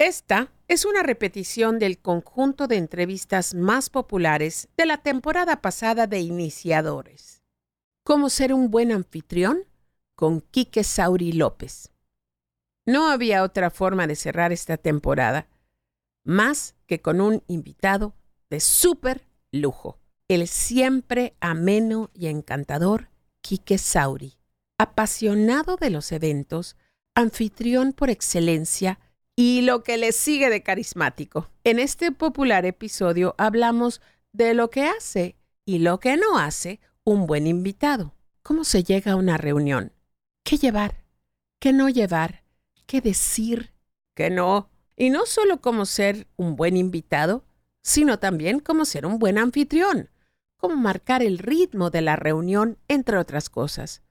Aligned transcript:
Esta 0.00 0.50
es 0.66 0.86
una 0.86 1.02
repetición 1.02 1.78
del 1.78 1.98
conjunto 1.98 2.66
de 2.66 2.78
entrevistas 2.78 3.52
más 3.52 3.90
populares 3.90 4.70
de 4.78 4.86
la 4.86 4.96
temporada 4.96 5.60
pasada 5.60 6.06
de 6.06 6.20
Iniciadores. 6.20 7.42
¿Cómo 8.02 8.30
ser 8.30 8.54
un 8.54 8.70
buen 8.70 8.92
anfitrión? 8.92 9.66
con 10.14 10.40
Quique 10.40 10.84
Sauri 10.84 11.32
López. 11.32 11.92
No 12.86 13.10
había 13.10 13.42
otra 13.42 13.68
forma 13.70 14.06
de 14.06 14.16
cerrar 14.16 14.52
esta 14.52 14.78
temporada 14.78 15.48
más 16.24 16.76
que 16.86 17.02
con 17.02 17.20
un 17.20 17.42
invitado 17.46 18.14
de 18.48 18.60
súper 18.60 19.26
lujo, 19.52 19.98
el 20.28 20.48
siempre 20.48 21.36
ameno 21.40 22.10
y 22.14 22.28
encantador 22.28 23.10
Quique 23.42 23.76
Sauri, 23.76 24.38
apasionado 24.78 25.76
de 25.76 25.90
los 25.90 26.10
eventos, 26.10 26.78
anfitrión 27.14 27.92
por 27.92 28.08
excelencia 28.08 28.98
y 29.42 29.62
lo 29.62 29.82
que 29.82 29.96
le 29.96 30.12
sigue 30.12 30.50
de 30.50 30.62
carismático. 30.62 31.48
En 31.64 31.78
este 31.78 32.12
popular 32.12 32.66
episodio 32.66 33.34
hablamos 33.38 34.02
de 34.32 34.52
lo 34.52 34.68
que 34.68 34.84
hace 34.84 35.34
y 35.64 35.78
lo 35.78 35.98
que 35.98 36.18
no 36.18 36.36
hace 36.36 36.78
un 37.04 37.26
buen 37.26 37.46
invitado. 37.46 38.14
¿Cómo 38.42 38.64
se 38.64 38.84
llega 38.84 39.12
a 39.12 39.16
una 39.16 39.38
reunión? 39.38 39.94
¿Qué 40.44 40.58
llevar? 40.58 41.06
¿Qué 41.58 41.72
no 41.72 41.88
llevar? 41.88 42.44
¿Qué 42.84 43.00
decir? 43.00 43.72
¿Qué 44.14 44.28
no? 44.28 44.68
Y 44.94 45.08
no 45.08 45.24
solo 45.24 45.62
cómo 45.62 45.86
ser 45.86 46.26
un 46.36 46.54
buen 46.54 46.76
invitado, 46.76 47.46
sino 47.82 48.18
también 48.18 48.60
cómo 48.60 48.84
ser 48.84 49.06
un 49.06 49.18
buen 49.18 49.38
anfitrión, 49.38 50.10
cómo 50.58 50.76
marcar 50.76 51.22
el 51.22 51.38
ritmo 51.38 51.88
de 51.88 52.02
la 52.02 52.16
reunión, 52.16 52.76
entre 52.88 53.16
otras 53.16 53.48
cosas. 53.48 54.02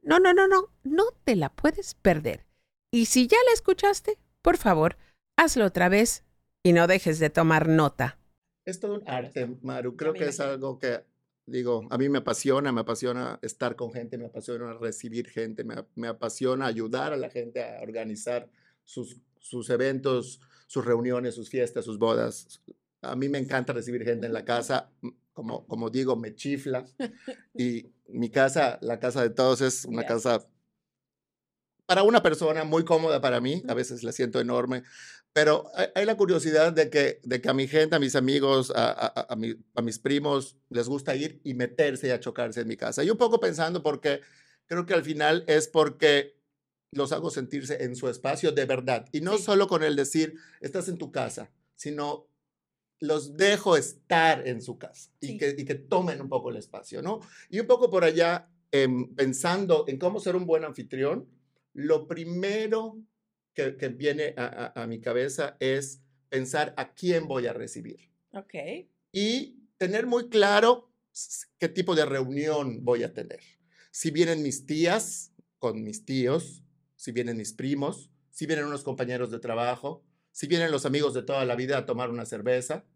No, 0.00 0.18
no, 0.18 0.32
no, 0.32 0.48
no, 0.48 0.70
no 0.82 1.04
te 1.24 1.36
la 1.36 1.50
puedes 1.50 1.92
perder. 1.92 2.46
Y 2.90 3.04
si 3.04 3.26
ya 3.26 3.36
la 3.46 3.52
escuchaste, 3.52 4.18
por 4.42 4.56
favor, 4.56 4.96
hazlo 5.36 5.64
otra 5.64 5.88
vez 5.88 6.24
y 6.62 6.72
no 6.72 6.86
dejes 6.86 7.18
de 7.18 7.30
tomar 7.30 7.68
nota. 7.68 8.18
Es 8.64 8.78
todo 8.78 8.94
un 8.94 9.08
arte, 9.08 9.56
Maru. 9.62 9.96
Creo 9.96 10.12
que 10.12 10.26
es 10.26 10.38
algo 10.40 10.78
que, 10.78 11.04
digo, 11.46 11.86
a 11.90 11.98
mí 11.98 12.08
me 12.08 12.18
apasiona, 12.18 12.70
me 12.70 12.82
apasiona 12.82 13.38
estar 13.42 13.74
con 13.74 13.92
gente, 13.92 14.18
me 14.18 14.26
apasiona 14.26 14.74
recibir 14.74 15.28
gente, 15.28 15.64
me, 15.64 15.76
me 15.96 16.08
apasiona 16.08 16.66
ayudar 16.66 17.12
a 17.12 17.16
la 17.16 17.30
gente 17.30 17.64
a 17.64 17.82
organizar 17.82 18.48
sus, 18.84 19.16
sus 19.40 19.70
eventos, 19.70 20.40
sus 20.66 20.84
reuniones, 20.84 21.34
sus 21.34 21.48
fiestas, 21.48 21.84
sus 21.84 21.98
bodas. 21.98 22.62
A 23.00 23.16
mí 23.16 23.28
me 23.28 23.38
encanta 23.38 23.72
recibir 23.72 24.04
gente 24.04 24.26
en 24.26 24.32
la 24.32 24.44
casa, 24.44 24.90
como, 25.32 25.66
como 25.66 25.90
digo, 25.90 26.16
me 26.16 26.34
chifla. 26.34 26.86
Y 27.54 27.92
mi 28.08 28.30
casa, 28.30 28.78
la 28.80 28.98
casa 28.98 29.22
de 29.22 29.30
todos, 29.30 29.60
es 29.60 29.84
una 29.84 30.04
casa 30.06 30.46
para 31.86 32.02
una 32.02 32.22
persona 32.22 32.64
muy 32.64 32.84
cómoda 32.84 33.20
para 33.20 33.40
mí, 33.40 33.62
a 33.68 33.74
veces 33.74 34.02
la 34.02 34.12
siento 34.12 34.40
enorme, 34.40 34.82
pero 35.32 35.70
hay, 35.94 36.04
la 36.04 36.16
curiosidad 36.16 36.72
de 36.72 36.90
que, 36.90 37.20
de 37.22 37.40
que 37.40 37.48
a 37.48 37.54
mi 37.54 37.66
gente, 37.66 37.96
a 37.96 37.98
mis 37.98 38.16
amigos, 38.16 38.70
a, 38.74 38.90
a, 38.90 39.28
a, 39.30 39.82
mis 39.82 39.98
primos, 39.98 40.58
les 40.68 40.88
gusta 40.88 41.16
ir 41.16 41.40
y 41.42 41.54
meterse 41.54 42.08
y 42.08 42.10
a 42.10 42.20
chocarse 42.20 42.60
en 42.60 42.68
mi 42.68 42.76
casa. 42.76 43.02
Y 43.02 43.10
un 43.10 43.16
poco 43.16 43.40
pensando 43.40 43.82
porque 43.82 44.20
creo 44.66 44.84
que 44.84 44.92
al 44.92 45.02
final 45.02 45.44
es 45.46 45.68
porque 45.68 46.36
los 46.92 47.12
hago 47.12 47.30
sentirse 47.30 47.82
en 47.82 47.96
su 47.96 48.08
espacio 48.10 48.52
de 48.52 48.66
verdad. 48.66 49.06
Y 49.10 49.22
no 49.22 49.38
solo 49.38 49.66
con 49.68 49.82
el 49.82 49.96
decir, 49.96 50.34
estás 50.60 50.88
en 50.88 50.98
tu 50.98 51.10
casa, 51.10 51.50
sino 51.76 52.28
los 53.00 53.36
dejo 53.36 53.76
estar 53.76 54.46
en 54.46 54.62
su 54.62 54.78
casa 54.78 55.10
y, 55.18 55.38
que, 55.38 55.56
y 55.58 55.64
que 55.64 55.74
tomen 55.74 56.20
un 56.20 56.28
poco 56.28 56.50
el 56.50 56.56
espacio, 56.56 57.02
¿no? 57.02 57.20
Y 57.48 57.58
un 57.58 57.66
poco 57.66 57.90
por 57.90 58.04
allá, 58.04 58.48
em, 58.70 59.12
pensando 59.14 59.86
en 59.88 59.98
cómo 59.98 60.20
ser 60.20 60.36
un 60.36 60.46
buen 60.46 60.64
anfitrión, 60.64 61.26
lo 61.72 62.06
primero 62.06 63.02
que, 63.54 63.70
viene 63.88 64.34
a, 64.36 64.86
mi 64.86 65.00
cabeza 65.00 65.56
es 65.60 66.02
pensar 66.28 66.74
a 66.76 66.94
quién 66.94 67.28
voy 67.28 67.46
a 67.46 67.52
recibir. 67.52 68.10
Ok. 68.32 68.54
Y 69.12 69.58
tener 69.76 70.06
muy 70.06 70.28
claro 70.28 70.90
qué 71.58 71.68
tipo 71.68 71.94
de 71.94 72.06
reunión 72.06 72.84
voy 72.84 73.02
a 73.02 73.12
tener. 73.12 73.40
Si 73.90 74.10
vienen 74.10 74.42
mis 74.42 74.66
tías 74.66 75.32
con 75.58 75.82
mis 75.82 76.04
tíos, 76.04 76.64
si 76.96 77.12
vienen 77.12 77.36
mis 77.36 77.52
primos, 77.52 78.10
si 78.30 78.46
vienen 78.46 78.64
unos 78.64 78.84
compañeros 78.84 79.30
de 79.30 79.38
trabajo, 79.38 80.02
si 80.30 80.46
vienen 80.46 80.70
los 80.70 80.86
amigos 80.86 81.12
de 81.12 81.22
toda 81.22 81.44
la 81.44 81.56
vida 81.56 81.76
a 81.76 81.84
tomar 81.84 82.08
una 82.10 82.24
cerveza, 82.24 82.86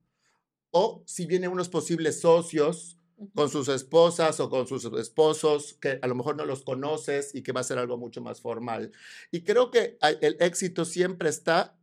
o 0.71 1.03
si 1.07 1.27
vienen 1.27 1.51
unos 1.51 1.69
posibles 1.69 2.21
socios 2.21 2.99
con 3.35 3.49
sus 3.49 3.69
esposas 3.69 4.41
o 4.41 4.51
con 4.51 4.67
sus 4.67 4.85
esposos 4.99 5.75
que 5.81 5.99
a 6.03 6.07
lo 6.07 6.15
mejor 6.15 6.37
no 6.37 6.45
los 6.45 6.63
conoces 6.63 7.35
y 7.35 7.43
que 7.43 7.53
va 7.53 7.61
a 7.61 7.65
ser 7.65 7.79
algo 7.79 7.97
mucho 7.97 8.21
más 8.21 8.41
formal. 8.41 8.93
Y 9.31 9.43
creo 9.43 9.71
que 9.71 9.99
el 10.21 10.37
éxito 10.41 10.85
siempre 10.85 11.29
está 11.29 11.77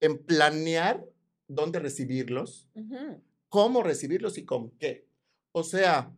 en 0.00 0.18
planear 0.18 1.04
dónde 1.46 1.78
recibirlos, 1.78 2.68
cómo 3.48 3.82
recibirlos 3.82 4.38
y 4.38 4.44
con 4.44 4.70
qué. 4.78 5.06
O 5.52 5.62
sea, 5.62 6.10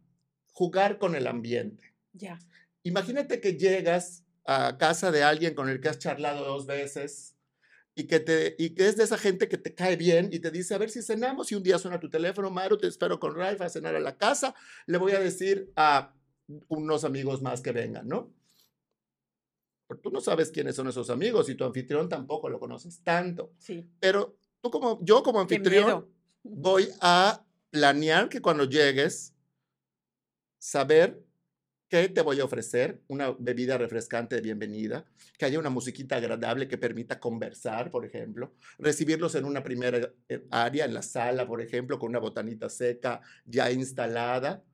jugar 0.53 0.99
con 0.99 1.17
el 1.17 1.27
ambiente. 1.27 1.93
Ya. 2.13 2.39
Imagínate 2.85 3.41
que 3.41 3.57
llegas 3.57 4.25
a 4.47 4.79
casa 4.79 5.11
de 5.11 5.25
alguien 5.25 5.55
con 5.55 5.69
el 5.69 5.81
que 5.81 5.89
has 5.89 5.99
charlado 5.99 6.45
dos 6.45 6.67
veces 6.67 7.34
y 7.95 8.07
que, 8.07 8.21
te, 8.21 8.57
y 8.59 8.71
que 8.71 8.89
es 8.89 8.97
de 8.97 9.05
esa 9.05 9.19
gente 9.19 9.49
que 9.49 9.59
te 9.59 9.75
cae 9.75 9.97
bien 9.97 10.29
y 10.33 10.41
te 10.41 10.51
dice, 10.51 10.75
a 10.75 10.79
ver 10.79 10.91
si 10.91 11.03
cenamos 11.03 11.53
y 11.53 11.55
un 11.55 11.63
día 11.63 11.79
suena 11.79 12.01
tu 12.01 12.11
teléfono, 12.11 12.51
Maru, 12.51 12.77
te 12.77 12.89
espero 12.89 13.21
con 13.21 13.35
Ralph 13.35 13.61
a 13.61 13.69
cenar 13.69 13.95
a 13.95 14.01
la 14.01 14.17
casa, 14.17 14.55
le 14.87 14.99
voy 14.99 15.13
a 15.13 15.21
decir 15.21 15.73
a 15.77 16.13
unos 16.69 17.05
amigos 17.05 17.41
más 17.41 17.61
que 17.61 17.73
vengan, 17.73 18.09
¿no? 18.09 18.33
Pero 19.87 20.01
tú 20.01 20.11
no 20.11 20.21
sabes 20.21 20.51
quiénes 20.51 20.75
son 20.75 20.89
esos 20.89 21.09
amigos 21.09 21.49
y 21.49 21.55
tu 21.55 21.65
anfitrión 21.65 22.09
tampoco 22.09 22.49
lo 22.49 22.59
conoces 22.59 23.03
tanto. 23.03 23.53
Sí. 23.59 23.89
Pero 24.01 24.37
tú 24.61 24.71
como, 24.71 24.99
yo 25.05 25.23
como 25.23 25.41
anfitrión 25.41 26.07
voy 26.43 26.89
a 27.01 27.45
planear 27.71 28.29
que 28.29 28.41
cuando 28.41 28.65
llegues, 28.65 29.35
saber 30.59 31.24
¿Qué 31.89 32.09
te 32.09 32.23
voy 32.23 32.41
a 32.41 32.45
ofrecer? 32.45 33.03
Una 33.09 33.31
bebida 33.39 33.77
refrescante 33.79 34.37
de 34.37 34.41
bienvenida, 34.41 35.05
que 35.39 35.45
haya 35.45 35.59
una 35.59 35.71
musiquita 35.71 36.17
agradable 36.17 36.67
que 36.67 36.79
permita 36.79 37.21
conversar, 37.21 37.91
por 37.91 38.05
ejemplo, 38.05 38.55
recibirlos 38.79 39.35
en 39.35 39.45
una 39.45 39.63
primera 39.63 40.13
eh, 40.29 40.47
área, 40.51 40.87
en 40.87 40.95
la 40.95 41.03
sala, 41.03 41.47
por 41.47 41.61
ejemplo, 41.61 41.99
con 41.99 42.09
una 42.11 42.19
botanita 42.19 42.69
seca 42.69 43.21
ya 43.45 43.71
instalada. 43.71 44.65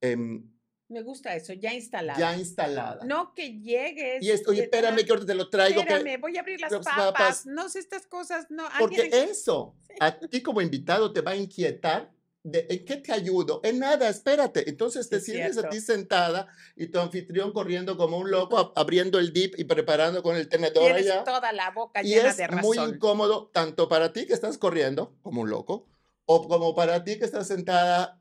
Em, 0.00 0.44
me 0.88 1.00
gusta 1.00 1.34
eso, 1.34 1.54
ya 1.54 1.72
instalada. 1.72 2.18
Ya 2.18 2.36
instalada. 2.36 3.02
No 3.06 3.34
que 3.34 3.58
llegues. 3.58 4.22
Y 4.22 4.30
esto, 4.30 4.50
oye, 4.50 4.64
espérame 4.64 5.04
que 5.06 5.10
ahorita 5.10 5.26
te 5.26 5.34
lo 5.34 5.48
traigo. 5.48 5.80
Espérame, 5.80 6.20
voy 6.20 6.36
a 6.36 6.40
abrir 6.40 6.60
las 6.60 6.70
papas. 6.84 7.46
No 7.46 7.70
sé 7.70 7.78
estas 7.78 8.06
cosas, 8.06 8.46
no. 8.50 8.64
Porque 8.78 9.08
eso, 9.10 9.74
a 10.00 10.18
ti 10.18 10.42
como 10.42 10.60
invitado 10.60 11.10
te 11.10 11.22
va 11.22 11.30
a 11.30 11.36
inquietar 11.36 12.12
¿en 12.44 12.84
qué 12.84 12.96
te 12.96 13.12
ayudo? 13.12 13.60
En 13.62 13.78
nada, 13.78 14.08
espérate. 14.08 14.68
Entonces 14.68 15.08
te 15.08 15.20
sientes 15.20 15.58
a 15.58 15.68
ti 15.68 15.80
sentada 15.80 16.48
y 16.76 16.88
tu 16.88 16.98
anfitrión 16.98 17.52
corriendo 17.52 17.96
como 17.96 18.18
un 18.18 18.30
loco, 18.30 18.72
abriendo 18.74 19.18
el 19.18 19.32
dip 19.32 19.54
y 19.58 19.64
preparando 19.64 20.22
con 20.22 20.36
el 20.36 20.48
tenedor 20.48 20.84
Tienes 20.84 21.10
allá. 21.10 21.24
toda 21.24 21.52
la 21.52 21.70
boca 21.70 22.02
y 22.02 22.08
llena 22.08 22.30
es 22.30 22.36
de 22.36 22.46
razón. 22.46 22.62
muy 22.64 22.78
incómodo, 22.78 23.50
tanto 23.52 23.88
para 23.88 24.12
ti 24.12 24.26
que 24.26 24.34
estás 24.34 24.58
corriendo 24.58 25.16
como 25.22 25.42
un 25.42 25.50
loco, 25.50 25.86
o 26.24 26.48
como 26.48 26.74
para 26.74 27.04
ti 27.04 27.18
que 27.18 27.24
estás 27.24 27.46
sentada 27.48 28.20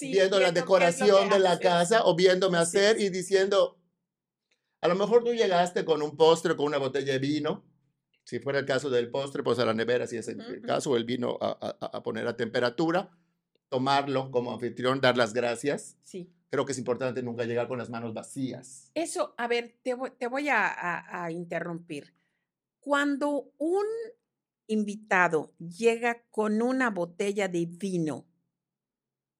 viendo 0.00 0.40
la 0.40 0.52
decoración 0.52 1.28
de 1.28 1.38
la 1.38 1.58
casa 1.58 2.04
o 2.04 2.14
viéndome 2.14 2.58
hacer 2.58 3.00
y 3.00 3.10
diciendo, 3.10 3.78
a 4.80 4.88
lo 4.88 4.94
mejor 4.94 5.24
tú 5.24 5.32
llegaste 5.32 5.84
con 5.84 6.02
un 6.02 6.16
postre, 6.16 6.56
con 6.56 6.66
una 6.66 6.78
botella 6.78 7.12
de 7.12 7.18
vino, 7.18 7.64
si 8.24 8.38
fuera 8.38 8.58
el 8.58 8.64
caso 8.64 8.88
del 8.88 9.10
postre, 9.10 9.42
pues 9.42 9.58
a 9.58 9.66
la 9.66 9.74
nevera, 9.74 10.06
si 10.06 10.16
es 10.16 10.28
el 10.28 10.62
caso, 10.62 10.96
el 10.96 11.04
vino 11.04 11.36
a, 11.40 11.76
a, 11.78 12.02
poner 12.02 12.26
a 12.26 12.36
temperatura 12.36 13.10
tomarlo 13.74 14.30
como 14.30 14.52
anfitrión, 14.52 15.00
dar 15.00 15.16
las 15.16 15.34
gracias. 15.34 15.96
Sí. 16.04 16.32
Creo 16.48 16.64
que 16.64 16.70
es 16.70 16.78
importante 16.78 17.24
nunca 17.24 17.42
llegar 17.42 17.66
con 17.66 17.76
las 17.76 17.90
manos 17.90 18.14
vacías. 18.14 18.92
Eso, 18.94 19.34
a 19.36 19.48
ver, 19.48 19.80
te 19.82 19.94
voy, 19.94 20.48
a, 20.48 21.28
interrumpir. 21.32 22.14
Cuando 22.78 23.50
un 23.58 23.84
invitado 24.68 25.52
llega 25.58 26.22
con 26.30 26.62
una 26.62 26.90
botella 26.90 27.48
de 27.48 27.66
vino, 27.66 28.28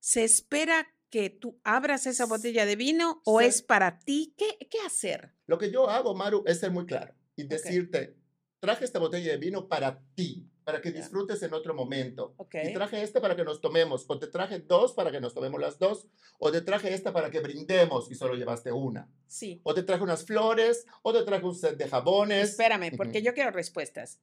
¿se 0.00 0.24
espera 0.24 0.92
que 1.10 1.30
tú 1.30 1.60
abras 1.62 2.08
esa 2.08 2.26
botella 2.26 2.66
de 2.66 2.74
vino 2.74 3.22
o 3.24 3.40
es 3.40 3.62
para 3.62 4.00
ti? 4.00 4.34
¿Qué, 4.36 4.66
¿Qué, 4.68 4.78
hacer? 4.84 5.30
Lo 5.46 5.58
que 5.58 5.70
yo 5.70 5.88
hago, 5.88 6.16
Maru, 6.16 6.42
es 6.44 6.58
ser 6.58 6.72
muy 6.72 6.86
claro 6.86 7.14
y 7.36 7.44
decirte, 7.44 8.16
traje 8.58 8.84
esta 8.84 8.98
botella 8.98 9.30
de 9.30 9.38
vino 9.38 9.68
para 9.68 10.02
ti 10.16 10.50
para 10.64 10.80
que 10.80 10.90
disfrutes 10.90 11.42
en 11.42 11.52
otro 11.52 11.74
momento. 11.74 12.34
Okay. 12.38 12.70
Y 12.70 12.72
traje 12.72 13.02
este 13.02 13.20
para 13.20 13.36
que 13.36 13.44
nos 13.44 13.60
tomemos, 13.60 14.04
o 14.08 14.18
te 14.18 14.26
traje 14.26 14.60
dos 14.60 14.92
para 14.92 15.12
que 15.12 15.20
nos 15.20 15.34
tomemos 15.34 15.60
las 15.60 15.78
dos, 15.78 16.08
o 16.38 16.50
te 16.50 16.62
traje 16.62 16.92
esta 16.92 17.12
para 17.12 17.30
que 17.30 17.40
brindemos 17.40 18.10
y 18.10 18.14
solo 18.14 18.34
llevaste 18.34 18.72
una. 18.72 19.08
Sí. 19.26 19.60
O 19.62 19.74
te 19.74 19.82
traje 19.82 20.02
unas 20.02 20.24
flores, 20.24 20.86
o 21.02 21.12
te 21.12 21.22
traje 21.22 21.44
un 21.44 21.54
set 21.54 21.76
de 21.76 21.88
jabones. 21.88 22.50
Espérame, 22.50 22.96
porque 22.96 23.22
yo 23.22 23.34
quiero 23.34 23.50
respuestas. 23.50 24.20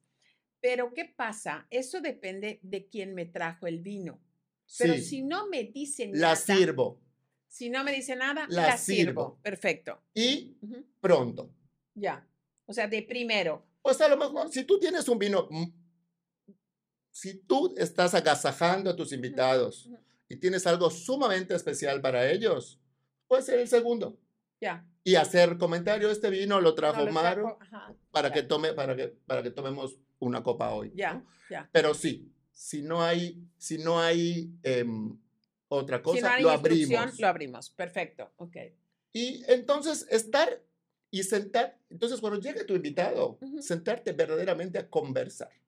Pero 0.60 0.92
¿qué 0.94 1.04
pasa? 1.04 1.66
Eso 1.70 2.00
depende 2.00 2.60
de 2.62 2.86
quién 2.86 3.14
me 3.14 3.26
trajo 3.26 3.66
el 3.66 3.78
vino. 3.80 4.20
Pero 4.78 4.94
si 4.94 5.22
no 5.22 5.48
me 5.48 5.64
dicen 5.64 6.12
la 6.12 6.34
nada. 6.34 6.36
sirvo. 6.36 7.00
Si 7.48 7.68
no 7.68 7.84
me 7.84 7.92
dice 7.92 8.16
nada, 8.16 8.46
la, 8.48 8.76
sirvo. 8.78 9.38
Perfecto. 9.42 10.00
Y 10.14 10.56
pronto. 11.00 11.50
Ya. 11.94 12.26
O 12.64 12.72
sea, 12.72 12.86
de 12.86 13.02
primero 13.02 13.66
Pues 13.82 14.00
a 14.00 14.08
lo 14.08 14.16
mejor, 14.16 14.50
si 14.50 14.64
tú 14.64 14.78
tienes 14.78 15.08
un 15.08 15.18
vino, 15.18 15.48
mm, 15.50 15.64
si 17.12 17.34
tú 17.34 17.74
estás 17.76 18.14
agasajando 18.14 18.90
a 18.90 18.96
tus 18.96 19.12
invitados 19.12 19.88
y 20.28 20.36
tienes 20.36 20.66
algo 20.66 20.90
sumamente 20.90 21.54
especial 21.54 22.00
para 22.00 22.28
ellos, 22.30 22.80
puede 23.28 23.42
ser 23.42 23.58
el 23.58 23.68
segundo. 23.68 24.18
Ya. 24.60 24.86
Y 25.04 25.16
hacer 25.16 25.58
comentario, 25.58 26.10
este 26.10 26.30
vino 26.30 26.60
lo 26.60 26.74
trajo 26.74 27.06
Maru 27.06 27.58
para 28.10 28.32
que 28.32 28.42
tome, 28.42 28.72
para 28.72 28.96
que, 28.96 29.08
para 29.26 29.42
que 29.42 29.50
tomemos 29.50 29.98
una 30.20 30.42
copa 30.42 30.72
hoy. 30.72 30.92
Ya, 30.94 31.22
ya. 31.50 31.68
Pero 31.70 31.92
sí, 31.92 32.32
si 32.50 32.80
no 32.80 33.02
hay, 33.02 33.46
si 33.58 33.76
no 33.76 34.00
hay 34.00 34.50
em, 34.62 35.18
otra 35.68 36.00
cosa, 36.00 36.40
lo 36.40 36.50
abrimos. 36.50 37.20
Lo 37.20 37.28
abrimos, 37.28 37.68
perfecto, 37.70 38.32
ok. 38.36 38.56
Y 39.12 39.44
entonces 39.48 40.06
estar 40.08 40.62
y 41.10 41.24
sentar, 41.24 41.78
entonces 41.90 42.20
cuando 42.20 42.40
llegue 42.40 42.64
tu 42.64 42.74
invitado, 42.74 43.38
sentarte 43.60 44.12
verdaderamente 44.12 44.78
a 44.78 44.88
conversar 44.88 45.61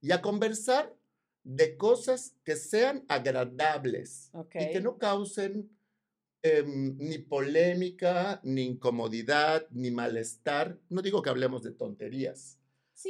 y 0.00 0.12
a 0.12 0.22
conversar 0.22 0.94
de 1.44 1.76
cosas 1.76 2.34
que 2.44 2.56
sean 2.56 3.04
agradables 3.08 4.30
y 4.54 4.70
que 4.70 4.80
no 4.80 4.98
causen 4.98 5.70
em, 6.42 6.96
ni 6.98 7.18
polémica, 7.18 8.40
ni 8.44 8.64
incomodidad, 8.64 9.66
ni 9.70 9.90
malestar. 9.90 10.78
No 10.88 11.02
digo 11.02 11.22
que 11.22 11.30
hablemos 11.30 11.62
de 11.62 11.72
tonterías, 11.72 12.58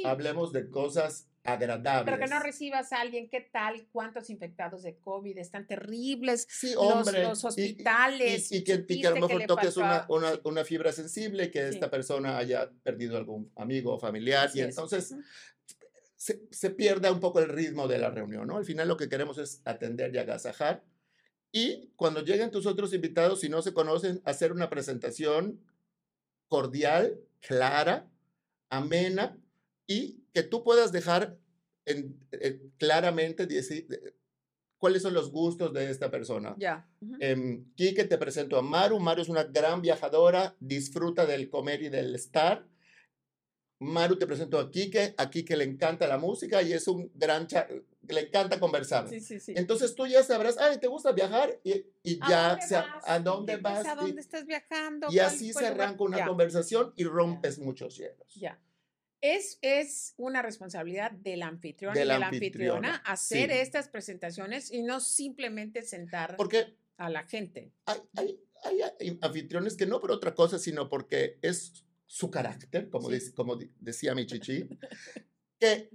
hablemos 0.05 0.53
de 0.53 0.69
cosas 0.69 1.29
agradables. 1.43 2.05
Pero 2.05 2.19
que 2.19 2.33
no 2.33 2.39
recibas 2.39 2.93
a 2.93 3.01
alguien, 3.01 3.29
¿qué 3.29 3.41
tal? 3.41 3.87
¿Cuántos 3.91 4.29
infectados 4.29 4.83
de 4.83 4.97
COVID? 4.97 5.37
Están 5.37 5.67
terribles. 5.67 6.47
Sí, 6.49 6.73
hombre. 6.77 7.23
Los, 7.23 7.43
hospitales. 7.43 8.51
Y, 8.51 8.63
que, 8.63 8.73
a 9.05 9.09
lo 9.11 9.27
mejor 9.27 9.45
toques 9.45 9.77
una, 9.77 10.07
una, 10.43 10.63
fibra 10.63 10.91
sensible, 10.91 11.51
que 11.51 11.67
esta 11.67 11.89
persona 11.89 12.37
haya 12.37 12.69
perdido 12.83 13.17
algún 13.17 13.51
amigo 13.55 13.95
o 13.95 13.99
familiar. 13.99 14.49
y 14.53 14.61
entonces 14.61 15.15
se, 16.19 16.41
se, 16.51 16.69
pierda 16.69 17.13
un 17.13 17.21
poco 17.21 17.39
el 17.39 17.47
ritmo 17.47 17.87
de 17.87 17.97
la 17.97 18.09
reunión, 18.09 18.45
¿no? 18.45 18.57
Al 18.57 18.65
final 18.65 18.89
lo 18.89 18.97
que 18.97 19.07
queremos 19.07 19.37
es 19.37 19.61
atender 19.63 20.13
y 20.13 20.17
agasajar. 20.17 20.83
Y 21.53 21.93
cuando 21.95 22.21
lleguen 22.21 22.51
tus 22.51 22.65
otros 22.65 22.93
invitados, 22.93 23.39
si 23.39 23.47
no 23.47 23.61
se 23.61 23.73
conocen, 23.73 24.21
hacer 24.25 24.51
una 24.51 24.69
presentación 24.69 25.61
cordial, 26.49 27.21
clara, 27.39 28.11
amena, 28.69 29.37
y 29.87 30.25
que 30.33 30.43
tú 30.43 30.61
puedas 30.63 30.91
dejar 30.91 31.37
en, 31.85 32.19
eh, 32.33 32.59
claramente 32.77 33.47
decir, 33.47 33.87
cuáles 34.77 35.01
son 35.01 35.13
los 35.13 35.31
gustos 35.31 35.71
de 35.73 35.89
esta 35.89 36.11
persona. 36.11 36.53
Ya. 36.57 36.85
Em, 37.21 37.65
Quique, 37.75 38.03
te 38.03 38.17
presento 38.17 38.57
a 38.57 38.61
Maru. 38.61 38.99
Maru 38.99 39.21
es 39.21 39.29
una 39.29 39.45
gran 39.45 39.81
viajadora, 39.81 40.57
disfruta 40.59 41.25
del 41.25 41.49
comer 41.49 41.81
y 41.83 41.89
del 41.89 42.13
estar. 42.13 42.67
Maru, 43.79 44.17
te 44.17 44.27
presento 44.27 44.59
a 44.59 44.69
Quique. 44.69 45.13
A 45.17 45.29
Quique 45.29 45.55
le 45.55 45.63
encanta 45.63 46.07
la 46.07 46.17
música 46.17 46.61
y 46.61 46.73
es 46.73 46.87
un 46.87 47.11
gran... 47.15 47.47
le 48.07 48.19
encanta 48.19 48.59
conversar. 48.59 49.07
Sí, 49.07 49.21
sí, 49.21 49.39
sí. 49.39 49.53
Entonces 49.55 49.95
tú 49.95 50.05
ya 50.05 50.21
sabrás, 50.21 50.57
ay, 50.57 50.79
¿te 50.79 50.87
gusta 50.87 51.13
viajar? 51.13 51.59
Y, 51.63 51.85
y 52.03 52.19
ya, 52.27 52.59
¿a 53.05 53.19
dónde 53.19 53.57
vas? 53.57 53.85
¿A 53.85 53.95
dónde 53.95 54.19
estás 54.19 54.45
viajando? 54.45 55.07
Y 55.09 55.19
así 55.19 55.53
se 55.53 55.67
arranca 55.67 56.03
una 56.03 56.25
conversación 56.25 56.93
y 56.95 57.05
rompes 57.05 57.59
muchos 57.59 57.97
hielos. 57.97 58.35
Ya. 58.35 58.59
Es, 59.21 59.59
es 59.61 60.13
una 60.17 60.41
responsabilidad 60.41 61.11
del 61.11 61.43
anfitrión 61.43 61.93
y 61.95 61.99
de 61.99 62.05
la 62.05 62.27
anfitriona, 62.27 62.95
hacer 63.05 63.51
estas 63.51 63.89
presentaciones 63.89 64.71
y 64.71 64.81
no 64.81 65.01
simplemente 65.01 65.81
sentar 65.81 66.37
a 66.97 67.09
la 67.09 67.23
gente. 67.23 67.71
Hay, 67.85 68.39
anfitriones 69.21 69.77
que 69.77 69.85
no 69.85 69.99
por 69.99 70.11
otra 70.11 70.35
cosa, 70.35 70.59
sino 70.59 70.89
porque 70.89 71.37
es 71.41 71.85
su 72.09 72.31
carácter, 72.31 72.89
como, 72.89 73.09
como 73.35 73.55
decía 73.79 74.15
mi 74.15 74.25
chichi, 74.25 74.67
que 75.59 75.91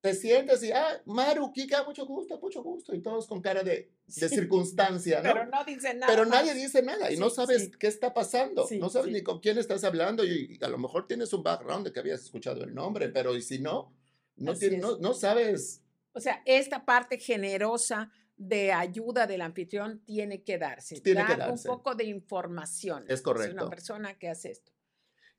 te 0.00 0.12
sientes 0.12 0.60
y, 0.64 0.72
ah, 0.72 1.00
Maru, 1.04 1.52
Kika, 1.52 1.84
mucho 1.84 2.04
gusto, 2.04 2.40
mucho 2.40 2.64
gusto, 2.64 2.92
y 2.92 3.00
todos 3.00 3.28
con 3.28 3.40
cara 3.40 3.62
de, 3.62 3.92
de 4.06 4.28
circunstancia, 4.28 5.22
¿no? 5.22 5.32
Pero 5.32 5.46
no 5.46 5.64
dicen 5.64 6.00
nada. 6.00 6.12
Pero 6.12 6.26
nadie 6.26 6.52
dice 6.52 6.82
nada 6.82 7.12
y 7.12 7.16
no 7.16 7.30
sabes 7.30 7.70
qué 7.78 7.86
está 7.86 8.12
pasando, 8.12 8.66
no 8.80 8.88
sabes 8.88 9.12
ni 9.12 9.22
con 9.22 9.38
quién 9.38 9.56
estás 9.56 9.84
hablando 9.84 10.24
y 10.24 10.58
a 10.60 10.68
lo 10.68 10.78
mejor 10.78 11.06
tienes 11.06 11.32
un 11.32 11.44
background 11.44 11.86
de 11.86 11.92
que 11.92 12.00
habías 12.00 12.22
escuchado 12.22 12.64
el 12.64 12.74
nombre, 12.74 13.08
pero 13.10 13.36
y 13.36 13.40
si 13.40 13.60
no, 13.60 13.94
no, 14.34 14.52
no, 14.80 14.98
no 14.98 15.14
sabes. 15.14 15.80
O 16.12 16.18
sea, 16.18 16.42
esta 16.44 16.84
parte 16.84 17.18
generosa 17.18 18.10
de 18.36 18.72
ayuda 18.72 19.28
del 19.28 19.42
anfitrión 19.42 20.02
tiene 20.04 20.42
que 20.42 20.58
darse. 20.58 21.00
Tiene 21.00 21.20
dar 21.20 21.30
que 21.30 21.36
darse. 21.36 21.68
un 21.68 21.76
poco 21.76 21.94
de 21.94 22.04
información. 22.04 23.04
Es 23.06 23.22
correcto. 23.22 23.56
Es 23.56 23.62
una 23.62 23.70
persona 23.70 24.18
que 24.18 24.28
hace 24.28 24.50
esto. 24.50 24.75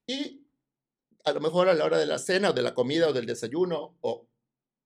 Y 0.07 0.47
a 1.25 1.33
lo 1.33 1.41
mejor 1.41 1.67
a 1.67 1.73
la 1.73 1.85
hora 1.85 1.97
de 1.97 2.05
la 2.05 2.17
cena 2.17 2.51
o 2.51 2.53
de 2.53 2.61
la 2.61 2.73
comida 2.73 3.09
o 3.09 3.13
del 3.13 3.25
desayuno 3.25 3.97
o 4.01 4.27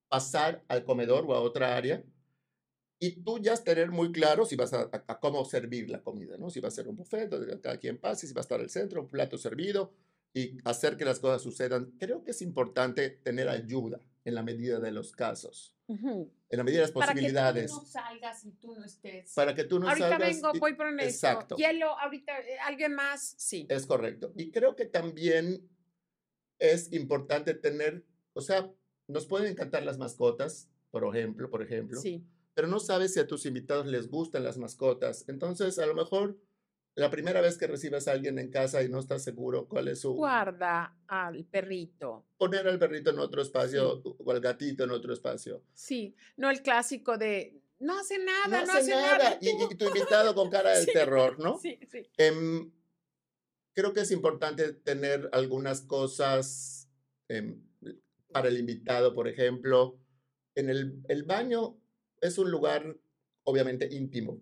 pasar 0.09 0.63
al 0.67 0.83
comedor 0.83 1.25
o 1.27 1.35
a 1.35 1.39
otra 1.39 1.77
área 1.77 2.03
y 2.99 3.23
tú 3.23 3.39
ya 3.39 3.55
tener 3.55 3.89
muy 3.89 4.11
claro 4.11 4.45
si 4.45 4.55
vas 4.55 4.73
a, 4.73 4.89
cómo 5.19 5.43
servir 5.43 5.89
la 5.89 6.03
comida, 6.03 6.37
¿no? 6.37 6.51
Si 6.51 6.59
va 6.59 6.67
a 6.67 6.71
ser 6.71 6.87
un 6.87 6.95
buffet 6.95 7.29
donde 7.29 7.59
cada 7.59 7.77
quien 7.77 7.97
pase, 7.97 8.27
si 8.27 8.33
va 8.33 8.41
a 8.41 8.43
estar 8.43 8.59
al 8.59 8.69
centro, 8.69 9.01
un 9.01 9.09
plato 9.09 9.39
servido 9.39 9.91
y 10.33 10.57
hacer 10.65 10.97
que 10.97 11.05
las 11.05 11.19
cosas 11.19 11.41
sucedan. 11.41 11.93
Creo 11.99 12.23
que 12.23 12.29
es 12.29 12.43
importante 12.43 13.09
tener 13.09 13.49
ayuda 13.49 13.99
en 14.23 14.35
la 14.35 14.43
medida 14.43 14.79
de 14.79 14.91
los 14.91 15.11
casos, 15.11 15.75
en 15.87 16.31
la 16.49 16.63
medida 16.63 16.79
de 16.79 16.83
las 16.83 16.91
posibilidades. 16.91 17.71
Para 17.71 17.73
que 17.73 17.75
tú 17.75 17.79
no 17.79 17.85
salgas 17.85 18.45
y 18.45 18.51
tú 18.51 18.75
no 18.75 18.85
estés. 18.85 19.33
Para 19.33 19.55
que 19.55 19.63
tú 19.63 19.79
no 19.79 19.89
ahorita 19.89 20.09
salgas. 20.09 20.21
Ahorita 20.21 20.47
vengo, 20.47 20.59
voy 20.59 20.73
por 20.75 20.87
esto. 20.87 21.03
Exacto. 21.03 21.55
Hielo, 21.57 21.99
ahorita, 21.99 22.39
eh, 22.39 22.59
¿alguien 22.65 22.93
más? 22.93 23.35
Sí. 23.37 23.65
Es 23.69 23.85
correcto. 23.85 24.31
Y 24.35 24.51
creo 24.51 24.75
que 24.75 24.85
también 24.85 25.69
es 26.59 26.93
importante 26.93 27.53
tener, 27.53 28.05
o 28.33 28.41
sea, 28.41 28.71
nos 29.07 29.25
pueden 29.25 29.51
encantar 29.51 29.83
las 29.83 29.97
mascotas, 29.97 30.69
por 30.91 31.03
ejemplo, 31.15 31.49
por 31.49 31.61
ejemplo. 31.61 31.99
Sí. 31.99 32.23
Pero 32.53 32.67
no 32.67 32.79
sabes 32.79 33.13
si 33.13 33.19
a 33.19 33.27
tus 33.27 33.45
invitados 33.45 33.87
les 33.87 34.09
gustan 34.09 34.43
las 34.43 34.57
mascotas. 34.57 35.25
Entonces, 35.27 35.79
a 35.79 35.85
lo 35.85 35.95
mejor 35.95 36.37
la 36.95 37.09
primera 37.09 37.41
vez 37.41 37.57
que 37.57 37.67
recibes 37.67 38.07
a 38.07 38.11
alguien 38.11 38.37
en 38.37 38.49
casa 38.49 38.83
y 38.83 38.89
no 38.89 38.99
estás 38.99 39.23
seguro 39.23 39.67
cuál 39.67 39.87
es 39.87 40.01
su... 40.01 40.13
Guarda 40.13 40.97
al 41.07 41.45
perrito. 41.45 42.25
Poner 42.37 42.67
al 42.67 42.79
perrito 42.79 43.11
en 43.11 43.19
otro 43.19 43.41
espacio 43.41 44.01
o 44.03 44.31
al 44.31 44.41
gatito 44.41 44.83
en 44.83 44.91
otro 44.91 45.13
espacio. 45.13 45.63
Sí, 45.73 46.15
no 46.37 46.49
el 46.49 46.61
clásico 46.61 47.17
de 47.17 47.61
no 47.79 47.97
hace 47.97 48.19
nada, 48.19 48.63
no, 48.63 48.73
hace, 48.73 48.91
nada. 48.91 49.39
Y, 49.41 49.75
tu 49.75 49.87
invitado 49.87 50.35
con 50.35 50.51
cara 50.51 50.71
de 50.79 50.85
terror, 50.85 51.39
¿no? 51.39 51.57
Sí, 51.57 51.79
sí. 51.89 52.03
Em, 52.17 52.71
creo 53.73 53.91
que 53.93 54.01
es 54.01 54.11
importante 54.11 54.73
tener 54.73 55.29
algunas 55.31 55.81
cosas 55.81 56.89
em, 57.27 57.59
para 58.31 58.49
el 58.49 58.59
invitado, 58.59 59.15
por 59.15 59.27
ejemplo. 59.27 59.97
En 60.53 60.69
el, 60.69 61.01
el 61.07 61.23
baño 61.23 61.79
es 62.19 62.37
un 62.37 62.51
lugar 62.51 62.97
obviamente 63.43 63.87
íntimo 63.91 64.41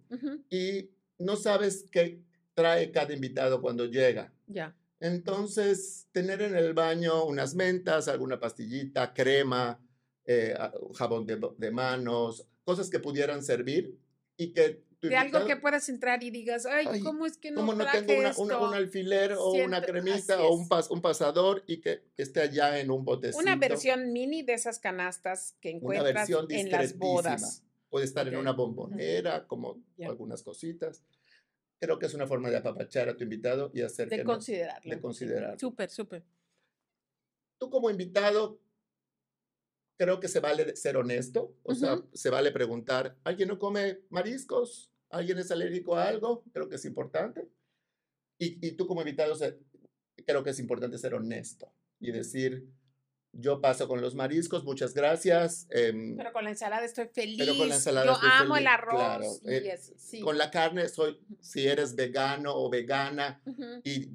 y 0.50 0.92
no 1.18 1.36
sabes 1.36 1.86
qué 1.92 2.22
trae 2.60 2.92
cada 2.92 3.14
invitado 3.14 3.62
cuando 3.62 3.86
llega. 3.86 4.34
Ya. 4.48 4.76
Entonces, 5.00 6.10
tener 6.12 6.42
en 6.42 6.58
el 6.58 6.74
baño 6.74 7.24
unas 7.24 7.56
mentas, 7.56 8.10
alguna 8.10 8.38
pastillita, 8.38 9.14
crema, 9.14 9.80
eh, 10.26 10.54
jabón 10.94 11.26
de, 11.26 11.40
de, 11.58 11.72
manos, 11.72 12.46
cosas 12.66 12.90
que 12.90 13.00
pudieran 13.00 13.42
servir 13.42 13.98
y 14.36 14.52
que 14.52 14.84
de 15.02 15.16
algo 15.16 15.46
que 15.46 15.56
puedas 15.56 15.88
entrar 15.88 16.22
y 16.22 16.32
digas, 16.32 16.66
ay, 16.66 17.00
¿cómo 17.02 17.26
es 17.26 17.38
que 17.38 17.52
no 17.52 17.62
¿cómo 17.62 17.74
no 17.74 17.86
tengo 17.90 18.14
un 18.44 18.74
alfiler 18.74 19.32
o 19.32 19.54
una 19.54 19.82
cremita 19.82 20.44
o 20.44 20.54
un, 20.54 20.68
pas, 20.68 20.92
un 20.92 21.02
pasador 21.02 21.64
y 21.66 21.80
que, 21.80 22.04
esté 22.18 22.42
allá 22.42 22.78
en 22.82 22.92
un 22.92 23.06
botecito? 23.06 23.40
Una 23.40 23.56
versión 23.56 24.12
mini 24.12 24.44
de 24.44 24.56
esas 24.56 24.80
canastas 24.80 25.56
que 25.62 25.70
encuentras 25.70 26.30
en 26.50 26.70
las 26.70 26.98
bodas. 26.98 27.64
Puede 27.90 28.06
estar 28.06 28.28
en 28.28 28.36
una 28.36 28.52
bombonera, 28.52 29.48
como 29.48 29.82
algunas 30.06 30.44
cositas. 30.44 31.02
Creo 31.80 31.98
que 31.98 32.08
es 32.08 32.14
una 32.14 32.28
forma 32.28 32.50
de 32.50 32.58
apapachar 32.58 33.10
a 33.10 33.16
tu 33.16 33.24
invitado 33.24 33.72
y 33.74 33.82
hacer 33.82 34.10
de 34.10 34.24
considerarlo. 34.24 34.96
de 34.96 35.02
considerarlo. 35.02 35.60
Súper, 35.60 35.90
súper. 35.90 36.24
Tú 37.58 37.70
como 37.70 37.90
invitado, 37.90 38.60
creo 39.98 40.20
que 40.20 40.28
se 40.28 40.40
vale 40.40 40.76
ser 40.76 40.98
honesto, 40.98 41.56
o 41.64 41.74
sea, 41.74 42.02
se 42.14 42.30
vale 42.30 42.52
preguntar, 42.52 43.18
¿alguien 43.24 43.50
no 43.50 43.60
come 43.60 44.02
mariscos? 44.10 44.90
alguien 45.10 45.40
es 45.40 45.52
alérgico 45.52 45.96
a 45.96 46.08
algo, 46.08 46.44
creo 46.54 46.70
que 46.70 46.76
es 46.76 46.86
importante. 46.86 47.48
Y, 48.38 48.66
y 48.66 48.72
tú 48.74 48.88
como 48.88 49.02
invitado, 49.02 49.36
creo 50.26 50.44
que 50.44 50.52
es 50.52 50.60
importante 50.60 50.98
ser 50.98 51.14
honesto 51.14 51.74
y 52.00 52.12
decir, 52.12 52.70
yo 53.32 53.62
paso 53.62 53.88
con 53.88 54.02
los 54.02 54.16
mariscos, 54.16 54.64
muchas 54.64 54.94
gracias. 54.94 55.68
Em, 55.70 56.18
pero 56.18 56.34
con 56.34 56.44
la 56.44 56.50
ensalada 56.50 56.86
estoy 56.86 57.08
feliz. 57.08 57.38
Pero 57.38 57.58
con 57.58 57.70
la 57.70 57.76
ensalada 57.76 58.06
yo 58.06 58.14
estoy 58.14 58.30
amo 58.32 58.58
el 58.58 58.68
arroz. 58.68 59.42
Eh, 59.46 59.80
con 60.24 60.38
la 60.38 60.50
carne 60.52 60.88
soy, 60.90 61.20
si 61.40 61.68
eres 61.68 61.96
vegano 61.96 62.56
o 62.56 62.70
vegana, 62.70 63.42
y 63.84 64.10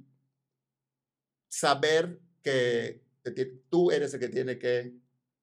saber 1.48 2.18
que, 2.42 3.02
que, 3.22 3.46
tú 3.70 3.90
eres 3.90 4.12
el 4.14 4.20
que 4.20 4.28
tiene 4.28 4.58
que 4.58 4.92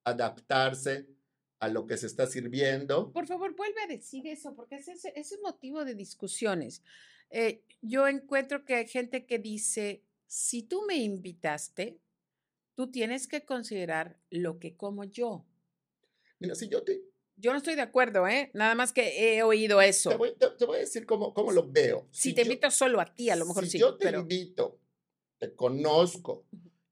adaptarse 0.03 1.07
a 1.59 1.67
lo 1.69 1.85
que 1.87 1.97
se 1.97 2.07
está 2.07 2.27
sirviendo. 2.27 3.11
Por 3.11 3.27
favor, 3.27 3.55
vuelve 3.55 3.81
a 3.83 3.87
decir 3.87 4.27
eso, 4.27 4.55
porque 4.55 4.75
ese, 4.75 5.13
es 5.15 5.39
motivo 5.41 5.85
de 5.85 5.95
discusiones. 5.95 6.83
Eh, 7.29 7.63
yo 7.81 8.07
encuentro 8.07 8.65
que 8.65 8.75
hay 8.75 8.87
gente 8.87 9.25
que 9.25 9.39
dice, 9.39 10.03
si 10.27 10.63
tú 10.63 10.83
me 10.87 10.95
invitaste, 10.95 11.99
tú 12.75 12.91
tienes 12.91 13.27
que 13.27 13.45
considerar 13.45 14.17
lo 14.29 14.59
que 14.59 14.75
como 14.75 15.03
yo. 15.03 15.45
Mira, 16.39 16.55
si 16.55 16.69
yo 16.69 16.83
te... 16.83 17.01
Yo 17.37 17.51
no 17.51 17.57
estoy 17.57 17.75
de 17.75 17.81
acuerdo, 17.81 18.27
¿eh? 18.27 18.51
Nada 18.53 18.75
más 18.75 18.93
que 18.93 19.37
he 19.37 19.41
oído 19.41 19.81
eso. 19.81 20.11
Te 20.11 20.15
voy, 20.15 20.35
te, 20.37 20.65
voy 20.65 20.77
a 20.77 20.79
decir 20.81 21.05
cómo, 21.05 21.33
cómo, 21.33 21.51
lo 21.51 21.67
veo. 21.71 22.07
Si, 22.11 22.33
te 22.33 22.43
invito 22.43 22.69
solo 22.69 23.01
a 23.01 23.05
ti, 23.05 23.31
a 23.31 23.35
lo 23.35 23.45
mejor 23.45 23.65
si 23.65 23.71
sí. 23.71 23.79
yo 23.79 23.97
te 23.97 24.11
invito, 24.11 24.79
te 25.39 25.55
conozco 25.55 26.45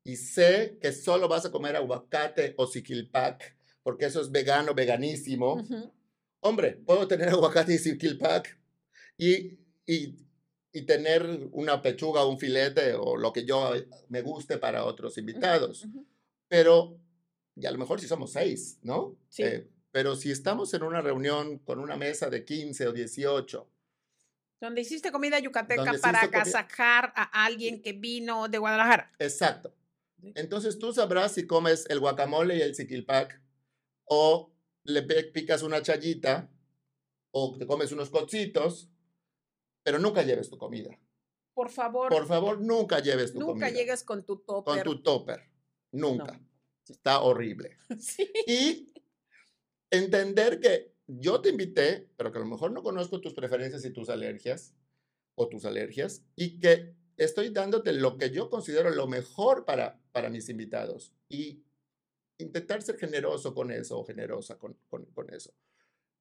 y 0.04 0.16
sé 0.16 0.80
que 0.82 0.92
solo 0.92 1.28
vas 1.28 1.46
a 1.46 1.52
comer 1.52 1.76
aguacate 1.76 2.56
o 2.58 2.66
siquilpac, 2.66 3.56
porque 3.84 4.06
eso 4.06 4.22
es 4.22 4.32
vegano, 4.32 4.74
veganísimo. 4.74 5.64
Hombre, 6.40 6.72
puedo 6.84 7.08
tener 7.08 7.30
aguacate 7.30 7.76
y 7.76 7.78
siquilpac 7.78 8.58
y, 9.18 9.60
y, 9.86 10.16
y 10.72 10.84
tener 10.84 11.50
una 11.52 11.82
pechuga, 11.82 12.26
un 12.26 12.38
filete 12.38 12.94
o 12.94 13.18
lo 13.18 13.34
que 13.34 13.46
yo 13.46 13.74
me 14.10 14.22
guste 14.22 14.58
para 14.58 14.86
otros 14.86 15.18
invitados. 15.18 15.88
Pero, 16.48 16.98
y 17.56 17.66
a 17.66 17.72
lo 17.72 17.78
mejor 17.78 18.00
si 18.00 18.08
somos 18.08 18.32
seis, 18.32 18.80
¿no? 18.84 19.18
Sí. 19.30 19.44
Eh, 19.44 19.68
pero 19.92 20.16
si 20.16 20.32
estamos 20.32 20.74
en 20.74 20.84
una 20.84 21.02
reunión 21.02 21.58
con 21.60 21.80
una 21.80 21.98
mesa 21.98 22.30
de 22.30 22.46
15 22.46 22.88
o 22.88 22.94
18. 22.94 23.70
Donde 24.62 24.82
hiciste 24.82 25.12
comida 25.12 25.40
yucateca 25.40 25.94
para 26.02 26.22
agasajar 26.22 27.14
a 27.16 27.46
alguien 27.46 27.82
que 27.82 27.94
vino 27.94 28.48
de 28.48 28.58
Guadalajara. 28.58 29.12
Exacto. 29.20 29.74
Entonces 30.36 30.78
tú 30.78 30.94
sabrás 30.94 31.34
si 31.34 31.48
comes 31.48 31.86
el 31.90 32.00
guacamole 32.00 32.58
y 32.58 32.62
el 32.62 32.76
siquilpac 32.76 33.42
o 34.06 34.52
le 34.84 35.04
picas 35.04 35.64
una 35.64 35.82
chayita 35.82 36.50
o 37.32 37.58
te 37.58 37.66
comes 37.66 37.92
unos 37.92 38.10
cocitos, 38.10 38.90
pero 39.90 39.98
nunca 39.98 40.22
lleves 40.22 40.52
tu 40.52 40.58
comida. 40.60 40.96
Por 41.56 41.72
favor. 41.72 42.10
Por 42.10 42.28
favor, 42.28 42.62
nunca 42.62 43.00
lleves 43.00 43.34
tu 43.34 43.40
comida. 43.40 43.54
Nunca 43.54 43.70
llegues 43.72 44.04
con 44.04 44.24
tu 44.24 44.38
topper. 44.38 44.76
Con 44.76 44.84
tu 44.84 45.02
topper. 45.02 45.50
Nunca. 45.94 46.40
Está 46.88 47.22
horrible. 47.22 47.76
Sí. 48.00 48.32
Y 48.46 48.94
entender 49.90 50.60
que 50.60 50.94
yo 51.08 51.42
te 51.42 51.50
invité, 51.50 52.08
pero 52.18 52.32
que 52.32 52.38
a 52.38 52.42
lo 52.42 52.46
mejor 52.46 52.72
no 52.72 52.84
conozco 52.84 53.20
tus 53.20 53.34
preferencias 53.34 53.84
y 53.84 53.90
tus 53.90 54.10
alergias 54.10 54.76
o 55.34 55.50
tus 55.50 55.66
alergias 55.66 56.24
y 56.36 56.60
que 56.60 56.94
estoy 57.18 57.50
dándote 57.50 57.92
lo 57.92 58.20
que 58.20 58.30
yo 58.30 58.52
considero 58.52 58.92
lo 58.92 59.08
mejor 59.08 59.66
para, 59.66 60.00
para 60.12 60.30
mis 60.30 60.50
invitados 60.50 61.16
y 61.28 61.64
intentar 62.38 62.84
ser 62.84 63.00
generoso 63.00 63.56
con 63.56 63.72
eso 63.72 63.98
o 63.98 64.06
generosa 64.06 64.60
con, 64.60 64.78
con, 64.88 65.06
con 65.06 65.34
eso 65.34 65.52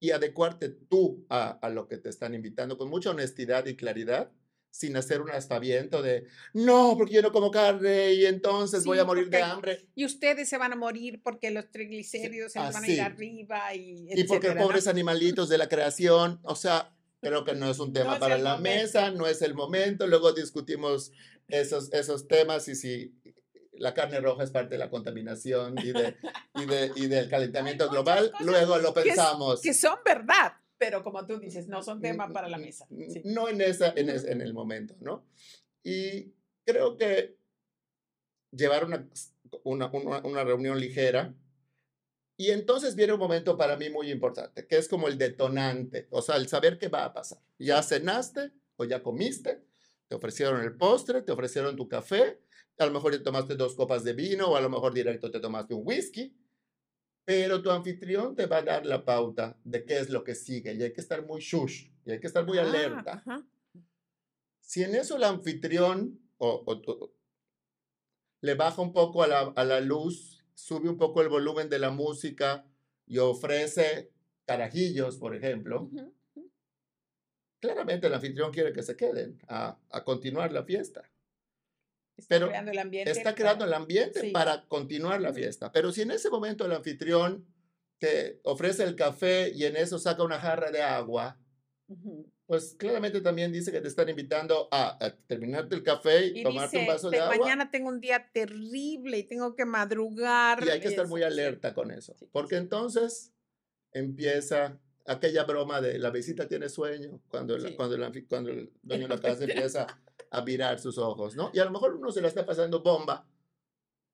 y 0.01 0.11
adecuarte 0.11 0.69
tú 0.69 1.27
a, 1.29 1.51
a, 1.51 1.69
lo 1.71 1.89
que 1.89 1.99
te 1.99 2.09
están 2.09 2.35
invitando 2.35 2.79
con 2.79 2.89
mucha 2.89 3.11
honestidad 3.11 3.67
y 3.67 3.77
claridad 3.77 4.31
sin 4.71 4.97
hacer 4.97 5.21
un 5.21 5.31
aspaviento 5.31 6.03
de, 6.03 6.27
no, 6.53 6.95
porque 6.97 7.15
yo 7.15 7.23
no 7.23 7.33
como 7.33 7.51
carne 7.51 8.13
y 8.13 8.27
entonces 8.27 8.83
sí, 8.83 8.89
voy 8.89 8.99
a 8.99 9.05
morir 9.05 9.29
de 9.29 9.43
hambre. 9.43 9.89
Y 9.95 10.05
ustedes 10.05 10.49
se 10.49 10.59
van 10.59 10.73
a 10.73 10.77
morir 10.77 11.21
porque 11.23 11.51
los 11.51 11.71
triglicéridos 11.71 12.53
se 12.53 12.59
van 12.61 12.85
a 12.85 12.89
ir 12.89 13.01
arriba 13.01 13.75
y... 13.75 14.09
Y 14.15 14.25
porque 14.25 14.53
pobres 14.53 14.87
animalitos 14.87 15.49
de 15.49 15.59
la 15.59 15.69
creación, 15.69 16.39
o 16.43 16.55
sea, 16.55 16.95
creo 17.21 17.45
que 17.45 17.55
no 17.55 17.71
es 17.71 17.79
un 17.79 17.93
tema 17.93 18.15
no 18.15 18.21
para 18.21 18.39
la 18.39 18.57
momento. 18.57 18.81
mesa, 18.81 19.11
no 19.11 19.27
es 19.27 19.43
el 19.43 19.55
momento, 19.55 20.07
luego 20.07 20.33
discutimos 20.33 21.13
esos, 21.49 21.93
esos 21.93 22.29
temas 22.29 22.69
y 22.69 22.77
si 22.77 23.18
la 23.79 23.95
carne 23.95 24.21
roja 24.21 24.45
es 24.45 24.51
parte 24.51 24.75
de 24.75 24.79
la 24.79 24.91
contaminación 24.91 25.77
y, 25.79 25.93
de, 25.93 26.17
y, 26.55 26.67
de, 26.67 26.93
y 26.97 27.07
del 27.07 27.29
calentamiento 27.31 27.89
global, 27.89 28.33
luego 28.41 28.79
lo 28.79 28.93
pensamos. 28.93 29.61
Que, 29.61 29.75
son 29.75 29.99
verdad, 30.05 30.53
pero 30.77 31.03
como 31.03 31.27
tú 31.27 31.39
dices, 31.39 31.69
no 31.69 31.83
son 31.83 32.01
tema 32.01 32.33
para 32.33 32.49
la 32.49 32.59
mesa. 32.59 32.87
Sí. 32.89 33.23
No 33.25 33.49
en, 33.49 33.61
esa, 33.61 33.93
en, 33.97 34.09
es, 34.09 34.25
en, 34.25 34.41
el 34.41 34.55
momento, 34.55 34.95
¿no? 35.01 35.27
Y 35.83 36.35
creo 36.65 36.97
que 36.97 37.39
llevar 38.51 38.85
una, 38.85 39.09
una, 39.65 39.87
una, 39.87 40.21
una, 40.21 40.45
reunión 40.45 40.79
ligera. 40.79 41.35
Y 42.37 42.51
entonces 42.51 42.95
viene 42.95 43.15
un 43.15 43.19
momento 43.19 43.57
para 43.57 43.77
mí 43.77 43.91
muy 43.91 44.11
importante, 44.11 44.67
que 44.67 44.77
es 44.77 44.89
como 44.89 45.09
el 45.09 45.19
detonante, 45.19 46.07
o 46.11 46.23
sea, 46.23 46.37
el 46.37 46.49
saber 46.49 46.79
qué 46.79 46.89
va 46.89 47.05
a 47.05 47.13
pasar. 47.13 47.39
Ya 47.59 47.83
cenaste 47.83 48.53
o 48.77 48.85
ya 48.85 49.03
comiste, 49.03 49.65
te 50.07 50.15
ofrecieron 50.15 50.63
el 50.63 50.77
postre, 50.77 51.23
te 51.23 51.33
ofrecieron 51.33 51.75
tu 51.77 51.89
café, 51.89 52.41
a 52.79 52.87
lo 52.87 52.93
mejor 52.93 53.13
te 53.13 53.19
tomaste 53.21 53.57
dos 53.57 53.75
copas 53.75 54.05
de 54.05 54.13
vino 54.13 54.49
o 54.51 54.57
a 54.57 54.61
lo 54.61 54.71
mejor 54.71 54.95
directo 54.95 55.31
te 55.31 55.41
tomaste 55.41 55.75
un 55.75 55.83
whisky, 55.85 56.37
pero 57.25 57.61
tu 57.61 57.71
anfitrión 57.71 58.35
te 58.35 58.47
va 58.47 58.59
a 58.59 58.63
dar 58.63 58.87
la 58.87 59.05
pauta 59.05 59.59
de 59.65 59.85
qué 59.85 59.99
es 59.99 60.11
lo 60.11 60.23
que 60.25 60.35
sigue 60.35 60.75
y 60.75 60.83
hay 60.83 60.93
que 60.93 61.01
estar 61.01 61.25
muy 61.27 61.41
shush 61.41 61.91
y 62.05 62.13
hay 62.13 62.21
que 62.21 62.27
estar 62.27 62.47
muy 62.47 62.59
ah, 62.59 62.63
alerta. 62.63 63.13
Ajá. 63.15 63.47
Si 64.61 64.83
en 64.83 64.95
eso 64.95 65.17
el 65.17 65.25
anfitrión 65.25 66.21
o, 66.39 66.49
o, 66.67 66.73
o, 66.93 67.13
le 68.41 68.55
baja 68.55 68.81
un 68.81 68.93
poco 68.93 69.23
a 69.23 69.27
la, 69.27 69.41
a 69.41 69.65
la 69.65 69.81
luz, 69.81 70.45
sube 70.55 70.89
un 70.89 70.97
poco 70.97 71.21
el 71.23 71.29
volumen 71.29 71.69
de 71.69 71.79
la 71.79 71.91
música 71.91 72.65
y 73.07 73.19
ofrece 73.19 74.13
carajillos, 74.47 75.17
por 75.17 75.35
ejemplo, 75.35 75.83
Uh 75.83 75.91
-huh. 75.93 76.13
claramente 77.61 78.07
el 78.07 78.15
anfitrión 78.15 78.53
quiere 78.53 78.73
que 78.73 78.83
se 78.83 78.97
queden 78.97 79.39
a, 79.49 79.79
a 79.91 80.05
continuar 80.05 80.53
la 80.53 80.63
fiesta. 80.65 81.11
Está 82.19 82.35
Pero 82.35 82.49
creando 82.49 82.73
el 82.73 82.79
ambiente. 82.79 83.11
Está 83.13 83.35
creando 83.35 83.65
el 83.65 83.73
ambiente 83.73 84.21
Sí. 84.21 84.31
para 84.33 84.67
continuar 84.67 85.21
la 85.21 85.33
fiesta. 85.33 85.71
Pero 85.73 85.93
si 85.93 86.03
en 86.03 86.11
ese 86.11 86.29
momento 86.31 86.67
el 86.67 86.73
anfitrión 86.73 87.47
te 87.99 88.41
ofrece 88.45 88.83
el 88.85 88.97
café 88.97 89.51
y 89.55 89.65
en 89.65 89.77
eso 89.77 89.99
saca 89.99 90.23
una 90.25 90.39
jarra 90.41 90.71
de 90.71 90.83
agua, 90.83 91.39
pues 92.47 92.75
claramente 92.79 93.21
también 93.21 93.53
dice 93.53 93.71
que 93.73 93.81
te 93.81 93.89
están 93.89 94.09
invitando 94.09 94.69
a, 94.71 95.05
a 95.05 95.17
terminarte 95.27 95.75
el 95.77 95.83
café 95.83 96.27
y, 96.27 96.41
Y 96.41 96.43
tomarte 96.43 96.77
dice, 96.79 96.89
un 96.89 96.95
vaso 96.95 97.11
"Te- 97.11 97.17
de 97.17 97.23
agua. 97.23 97.37
mañana 97.39 97.71
tengo 97.71 97.89
un 97.89 98.01
día 98.01 98.31
terrible 98.33 99.19
y 99.19 99.23
tengo 99.25 99.55
que 99.55 99.65
madrugar. 99.65 100.63
Y 100.65 100.71
hay 100.71 100.81
que 100.81 100.89
estar 100.89 101.05
es- 101.05 101.11
muy 101.11 101.23
alerta 101.23 101.73
con 101.75 101.91
eso. 101.91 102.15
Sí, 102.19 102.27
Porque 102.33 102.57
sí. 102.57 102.61
entonces 102.63 103.33
empieza 103.93 104.79
aquella 105.07 105.45
broma 105.45 105.81
de 105.81 105.99
la 105.99 106.11
visita 106.11 106.47
tiene 106.49 106.69
sueño, 106.69 107.21
cuando, 107.29 107.55
el- 107.57 107.69
Sí. 107.69 107.75
cuando, 107.77 107.95
el, 107.97 108.27
cuando 108.27 108.51
el 108.51 108.71
dueño 108.83 109.09
de 109.09 109.15
la 109.17 109.21
casa 109.21 109.45
empieza 109.71 109.87
a 110.31 110.41
virar 110.43 110.79
sus 110.79 110.99
ojos, 110.99 111.37
¿no? 111.37 111.51
Y 111.53 111.59
a 111.59 111.65
lo 111.65 111.71
mejor 111.71 111.95
uno 111.95 112.11
se 112.11 112.21
la 112.21 112.29
está 112.29 112.45
pasando 112.45 112.83
bomba, 112.83 113.27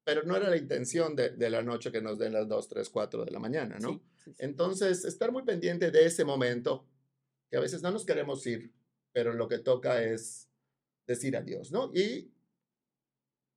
pero 0.05 0.23
no 0.23 0.37
era 0.37 0.51
la 0.51 0.57
intención 0.57 1.17
de, 1.17 1.31
de 1.31 1.51
la 1.51 1.63
noche 1.63 1.91
que 1.91 2.03
nos 2.03 2.19
den 2.19 2.33
las 2.33 2.47
2, 2.49 2.69
3, 2.69 2.91
4 2.91 3.25
de 3.25 3.31
la 3.31 3.39
mañana, 3.39 3.79
¿no? 3.79 3.89
Sí, 3.89 4.03
sí, 4.17 4.31
sí. 4.33 4.37
Entonces, 4.39 5.05
estar 5.05 5.33
muy 5.33 5.43
pendiente 5.43 5.91
de 5.91 6.07
ese 6.07 6.25
momento, 6.25 6.87
que 7.51 7.57
a 7.57 7.61
veces 7.61 7.83
no 7.83 7.91
nos 7.91 8.05
queremos 8.05 8.47
ir, 8.47 8.73
pero 9.13 9.33
lo 9.33 9.49
que 9.49 9.59
toca 9.59 10.03
es 10.03 10.49
decir 11.07 11.37
adiós, 11.37 11.71
¿no? 11.71 11.91
Y 11.95 12.33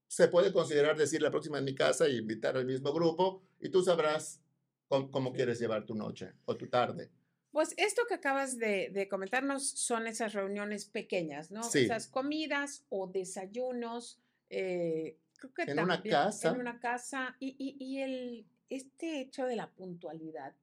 se 0.07 0.27
puede 0.29 0.53
considerar 0.53 0.97
decir 0.97 1.21
la 1.21 1.31
próxima 1.31 1.59
en 1.59 1.65
mi 1.65 1.75
casa 1.75 2.07
y 2.07 2.17
invitar 2.17 2.55
al 2.55 2.65
mismo 2.65 2.93
grupo 2.93 3.43
y 3.59 3.69
tú 3.69 3.81
sabrás 3.83 4.41
cómo, 4.87 5.11
cómo 5.11 5.33
quieres 5.33 5.59
llevar 5.59 5.85
tu 5.85 5.95
noche 5.95 6.33
o 6.45 6.55
tu 6.55 6.67
tarde. 6.67 7.11
Pues 7.57 7.73
esto 7.77 8.03
que 8.07 8.13
acabas 8.13 8.59
de, 8.59 8.91
de 8.93 9.09
comentarnos 9.09 9.67
son 9.67 10.05
esas 10.05 10.33
reuniones 10.33 10.85
pequeñas, 10.85 11.49
¿no? 11.49 11.63
Sí. 11.63 11.85
Esas 11.85 12.07
comidas 12.07 12.85
o 12.89 13.07
desayunos. 13.07 14.19
eh, 14.51 15.17
creo 15.39 15.53
que 15.55 15.71
En 15.71 15.79
una 15.79 16.03
casa. 16.03 16.49
En 16.49 16.59
una 16.59 16.79
casa. 16.79 17.35
Y, 17.39 17.55
y, 17.57 17.83
y 17.83 18.01
el, 18.03 18.45
este 18.69 19.21
hecho 19.21 19.47
de 19.47 19.55
la 19.55 19.71
puntualidad, 19.71 20.53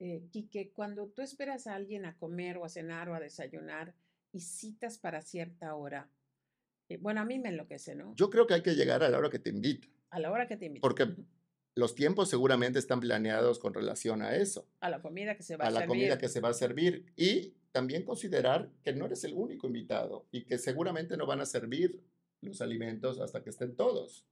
eh, 0.00 0.24
Quique, 0.32 0.72
cuando 0.72 1.06
tú 1.06 1.22
esperas 1.22 1.68
a 1.68 1.76
alguien 1.76 2.06
a 2.06 2.16
comer 2.16 2.58
o 2.58 2.64
a 2.64 2.68
cenar 2.68 3.08
o 3.08 3.14
a 3.14 3.20
desayunar 3.20 3.94
y 4.32 4.40
citas 4.40 4.98
para 4.98 5.22
cierta 5.22 5.76
hora, 5.76 6.08
eh, 6.88 6.96
bueno, 6.96 7.20
a 7.20 7.24
mí 7.24 7.38
me 7.38 7.50
enloquece, 7.50 7.94
¿no? 7.94 8.16
Yo 8.16 8.30
creo 8.30 8.48
que 8.48 8.54
hay 8.54 8.64
que 8.64 8.74
llegar 8.74 9.04
a 9.04 9.08
la 9.08 9.16
hora 9.16 9.30
que 9.30 9.38
te 9.38 9.50
invita. 9.50 9.86
a 10.10 10.18
la 10.18 10.32
hora 10.32 10.48
que 10.48 10.56
te 10.56 10.66
invitan. 10.66 10.80
Porque. 10.80 11.06
Los 11.74 11.94
tiempos 11.94 12.28
seguramente 12.28 12.78
están 12.78 13.00
planeados 13.00 13.58
con 13.58 13.72
relación 13.72 14.22
a 14.22 14.36
eso, 14.36 14.68
A 14.80 14.90
la 14.90 15.00
comida 15.00 15.36
que 15.36 15.42
se 15.42 15.56
va 15.56 15.64
a, 15.64 15.68
a 15.68 15.70
la 15.70 15.80
servir. 15.80 15.88
comida 15.88 16.18
que 16.18 16.28
se 16.28 16.40
va 16.40 16.50
a 16.50 16.54
servir 16.54 17.06
y 17.16 17.54
también 17.72 18.04
considerar 18.04 18.70
que 18.82 18.92
no 18.92 19.06
eres 19.06 19.24
el 19.24 19.32
único 19.34 19.66
invitado 19.66 20.26
y 20.30 20.44
que 20.44 20.58
seguramente 20.58 21.16
no 21.16 21.26
van 21.26 21.40
a 21.40 21.46
servir 21.46 22.02
los 22.42 22.60
alimentos 22.60 23.20
hasta 23.20 23.42
que 23.42 23.50
estén 23.50 23.74
todos. 23.74 24.26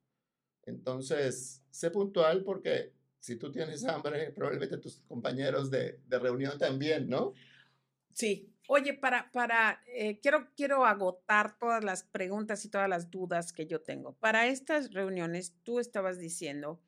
Entonces, 0.66 1.64
sé 1.70 1.90
puntual 1.90 2.44
porque 2.44 2.92
si 3.18 3.37
tú 3.37 3.50
tienes 3.50 3.85
hambre, 3.85 4.32
probablemente 4.32 4.76
tus 4.78 5.00
compañeros 5.09 5.70
de, 5.70 6.00
de 6.06 6.18
reunión 6.18 6.59
también, 6.59 7.09
¿no? 7.09 7.32
Sí. 8.12 8.52
Oye, 8.68 8.94
para, 8.94 9.32
para, 9.32 9.82
eh, 9.87 10.20
quiero, 10.20 10.49
quiero 10.56 10.85
agotar 10.85 11.59
todas 11.59 11.82
las 11.82 12.04
preguntas 12.04 12.64
y 12.64 12.68
todas 12.68 12.88
las 12.88 13.11
dudas 13.11 13.52
que 13.52 13.66
yo 13.66 13.80
tengo. 13.80 14.12
Para 14.14 14.47
estas 14.47 14.92
reuniones, 14.92 15.54
tú 15.64 15.80
estabas 15.80 16.18
diciendo 16.18 16.80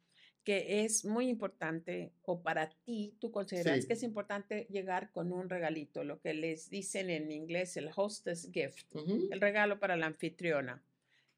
que 0.44 0.84
es 0.84 1.04
muy 1.04 1.28
importante, 1.28 2.12
o 2.22 2.42
para 2.42 2.68
ti, 2.84 3.14
tú 3.20 3.30
consideras 3.30 3.82
Sí. 3.82 3.86
que 3.86 3.92
es 3.92 4.02
importante 4.02 4.66
llegar 4.70 5.12
con 5.12 5.32
un 5.32 5.48
regalito, 5.48 6.02
lo 6.02 6.20
que 6.20 6.34
les 6.34 6.68
dicen 6.68 7.10
en 7.10 7.30
inglés 7.30 7.76
el 7.76 7.90
hostess 7.94 8.50
gift, 8.52 8.86
el 9.30 9.40
regalo 9.40 9.78
para 9.78 9.96
la 9.96 10.06
anfitriona. 10.06 10.82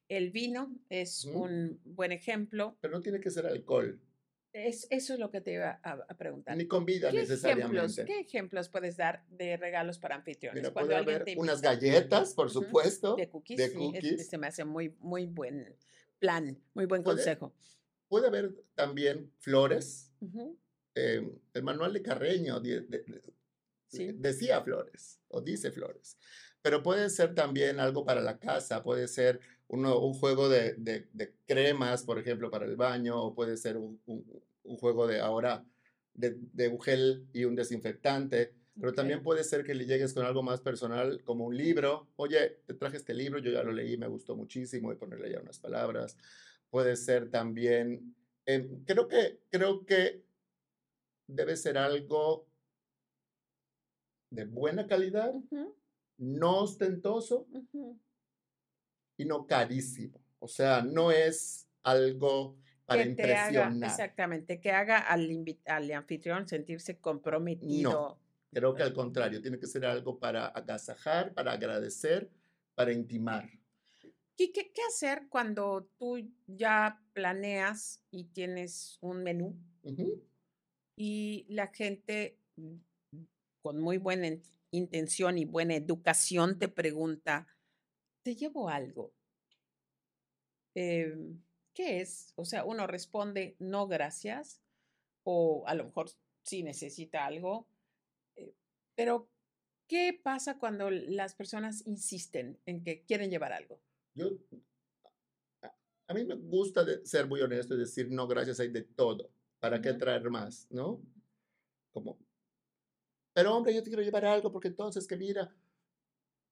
El 0.07 0.31
vino 0.31 0.75
es 0.89 1.25
un 1.25 1.79
buen 1.83 2.11
ejemplo. 2.11 2.77
Pero 2.81 2.93
no 2.93 3.01
tiene 3.01 3.19
que 3.19 3.29
ser 3.29 3.45
alcohol, 3.45 3.99
Es, 4.53 4.87
eso 4.89 5.13
es 5.13 5.19
lo 5.19 5.29
que 5.31 5.41
te 5.41 5.51
iba 5.53 5.79
a, 5.83 5.91
a 6.07 6.17
preguntar. 6.17 6.55
ni 6.55 6.65
comida 6.65 7.11
¿Qué 7.11 7.17
ejemplos, 7.23 7.29
necesariamente. 7.29 8.05
¿Qué 8.05 8.19
ejemplos 8.21 8.69
puedes 8.69 8.95
dar 8.97 9.25
de 9.27 9.57
regalos 9.57 9.99
para 9.99 10.15
anfitriones? 10.15 10.61
Mira, 10.63 10.71
Cuando 10.73 10.87
puede 10.89 10.99
alguien 10.99 11.15
haber 11.17 11.25
te 11.35 11.37
unas 11.39 11.61
galletas, 11.61 12.33
por 12.33 12.49
supuesto. 12.49 13.15
De 13.17 13.27
cookies, 13.29 13.57
de 13.57 13.67
sí, 13.69 13.91
es- 13.93 14.01
cookies. 14.03 14.27
se 14.29 14.37
me 14.37 14.47
hace 14.47 14.63
muy, 14.63 14.95
muy 14.99 15.25
buen 15.25 15.75
plan, 16.19 16.57
muy 16.73 16.85
buen 16.85 17.03
Puede- 17.03 17.17
consejo. 17.17 17.53
Puede 18.07 18.27
haber 18.27 18.53
también 18.75 19.31
flores. 19.39 20.11
Eh, 20.95 21.29
el 21.53 21.63
manual 21.63 21.93
de 21.93 22.01
Carreño 22.01 22.61
decía 23.89 24.61
flores 24.61 25.19
o 25.27 25.41
dice 25.41 25.71
flores, 25.71 26.17
pero 26.61 26.81
puede 26.81 27.09
ser 27.09 27.35
también 27.35 27.79
algo 27.79 28.05
para 28.05 28.21
la 28.21 28.39
casa, 28.39 28.81
puede 28.81 29.07
ser 29.07 29.39
uno, 29.67 29.99
un 29.99 30.13
juego 30.13 30.47
de, 30.49 31.07
cremas, 31.45 32.03
por 32.03 32.19
ejemplo, 32.19 32.49
para 32.49 32.65
el 32.65 32.75
baño, 32.75 33.21
o 33.21 33.35
puede 33.35 33.57
ser 33.57 33.77
un, 33.77 34.01
un, 34.05 34.77
juego 34.77 35.07
de 35.07 35.19
ahora 35.19 35.65
de, 36.13 36.37
de, 36.53 36.67
un 36.69 36.81
gel 36.81 37.27
y 37.33 37.45
un 37.45 37.55
desinfectante. 37.55 38.53
Pero 38.79 38.93
también 38.93 39.23
puede 39.23 39.43
ser 39.43 39.63
que 39.63 39.73
le 39.73 39.85
llegues 39.85 40.13
con 40.13 40.25
algo 40.25 40.43
más 40.43 40.59
personal, 40.59 41.23
como 41.23 41.45
un 41.45 41.55
libro. 41.55 42.09
Oye, 42.17 42.61
te 42.65 42.73
traje 42.73 42.97
este 42.97 43.13
libro, 43.13 43.39
yo 43.39 43.51
ya 43.51 43.63
lo 43.63 43.71
leí, 43.71 43.97
me 43.97 44.07
gustó 44.07 44.35
muchísimo, 44.35 44.91
y 44.91 44.97
ponerle 44.97 45.31
ya 45.31 45.39
unas 45.39 45.59
palabras. 45.59 46.17
Puede 46.69 46.95
ser 46.95 47.29
también, 47.29 48.15
em, 48.45 48.83
creo, 48.85 49.07
que, 49.07 49.39
creo 49.49 49.85
que 49.85 50.23
debe 51.27 51.55
ser 51.55 51.77
algo 51.77 52.47
de 54.29 54.45
buena 54.45 54.85
calidad, 54.87 55.33
no 56.17 56.57
ostentoso 56.59 57.47
y 59.17 59.25
no 59.25 59.47
carísimo. 59.47 60.21
O 60.39 60.47
sea, 60.47 60.81
no 60.81 61.11
es 61.11 61.67
algo 61.83 62.57
para 62.85 63.03
impresionar. 63.03 63.89
exactamente, 63.89 64.59
que 64.59 64.71
haga 64.71 64.99
al, 64.99 65.27
al 65.65 65.91
anfitrión 65.91 66.47
sentirse 66.47 66.99
comprometido. 66.99 68.19
Creo 68.51 68.73
que 68.73 68.83
al 68.83 68.93
contrario, 68.93 69.41
tiene 69.41 69.59
que 69.59 69.67
ser 69.67 69.85
algo 69.85 70.19
para 70.19 70.47
agasajar, 70.47 71.33
para 71.33 71.53
agradecer, 71.53 72.29
para 72.73 72.91
intimar. 72.91 73.49
¿Y 74.37 74.51
qué, 74.51 74.71
qué 74.71 74.81
hacer 74.87 75.27
cuando 75.29 75.89
tú 75.97 76.17
ya 76.47 77.01
planeas 77.13 78.03
y 78.11 78.25
tienes 78.25 78.97
un 79.01 79.23
menú 79.23 79.55
y 80.95 81.45
la 81.49 81.67
gente 81.67 82.37
mm, 82.55 82.75
con 83.61 83.79
muy 83.79 83.97
buena 83.97 84.37
intención 84.71 85.37
y 85.37 85.45
buena 85.45 85.75
educación 85.75 86.59
te 86.59 86.67
pregunta, 86.67 87.47
¿te 88.23 88.35
llevo 88.35 88.69
algo? 88.69 89.13
Em, 90.75 91.41
¿Qué 91.73 92.01
es? 92.01 92.33
O 92.35 92.45
sea, 92.45 92.63
uno 92.65 92.87
responde, 92.87 93.55
no, 93.59 93.87
gracias, 93.87 94.61
o 95.23 95.63
a 95.67 95.73
lo 95.75 95.85
mejor 95.85 96.09
sí 96.43 96.63
necesita 96.63 97.25
algo, 97.25 97.67
pero, 98.95 99.29
¿qué 99.87 100.19
pasa 100.23 100.57
cuando 100.57 100.89
las 100.89 101.35
personas 101.35 101.85
insisten 101.85 102.59
en 102.65 102.83
que 102.83 103.03
quieren 103.03 103.29
llevar 103.29 103.53
algo? 103.53 103.81
Yo, 104.15 104.31
a 106.07 106.13
mí 106.13 106.23
me 106.23 106.35
gusta 106.35 106.85
ser 107.03 107.27
muy 107.27 107.41
honesto 107.41 107.75
y 107.75 107.79
decir, 107.79 108.09
no, 108.09 108.27
gracias, 108.27 108.59
hay 108.59 108.69
de 108.69 108.81
todo. 108.81 109.29
¿Para 109.59 109.81
qué 109.81 109.93
traer 109.93 110.29
más? 110.29 110.67
¿No? 110.71 111.01
Como, 111.91 112.17
pero 113.35 113.53
hombre, 113.53 113.75
yo 113.75 113.83
te 113.83 113.89
quiero 113.89 114.01
llevar 114.01 114.23
algo 114.23 114.49
porque 114.49 114.69
entonces, 114.69 115.05
que 115.05 115.17
mira, 115.17 115.53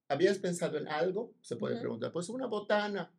¿habías 0.09 0.37
pensado 0.37 0.77
en 0.77 0.89
algo? 0.89 1.33
Se 1.41 1.55
puede 1.55 1.79
preguntar, 1.79 2.11
pues 2.11 2.27
una 2.27 2.45
botana. 2.45 3.09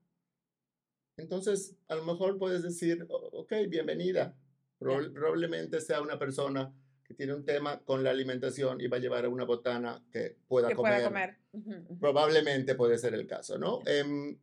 Entonces, 1.17 1.75
a 1.89 1.95
lo 1.95 2.05
mejor 2.05 2.37
puedes 2.37 2.63
decir, 2.63 3.07
ok, 3.09 3.53
bienvenida. 3.71 4.37
Probablemente 4.79 5.81
sea 5.81 6.03
una 6.03 6.19
persona 6.19 6.75
que 7.05 7.15
tiene 7.15 7.35
un 7.35 7.45
tema 7.45 7.81
con 7.81 8.03
la 8.03 8.11
alimentación 8.11 8.81
y 8.81 8.87
va 8.87 8.97
a 8.97 9.01
llevar 9.01 9.27
a 9.27 9.29
una 9.29 9.45
botana 9.45 10.03
que 10.11 10.37
pueda 10.49 10.69
que 10.69 10.75
comer. 10.75 10.93
Pueda 10.93 11.09
comer. 11.09 11.39
Probablemente 12.01 12.75
puede 12.75 12.99
ser 12.99 13.15
el 13.15 13.27
caso, 13.27 13.59
¿no? 13.59 13.83
Em, 13.87 14.39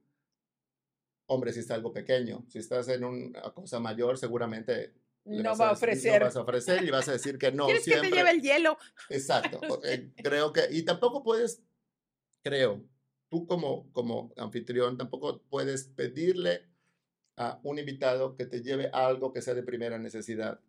hombre, 1.25 1.51
si 1.51 1.59
está 1.59 1.73
algo 1.73 1.91
pequeño, 1.91 2.45
si 2.47 2.59
estás 2.59 2.87
en 2.89 3.03
una 3.03 3.41
cosa 3.53 3.79
mayor, 3.79 4.17
seguramente 4.17 4.93
no 5.25 5.55
va 5.55 5.69
a 5.69 5.71
ofrecer. 5.71 6.19
No 6.19 6.25
vas 6.25 6.35
a 6.35 6.41
ofrecer 6.41 6.83
y 6.83 6.89
vas 6.89 7.07
a 7.07 7.13
decir 7.13 7.37
que 7.37 7.51
no. 7.51 7.65
¿Quieres 7.65 7.83
siempre. 7.83 8.09
que 8.09 8.15
te 8.15 8.17
lleve 8.17 8.31
el 8.31 8.41
hielo? 8.41 8.77
Exacto. 9.09 9.59
Eh, 9.83 10.11
creo 10.21 10.53
que, 10.53 10.67
y 10.69 10.83
tampoco 10.83 11.23
puedes, 11.23 11.63
creo, 12.43 12.83
tú 13.29 13.47
como, 13.47 13.91
como 13.93 14.31
anfitrión, 14.37 14.97
tampoco 14.97 15.41
puedes 15.49 15.85
pedirle 15.85 16.67
a 17.37 17.59
un 17.63 17.79
invitado 17.79 18.35
que 18.35 18.45
te 18.45 18.61
lleve 18.61 18.89
algo 18.93 19.33
que 19.33 19.41
sea 19.41 19.55
de 19.55 19.63
primera 19.63 19.97
necesidad 19.97 20.59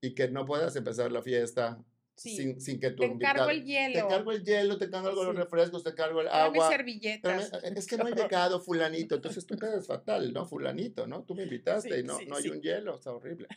y 0.00 0.14
que 0.14 0.28
no 0.28 0.44
puedas 0.44 0.76
empezar 0.76 1.10
la 1.12 1.22
fiesta 1.22 1.84
sin, 2.16 2.60
sin, 2.60 2.80
que 2.80 2.90
tú... 2.90 3.02
Te 3.02 3.06
encargo 3.06 3.50
el 3.50 3.64
hielo. 3.64 3.92
Te 3.92 4.00
encargo 4.00 4.32
el 4.32 4.42
hielo, 4.42 4.78
te 4.78 4.84
encargo 4.86 5.24
los 5.24 5.36
refrescos, 5.36 5.84
te 5.84 5.90
encargo 5.90 6.22
el 6.22 6.28
agua. 6.28 6.70
servilletas. 6.70 7.52
es 7.62 7.86
que 7.86 7.96
no 7.98 8.06
hay 8.06 8.14
becado 8.14 8.60
fulanito, 8.60 9.16
entonces 9.16 9.46
tú 9.46 9.56
quedas 9.56 9.86
fatal, 9.86 10.32
¿no? 10.32 10.46
Fulanito, 10.46 11.06
¿no? 11.06 11.24
Tú 11.24 11.34
me 11.34 11.42
invitaste 11.42 12.00
y 12.00 12.02
no, 12.02 12.18
no 12.26 12.36
hay 12.36 12.48
un 12.48 12.60
hielo, 12.60 12.96
está 12.96 13.12
horrible. 13.12 13.48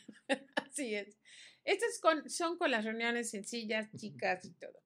Así 0.56 0.94
es. 0.94 1.18
Estas 1.64 2.00
son 2.28 2.58
con 2.58 2.72
las 2.72 2.84
reuniones 2.84 3.30
sencillas, 3.30 3.90
chicas 3.96 4.44
y 4.46 4.52
todo. 4.52 4.82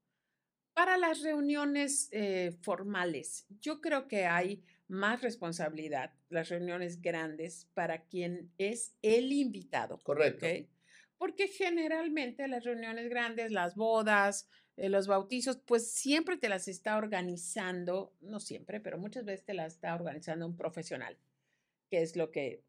Para 0.73 0.97
las 0.97 1.21
reuniones 1.21 2.09
eh, 2.11 2.51
formales, 2.61 3.45
yo 3.61 3.79
creo 3.79 4.07
que 4.07 4.25
hay 4.25 4.63
más 4.87 5.21
responsabilidad, 5.21 6.13
las 6.29 6.49
reuniones 6.49 7.01
grandes, 7.01 7.67
para 7.73 8.05
quien 8.05 8.51
es 8.57 8.95
el 9.01 9.31
invitado. 9.31 9.99
Correcto. 10.03 10.47
Porque 11.23 11.47
generalmente 11.47 12.49
las 12.49 12.65
reuniones 12.65 13.07
grandes, 13.07 13.49
las 13.53 13.75
bodas, 13.75 14.49
eh, 14.75 14.89
los 14.89 15.07
bautizos, 15.07 15.55
pues 15.55 15.89
siempre 15.89 16.35
te 16.35 16.49
las 16.49 16.67
está 16.67 16.97
organizando, 16.97 18.11
no 18.19 18.41
siempre, 18.41 18.81
pero 18.81 18.97
muchas 18.97 19.23
veces 19.23 19.45
te 19.45 19.53
las 19.53 19.75
está 19.75 19.95
organizando 19.95 20.45
un 20.45 20.57
profesional, 20.57 21.17
que 21.89 22.01
es 22.01 22.17
lo 22.17 22.29
que, 22.29 22.65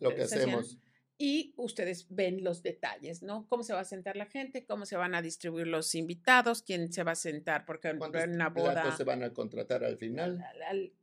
lo 0.00 0.14
que 0.14 0.22
hacemos 0.22 0.78
y 1.18 1.52
ustedes 1.56 2.06
ven 2.08 2.44
los 2.44 2.62
detalles, 2.62 3.22
¿no? 3.22 3.46
Cómo 3.48 3.64
se 3.64 3.74
va 3.74 3.80
a 3.80 3.84
sentar 3.84 4.16
la 4.16 4.24
gente, 4.24 4.64
cómo 4.64 4.86
se 4.86 4.96
van 4.96 5.16
a 5.16 5.20
distribuir 5.20 5.66
los 5.66 5.96
invitados, 5.96 6.62
quién 6.62 6.92
se 6.92 7.02
va 7.02 7.12
a 7.12 7.16
sentar, 7.16 7.66
porque 7.66 7.88
en 7.88 8.00
una 8.32 8.48
boda... 8.48 8.96
se 8.96 9.04
van 9.04 9.24
a 9.24 9.34
contratar 9.34 9.84
al 9.84 9.98
final? 9.98 10.42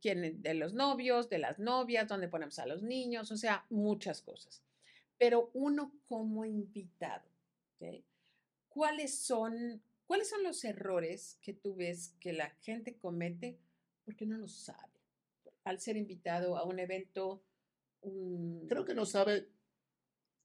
quién 0.00 0.42
de 0.42 0.54
los 0.54 0.72
novios, 0.72 1.28
de 1.28 1.38
las 1.38 1.58
novias, 1.58 2.08
dónde 2.08 2.28
ponemos 2.28 2.58
a 2.58 2.66
los 2.66 2.82
niños, 2.82 3.30
o 3.30 3.36
sea, 3.36 3.66
muchas 3.68 4.22
cosas. 4.22 4.65
Pero 5.18 5.50
uno 5.54 5.92
como 6.06 6.44
invitado, 6.44 7.28
¿cuáles 8.68 9.18
son, 9.18 9.82
¿cuáles 10.06 10.28
son 10.28 10.42
los 10.42 10.64
errores 10.64 11.38
que 11.40 11.54
tú 11.54 11.74
ves 11.74 12.14
que 12.20 12.32
la 12.32 12.50
gente 12.60 12.96
comete 12.96 13.58
porque 14.04 14.26
no 14.26 14.36
lo 14.36 14.48
sabe? 14.48 15.00
Al 15.64 15.80
ser 15.80 15.96
invitado 15.96 16.56
a 16.56 16.64
un 16.64 16.78
evento... 16.78 17.42
Creo 18.68 18.84
que 18.84 18.94
no 18.94 19.04
sabe 19.04 19.48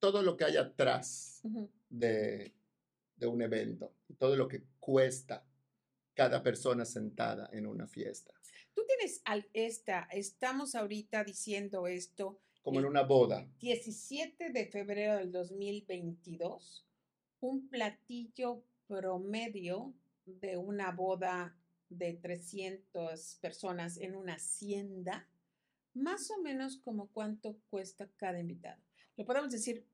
todo 0.01 0.23
lo 0.23 0.35
que 0.35 0.45
hay 0.45 0.57
atrás 0.57 1.41
de, 1.87 2.53
un 3.21 3.41
evento, 3.43 3.93
todo 4.17 4.35
lo 4.35 4.47
que 4.47 4.63
cuesta 4.79 5.45
cada 6.15 6.41
persona 6.41 6.85
sentada 6.85 7.49
en 7.53 7.67
una 7.67 7.87
fiesta. 7.87 8.33
Tú 8.73 8.83
tienes 8.87 9.21
al, 9.25 9.47
esta, 9.53 10.07
estamos 10.11 10.73
ahorita 10.73 11.23
diciendo 11.23 11.85
esto. 11.85 12.39
Como 12.61 12.79
en 12.79 12.85
una 12.85 13.03
boda. 13.03 13.47
17 13.59 14.51
de 14.51 14.65
febrero 14.67 15.15
del 15.15 15.31
2022, 15.31 16.85
un 17.39 17.67
platillo 17.69 18.63
promedio 18.87 19.93
de 20.25 20.57
una 20.57 20.91
boda 20.91 21.57
de 21.89 22.13
300 22.13 23.39
personas 23.41 23.97
en 23.97 24.15
una 24.15 24.35
hacienda, 24.35 25.27
más 25.93 26.29
o 26.31 26.41
menos 26.41 26.77
como 26.77 27.07
cuánto 27.11 27.57
cuesta 27.69 28.09
cada 28.15 28.39
invitado. 28.39 28.81
Lo 29.17 29.25
podemos 29.25 29.51
decir 29.51 29.85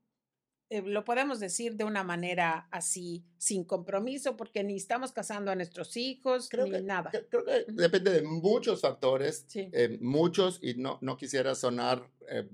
eh, 0.70 0.82
lo 0.82 1.04
podemos 1.04 1.40
decir 1.40 1.76
de 1.76 1.84
una 1.84 2.04
manera 2.04 2.68
así, 2.70 3.24
sin 3.38 3.64
compromiso, 3.64 4.36
porque 4.36 4.62
ni 4.62 4.76
estamos 4.76 5.12
casando 5.12 5.50
a 5.50 5.54
nuestros 5.54 5.96
hijos, 5.96 6.50
ni 6.52 6.82
nada. 6.82 7.10
Creo 7.30 7.44
que 7.44 7.64
depende 7.68 8.10
de 8.10 8.22
muchos 8.22 8.82
factores, 8.82 9.46
eh, 9.54 9.98
muchos, 10.02 10.58
y 10.62 10.74
no, 10.74 10.98
no 11.00 11.16
quisiera 11.16 11.54
sonar... 11.54 12.10
Eh, 12.28 12.48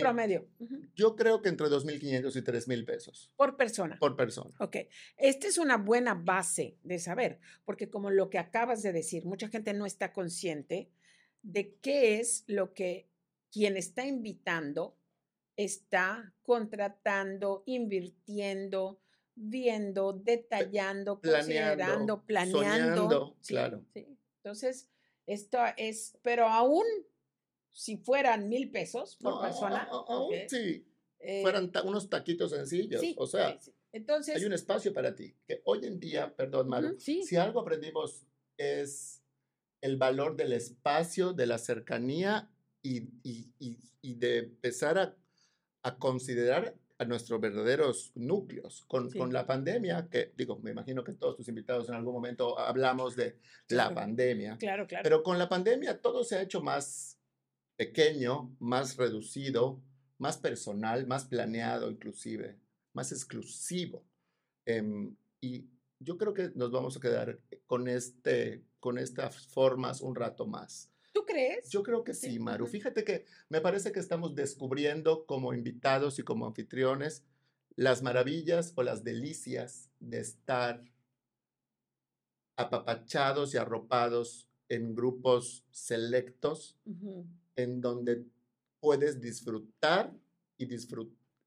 Promedio. 0.00 0.48
Yo 0.94 1.16
creo 1.16 1.42
que 1.42 1.48
entre 1.48 1.66
2.500 1.66 2.36
y 2.36 2.40
3.000 2.40 2.86
pesos. 2.86 3.32
Por 3.36 3.56
persona. 3.56 3.98
Por 3.98 4.16
persona. 4.16 4.54
Ok. 4.60 4.76
Esta 5.16 5.48
es 5.48 5.58
una 5.58 5.76
buena 5.76 6.14
base 6.14 6.78
de 6.84 7.00
saber, 7.00 7.40
porque 7.64 7.90
como 7.90 8.10
lo 8.10 8.30
que 8.30 8.38
acabas 8.38 8.82
de 8.82 8.92
decir, 8.92 9.24
mucha 9.26 9.48
gente 9.48 9.74
no 9.74 9.84
está 9.84 10.12
consciente 10.12 10.88
de 11.42 11.74
qué 11.82 12.20
es 12.20 12.44
lo 12.46 12.72
que 12.72 13.08
quien 13.50 13.76
está 13.76 14.06
invitando 14.06 14.96
está 15.56 16.34
contratando, 16.42 17.62
invirtiendo, 17.66 19.00
viendo, 19.34 20.12
detallando, 20.12 21.20
considerando, 21.20 22.24
planeando. 22.24 23.36
claro. 23.46 23.84
Entonces, 23.94 24.88
esto 25.26 25.58
es, 25.76 26.18
pero 26.22 26.46
aún 26.46 26.84
si 27.70 27.96
fueran 27.96 28.48
mil 28.48 28.70
pesos 28.70 29.16
por 29.16 29.40
persona. 29.40 29.88
aún 29.90 30.34
sí. 30.48 30.86
Eh, 31.20 31.42
fueran 31.42 31.70
unos 31.84 32.08
taquitos 32.08 32.50
sencillos. 32.50 33.00
o 33.16 33.26
sea, 33.26 33.58
Entonces, 33.92 34.36
hay 34.36 34.44
un 34.44 34.52
espacio 34.52 34.92
para 34.92 35.14
ti. 35.14 35.34
Que 35.46 35.62
hoy 35.64 35.84
en 35.84 36.00
día, 36.00 36.34
perdón, 36.34 36.68
Maru, 36.68 36.98
si 36.98 37.36
algo 37.36 37.60
aprendimos 37.60 38.26
es 38.56 39.22
el 39.80 39.96
valor 39.96 40.36
del 40.36 40.52
espacio, 40.52 41.32
de 41.32 41.46
la 41.46 41.58
cercanía 41.58 42.50
y, 42.82 43.08
y 43.22 44.14
de 44.14 44.38
empezar 44.38 44.98
a 44.98 45.16
a 45.82 45.96
considerar 45.96 46.74
a 46.98 47.04
nuestros 47.04 47.40
verdaderos 47.40 48.12
núcleos. 48.14 48.84
Con, 48.86 49.10
con, 49.10 49.32
la 49.32 49.46
pandemia, 49.46 50.08
que 50.08 50.32
digo, 50.36 50.58
me 50.60 50.70
imagino 50.70 51.02
que 51.02 51.12
todos 51.12 51.36
tus 51.36 51.48
invitados 51.48 51.88
en 51.88 51.96
algún 51.96 52.14
momento 52.14 52.58
hablamos 52.58 53.16
de 53.16 53.38
la 53.68 53.92
pandemia. 53.92 54.56
Claro, 54.58 54.86
claro. 54.86 55.02
Pero 55.02 55.22
con 55.22 55.38
la 55.38 55.48
pandemia 55.48 56.00
todo 56.00 56.24
se 56.24 56.36
ha 56.36 56.42
hecho 56.42 56.62
más 56.62 57.18
pequeño, 57.76 58.54
más 58.60 58.96
reducido, 58.96 59.82
más 60.18 60.38
personal, 60.38 61.06
más 61.06 61.24
planeado 61.24 61.90
inclusive, 61.90 62.56
más 62.92 63.10
exclusivo. 63.10 64.04
Em, 64.64 65.16
y 65.40 65.66
yo 65.98 66.16
creo 66.16 66.32
que 66.32 66.52
nos 66.54 66.70
vamos 66.70 66.96
a 66.96 67.00
quedar 67.00 67.40
con, 67.66 67.88
este, 67.88 68.62
con 68.78 68.98
estas 68.98 69.46
formas 69.48 70.00
un 70.00 70.14
rato 70.14 70.46
más. 70.46 70.92
¿Tú 71.12 71.24
crees? 71.26 71.68
Yo 71.70 71.82
creo 71.82 72.04
que 72.04 72.14
sí, 72.14 72.38
Maru. 72.38 72.66
Fíjate 72.66 73.04
que 73.04 73.26
me 73.48 73.60
parece 73.60 73.92
que 73.92 74.00
estamos 74.00 74.34
descubriendo 74.34 75.26
como 75.26 75.52
invitados 75.52 76.18
y 76.18 76.22
como 76.22 76.46
anfitriones 76.46 77.24
las 77.76 78.02
maravillas 78.02 78.72
o 78.76 78.82
las 78.82 79.04
delicias 79.04 79.90
de 80.00 80.20
estar 80.20 80.84
apapachados 82.56 83.54
y 83.54 83.58
arropados 83.58 84.48
en 84.68 84.94
grupos 84.94 85.64
selectos 85.70 86.78
en 87.56 87.80
donde 87.80 88.24
puedes 88.80 89.20
disfrutar 89.20 90.14
y, 90.58 90.68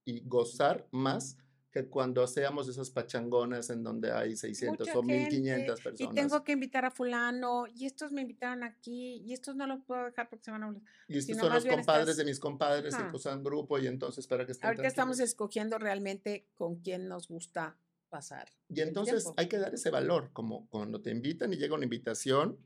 y 0.06 0.21
gozar 0.28 0.88
más 0.91 1.38
que 1.75 1.89
cuando 1.89 2.23
hacíamos 2.23 2.69
esas 2.69 2.89
pachangonas 2.89 3.69
en 3.69 3.83
donde 3.83 4.09
hay 4.09 4.38
600 4.38 4.95
o 4.95 5.03
1500 5.03 5.81
personas. 5.81 6.13
Y 6.13 6.15
tengo 6.15 6.41
que 6.41 6.53
invitar 6.53 6.85
a 6.85 6.89
fulano, 6.89 7.65
y 7.67 7.85
estos 7.85 8.13
me 8.13 8.21
invitaron 8.21 8.63
aquí, 8.63 9.17
y 9.17 9.33
estos 9.33 9.57
no 9.57 9.67
los 9.67 9.83
puedo 9.83 10.05
dejar 10.05 10.29
porque 10.29 10.45
se 10.45 10.51
van 10.51 10.63
a 10.63 10.67
hablar. 10.67 10.81
Y 11.09 11.17
estos 11.17 11.38
son 11.38 11.53
los 11.53 11.65
compadres 11.65 12.15
de 12.15 12.23
mis 12.23 12.39
compadres 12.39 12.95
que 12.95 13.03
posan 13.11 13.43
grupo, 13.43 13.77
y 13.77 13.88
entonces 13.88 14.25
para 14.25 14.45
que 14.45 14.53
estén 14.53 14.67
Ahorita 14.69 14.88
estamos 14.88 15.19
escogiendo 15.19 15.77
realmente 15.77 16.47
con 16.55 16.77
quién 16.77 17.09
nos 17.09 17.27
gusta 17.27 17.77
pasar. 18.07 18.47
Y 18.69 18.79
entonces 18.79 19.29
hay 19.35 19.49
que 19.49 19.57
dar 19.57 19.73
ese 19.73 19.89
valor, 19.89 20.29
como 20.31 20.69
cuando 20.69 21.01
te 21.01 21.11
invitan 21.11 21.51
y 21.51 21.57
llega 21.57 21.75
una 21.75 21.83
invitación. 21.83 22.57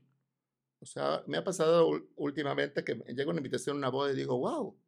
O 0.78 0.86
sea, 0.86 1.24
me 1.26 1.36
ha 1.36 1.42
pasado 1.42 1.90
últimamente 2.14 2.84
que 2.84 2.94
llega 3.08 3.28
una 3.28 3.40
invitación 3.40 3.74
a 3.74 3.78
una 3.78 3.88
boda 3.88 4.12
y 4.12 4.14
digo, 4.16 4.38
wow, 4.38 4.78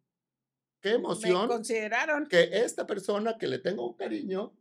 qué 0.83 0.91
emoción. 0.91 1.49
consideraron. 1.49 2.27
Que 2.27 2.51
esta 2.53 2.87
persona 2.87 3.39
que 3.39 3.47
le 3.47 3.59
tengo 3.59 3.89
un 3.89 3.97
cariño, 3.97 4.55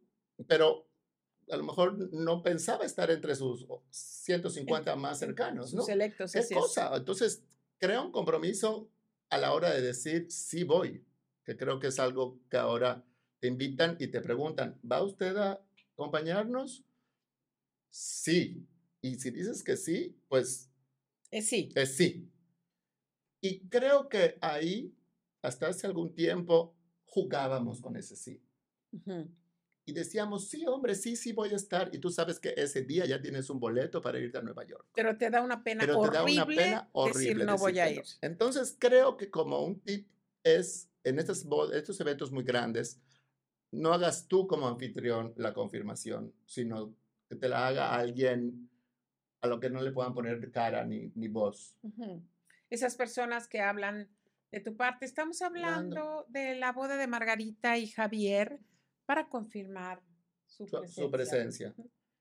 pero 0.47 0.87
a 1.49 1.57
lo 1.57 1.63
mejor 1.63 2.13
no 2.13 2.41
pensaba 2.43 2.85
estar 2.85 3.11
entre 3.11 3.35
sus 3.35 3.67
150 3.89 4.95
más 4.95 5.19
cercanos, 5.19 5.73
¿no? 5.73 5.81
Selectos, 5.81 6.31
¿Qué 6.31 6.45
cosa? 6.53 6.95
Entonces, 6.95 7.43
crea 7.77 8.01
un 8.01 8.11
compromiso 8.11 8.89
a 9.29 9.37
la 9.37 9.53
hora 9.53 9.71
de 9.71 9.81
decir 9.81 10.31
sí 10.31 10.63
voy, 10.63 11.05
que 11.43 11.57
creo 11.57 11.79
que 11.79 11.87
es 11.87 11.99
algo 11.99 12.39
que 12.49 12.57
ahora 12.57 13.03
te 13.39 13.47
invitan 13.47 13.97
y 13.99 14.07
te 14.07 14.21
preguntan, 14.21 14.79
¿va 14.89 15.03
usted 15.03 15.35
a 15.35 15.61
acompañarnos? 15.93 16.85
Sí. 17.89 18.67
Y 19.01 19.15
si 19.15 19.31
dices 19.31 19.63
que 19.63 19.75
sí, 19.75 20.17
pues... 20.27 20.69
Es 21.31 21.47
sí. 21.47 21.69
Es 21.75 21.95
sí. 21.97 22.29
Y 23.41 23.67
creo 23.67 24.07
que 24.07 24.37
ahí 24.41 24.95
hasta 25.41 25.67
hace 25.67 25.87
algún 25.87 26.13
tiempo 26.13 26.75
jugábamos 27.05 27.81
con 27.81 27.95
ese 27.95 28.15
sí. 28.15 28.41
Y 29.85 29.93
decíamos, 29.93 30.49
sí, 30.49 30.65
hombre, 30.67 30.95
sí, 30.95 31.15
sí 31.15 31.33
voy 31.33 31.49
a 31.49 31.55
estar. 31.55 31.89
Y 31.93 31.99
tú 31.99 32.09
sabes 32.09 32.39
que 32.39 32.53
ese 32.55 32.83
día 32.83 33.05
ya 33.05 33.21
tienes 33.21 33.49
un 33.49 33.59
boleto 33.59 34.01
para 34.01 34.19
irte 34.19 34.37
a 34.37 34.41
Nueva 34.41 34.63
York. 34.65 34.87
Pero 34.93 35.17
te 35.17 35.29
da 35.29 35.41
una 35.41 35.63
pena 35.63 35.83
horrible, 35.83 36.09
te 36.09 36.15
da 36.15 36.23
una 36.23 36.45
pena 36.45 36.89
horrible 36.93 37.19
decir 37.19 37.45
no 37.45 37.57
voy 37.57 37.79
a 37.79 37.89
ir. 37.89 38.03
Entonces 38.21 38.75
creo 38.77 39.17
que 39.17 39.29
como 39.29 39.59
un 39.63 39.79
tip 39.81 40.07
es, 40.43 40.89
en 41.03 41.19
estos, 41.19 41.45
estos 41.73 41.99
eventos 41.99 42.31
muy 42.31 42.43
grandes, 42.43 43.01
no 43.71 43.93
hagas 43.93 44.27
tú 44.27 44.47
como 44.47 44.67
anfitrión 44.67 45.33
la 45.37 45.53
confirmación, 45.53 46.33
sino 46.45 46.93
que 47.27 47.35
te 47.35 47.49
la 47.49 47.67
haga 47.67 47.95
alguien 47.95 48.69
a 49.41 49.47
lo 49.47 49.59
que 49.59 49.69
no 49.69 49.81
le 49.81 49.91
puedan 49.91 50.13
poner 50.13 50.51
cara 50.51 50.85
ni, 50.85 51.11
ni 51.15 51.27
voz. 51.27 51.75
Esas 52.69 52.95
personas 52.95 53.47
que 53.47 53.61
hablan 53.61 54.09
de 54.51 54.59
tu 54.59 54.75
parte. 54.75 55.05
Estamos 55.05 55.41
hablando 55.41 56.25
de 56.29 56.55
la 56.55 56.73
boda 56.73 56.97
de 56.97 57.07
Margarita 57.07 57.77
y 57.77 57.87
Javier 57.87 58.59
para 59.05 59.29
confirmar 59.29 60.03
su, 60.45 60.65
presencia. 61.09 61.73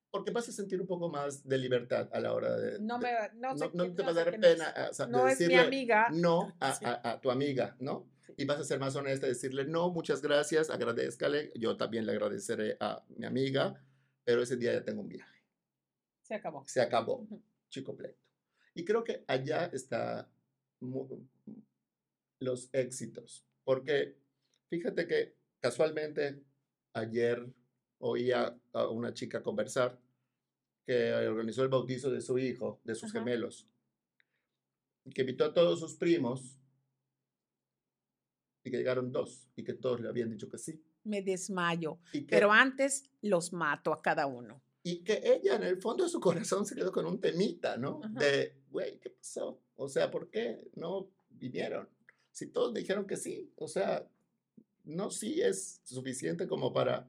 Porque 0.09 0.31
vas 0.31 0.47
a 0.49 0.51
sentir 0.51 0.79
un 0.81 0.87
poco 0.87 1.09
más 1.09 1.47
de 1.47 1.57
libertad 1.57 2.09
a 2.11 2.19
la 2.19 2.33
hora 2.33 2.57
de... 2.57 2.79
No, 2.79 2.99
me, 2.99 3.11
no, 3.35 3.55
te 3.93 4.03
va 4.03 4.09
a 4.09 4.13
dar 4.13 4.39
pena 4.39 4.73
no 5.09 5.27
es 5.27 5.39
mi 5.39 5.55
amiga. 5.55 6.07
no 6.11 6.53
a, 6.59 7.19
tu 7.21 7.31
amiga, 7.31 7.75
¿no? 7.79 8.09
Y 8.37 8.45
vas 8.45 8.59
a 8.59 8.63
ser 8.63 8.79
más 8.79 8.95
honesta 8.95 9.25
y 9.27 9.29
decirle, 9.29 9.65
no, 9.65 9.91
muchas 9.91 10.21
gracias, 10.21 10.69
agradezcale. 10.69 11.51
Yo 11.55 11.75
también 11.75 12.05
le 12.05 12.13
agradeceré 12.13 12.77
a 12.79 13.03
mi 13.09 13.25
amiga, 13.25 13.81
pero 14.23 14.41
ese 14.41 14.55
día 14.55 14.73
ya 14.73 14.83
tengo 14.83 15.01
un 15.01 15.09
viaje. 15.09 15.43
Se 16.21 16.35
acabó. 16.35 16.63
Se 16.65 16.81
acabó. 16.81 17.27
Chico 17.69 17.95
pleito. 17.95 18.17
Y 18.73 18.85
creo 18.85 19.03
que 19.03 19.25
allá 19.27 19.65
está 19.73 20.29
los 22.41 22.69
éxitos. 22.73 23.45
Porque 23.63 24.17
fíjate 24.69 25.07
que 25.07 25.37
casualmente 25.59 26.43
ayer 26.93 27.47
oía 27.99 28.59
a 28.73 28.87
una 28.87 29.13
chica 29.13 29.41
conversar 29.41 29.99
que 30.85 31.13
organizó 31.13 31.63
el 31.63 31.69
bautizo 31.69 32.09
de 32.09 32.21
su 32.21 32.37
hijo, 32.37 32.81
de 32.83 32.95
sus 32.95 33.11
gemelos, 33.11 33.69
y 35.05 35.11
que 35.11 35.21
invitó 35.21 35.45
a 35.45 35.53
todos 35.53 35.79
sus 35.79 35.95
primos 35.95 36.57
y 38.63 38.71
que 38.71 38.77
llegaron 38.77 39.11
dos 39.11 39.47
y 39.55 39.63
que 39.63 39.73
todos 39.73 40.01
le 40.01 40.09
habían 40.09 40.29
dicho 40.29 40.49
que 40.49 40.57
sí. 40.57 40.83
Me 41.03 41.21
desmayo, 41.21 41.99
pero 42.27 42.51
antes 42.51 43.03
los 43.21 43.53
mato 43.53 43.93
a 43.93 44.01
cada 44.01 44.27
uno. 44.27 44.61
Y 44.83 45.03
que 45.03 45.21
ella 45.23 45.55
en 45.55 45.63
el 45.63 45.77
fondo 45.77 46.03
de 46.03 46.09
su 46.09 46.19
corazón 46.19 46.65
se 46.65 46.75
quedó 46.75 46.91
con 46.91 47.05
un 47.05 47.19
temita, 47.19 47.77
¿no? 47.77 48.01
De, 48.09 48.61
güey, 48.69 48.99
¿qué 48.99 49.11
pasó? 49.11 49.61
O 49.75 49.87
sea, 49.87 50.09
¿por 50.09 50.29
qué 50.29 50.69
no 50.75 51.11
vinieron? 51.29 51.87
Si 52.31 52.47
todos 52.47 52.73
dijeron 52.73 53.05
que 53.05 53.17
sí, 53.17 53.51
o 53.55 53.67
sea, 53.67 54.07
no 54.83 55.09
sí 55.11 55.41
es 55.41 55.81
suficiente 55.83 56.47
como 56.47 56.73
para, 56.73 57.07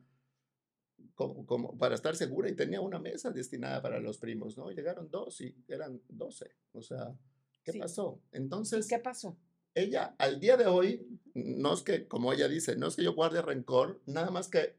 como, 1.15 1.77
para 1.79 1.95
estar 1.95 2.17
segura 2.17 2.49
y 2.49 2.57
tenía 2.57 2.81
una 2.81 2.99
mesa 2.99 3.31
destinada 3.31 3.81
para 3.81 4.01
los 4.01 4.19
primos, 4.19 4.57
¿no? 4.57 4.71
Llegaron 4.71 5.11
dos 5.11 5.41
y 5.41 5.55
eran 5.69 6.01
doce, 6.09 6.57
o 6.73 6.83
sea, 6.83 7.17
¿qué 7.65 7.73
pasó? 7.75 8.21
Entonces... 8.33 8.87
¿Qué 8.89 8.99
pasó? 8.99 9.37
Ella, 9.75 10.15
al 10.19 10.39
día 10.39 10.59
de 10.59 10.67
hoy, 10.67 11.07
no 11.35 11.73
es 11.73 11.83
que, 11.83 12.07
como 12.07 12.33
ella 12.33 12.47
dice, 12.47 12.77
no 12.77 12.89
es 12.89 12.97
que 12.97 13.05
yo 13.05 13.15
guarde 13.15 13.41
rencor, 13.41 14.03
nada 14.05 14.31
más 14.31 14.49
que 14.49 14.77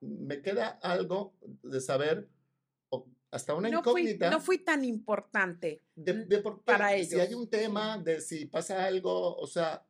me 0.00 0.42
queda 0.42 0.68
algo 0.82 1.34
de 1.62 1.80
saber 1.80 2.28
hasta 3.30 3.54
una 3.54 3.68
incógnita. 3.68 4.30
no 4.30 4.40
fui 4.40 4.58
tan 4.58 4.84
importante 4.84 5.82
de, 5.94 6.38
por 6.38 6.62
para 6.62 6.94
ellos. 6.94 7.10
Si 7.10 7.20
hay 7.20 7.34
un 7.34 7.48
tema 7.48 7.98
de 7.98 8.20
si 8.20 8.46
pasa 8.46 8.84
algo, 8.84 9.36
o 9.36 9.46
sea, 9.46 9.86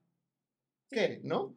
¿qué? 0.91 1.21
¿No? 1.23 1.55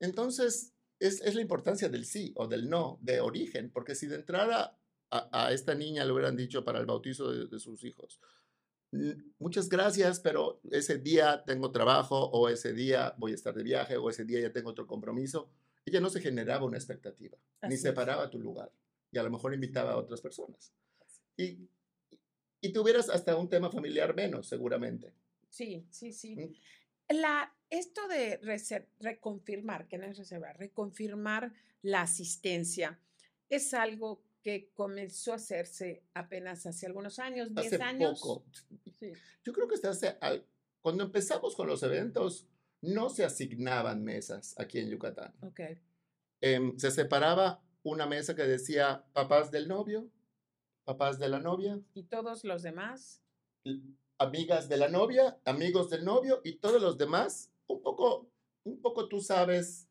Entonces, 0.00 0.72
es, 0.98 1.20
es, 1.22 1.34
la 1.34 1.40
importancia 1.40 1.88
del 1.88 2.04
sí 2.04 2.32
o 2.36 2.46
del 2.46 2.68
no, 2.68 2.98
de 3.00 3.20
origen, 3.20 3.70
porque 3.70 3.94
si 3.94 4.06
de 4.06 4.16
entrada 4.16 4.78
a, 5.10 5.46
a 5.46 5.52
esta 5.52 5.74
niña 5.74 6.04
le 6.04 6.12
hubieran 6.12 6.36
dicho 6.36 6.64
para 6.64 6.78
el 6.78 6.86
bautizo 6.86 7.32
de, 7.32 7.58
sus 7.58 7.84
hijos, 7.84 8.20
muchas 9.38 9.68
gracias, 9.68 10.20
pero 10.20 10.60
ese 10.70 10.98
día 10.98 11.44
tengo 11.44 11.72
trabajo 11.72 12.26
o 12.30 12.48
ese 12.48 12.72
día 12.72 13.14
voy 13.16 13.32
a 13.32 13.36
estar 13.36 13.54
de 13.54 13.62
viaje 13.62 13.96
o 13.96 14.10
ese 14.10 14.24
día 14.24 14.40
ya 14.40 14.52
tengo 14.52 14.70
otro 14.70 14.86
compromiso, 14.86 15.50
ella 15.84 16.00
no 16.00 16.10
se 16.10 16.20
generaba 16.20 16.66
una 16.66 16.76
expectativa, 16.76 17.38
ni 17.68 17.76
separaba 17.76 18.30
tu 18.30 18.38
lugar 18.38 18.70
y 19.12 19.18
a 19.18 19.22
lo 19.22 19.30
mejor 19.30 19.54
invitaba 19.54 19.92
a 19.92 19.96
otras 19.96 20.20
personas. 20.20 20.72
Y, 21.36 21.68
y 22.60 22.72
tuvieras 22.72 23.08
hasta 23.08 23.36
un 23.36 23.48
tema 23.48 23.70
familiar 23.70 24.14
menos, 24.14 24.48
seguramente. 24.48 25.12
Sí, 25.48 25.86
sí, 25.90 26.12
sí. 26.12 26.36
Mm. 26.36 26.54
La, 27.20 27.54
esto 27.68 28.06
de 28.08 28.38
reconfirmar, 29.00 29.88
que 29.88 29.98
no 29.98 30.06
es 30.06 30.16
reservar, 30.16 30.58
reconfirmar 30.58 31.52
la 31.82 32.02
asistencia, 32.02 32.98
es 33.48 33.74
algo 33.74 34.22
que 34.42 34.70
comenzó 34.74 35.32
a 35.32 35.36
hacerse 35.36 36.02
apenas 36.14 36.66
hace 36.66 36.86
algunos 36.86 37.18
años, 37.18 37.54
10 37.54 37.80
años. 37.80 38.20
Poco. 38.20 38.44
Sí. 38.98 39.12
Yo 39.44 39.52
creo 39.52 39.68
que 39.68 39.74
hasta 39.74 39.90
hace, 39.90 40.16
cuando 40.80 41.04
empezamos 41.04 41.54
con 41.54 41.66
los 41.66 41.82
eventos, 41.82 42.48
no 42.80 43.08
se 43.08 43.24
asignaban 43.24 44.02
mesas 44.02 44.58
aquí 44.58 44.78
en 44.78 44.90
Yucatán. 44.90 45.32
Okay. 45.42 45.78
Em, 46.40 46.76
se 46.76 46.90
separaba 46.90 47.62
una 47.84 48.06
mesa 48.06 48.34
que 48.34 48.42
decía 48.42 49.04
papás 49.12 49.50
del 49.50 49.68
novio, 49.68 50.10
papás 50.84 51.18
de 51.18 51.28
la 51.28 51.38
novia. 51.38 51.80
¿Y 51.94 52.04
todos 52.04 52.44
los 52.44 52.62
demás? 52.62 53.22
Amigas 54.18 54.68
de 54.68 54.76
la 54.76 54.88
novia, 54.88 55.38
amigos 55.44 55.90
del 55.90 56.04
novio 56.04 56.40
y 56.44 56.54
todos 56.54 56.80
los 56.80 56.98
demás. 56.98 57.50
Un 57.66 57.82
poco, 57.82 58.28
un 58.64 58.80
poco 58.80 59.08
tú 59.08 59.20
sabes 59.20 59.88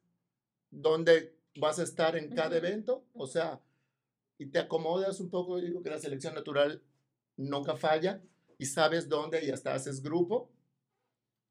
dónde 0.70 1.36
vas 1.56 1.80
a 1.80 1.84
estar 1.84 2.16
en 2.16 2.34
cada 2.34 2.58
evento, 2.58 3.04
o 3.14 3.28
sea, 3.28 3.62
y 4.38 4.48
te 4.48 4.60
acomodas 4.60 5.20
un 5.20 5.30
poco, 5.30 5.60
digo 5.60 5.84
que 5.84 5.90
la 5.90 6.00
selección 6.00 6.34
natural 6.34 6.82
nunca 7.38 7.76
falla 7.76 8.22
y 8.58 8.66
sabes 8.66 9.10
dónde 9.10 9.44
y 9.46 9.52
hasta 9.52 9.74
haces 9.74 10.02
grupo. 10.02 10.50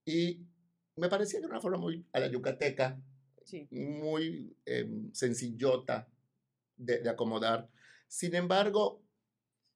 Y 0.04 0.40
me 0.96 1.08
parecía 1.08 1.38
que 1.38 1.46
era 1.46 1.54
una 1.54 1.60
forma 1.60 1.78
muy 1.78 2.04
a 2.12 2.20
la 2.20 2.28
yucateca 2.28 3.00
muy 3.70 4.56
em, 4.64 5.12
sencillota 5.12 6.08
de, 6.76 7.08
acomodar. 7.08 7.68
Sin 8.08 8.34
embargo, 8.34 9.02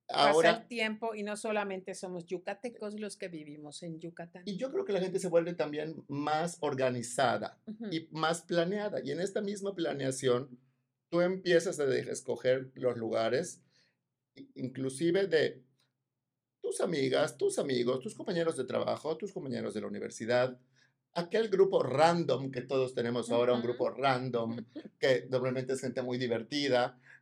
ahora... 0.09 0.51
Pasa 0.51 0.63
el 0.63 0.69
tiempo 0.69 1.15
y 1.15 1.23
no 1.23 1.37
solamente 1.37 1.95
somos 1.95 2.27
yucatecos 2.27 2.99
los 2.99 3.17
que 3.17 3.29
vivimos 3.29 3.83
en 3.83 4.01
Yucatán. 4.01 4.43
Y 4.47 4.57
yo 4.57 4.71
creo 4.71 4.85
que 4.85 4.93
la 4.93 5.01
gente 5.01 5.19
se 5.19 5.29
vuelve 5.29 5.55
también 5.55 6.05
más 6.09 6.59
organizada 6.61 7.59
y 7.91 8.09
más 8.11 8.43
planeada. 8.43 9.01
Y 9.03 9.11
en 9.11 9.21
esta 9.21 9.41
misma 9.41 9.75
planeación, 9.75 10.59
tú 11.09 11.21
empiezas 11.21 11.81
a 11.81 11.95
escoger 11.95 12.71
los 12.75 12.97
lugares, 12.97 13.63
inclusive 14.55 15.27
de 15.27 15.63
tus 16.61 16.81
amigas, 16.81 17.37
tus 17.37 17.59
amigos, 17.59 18.01
tus 18.01 18.15
compañeros 18.15 18.57
de 18.57 18.65
trabajo, 18.65 19.17
tus 19.17 19.33
compañeros 19.33 19.75
de 19.75 19.83
la 19.83 19.87
universidad, 19.87 20.59
aquel 21.13 21.49
grupo 21.49 21.83
random 21.83 22.51
que 22.51 22.63
todos 22.63 22.95
tenemos 22.95 23.31
ahora, 23.31 23.53
un 23.53 23.63
grupo 23.63 23.91
random, 23.91 24.65
que 24.99 25.27
normalmente 25.31 25.75
es 25.75 25.81
gente 25.81 26.03
muy 26.03 26.19
divertida, 26.19 26.99
eh, 26.99 27.14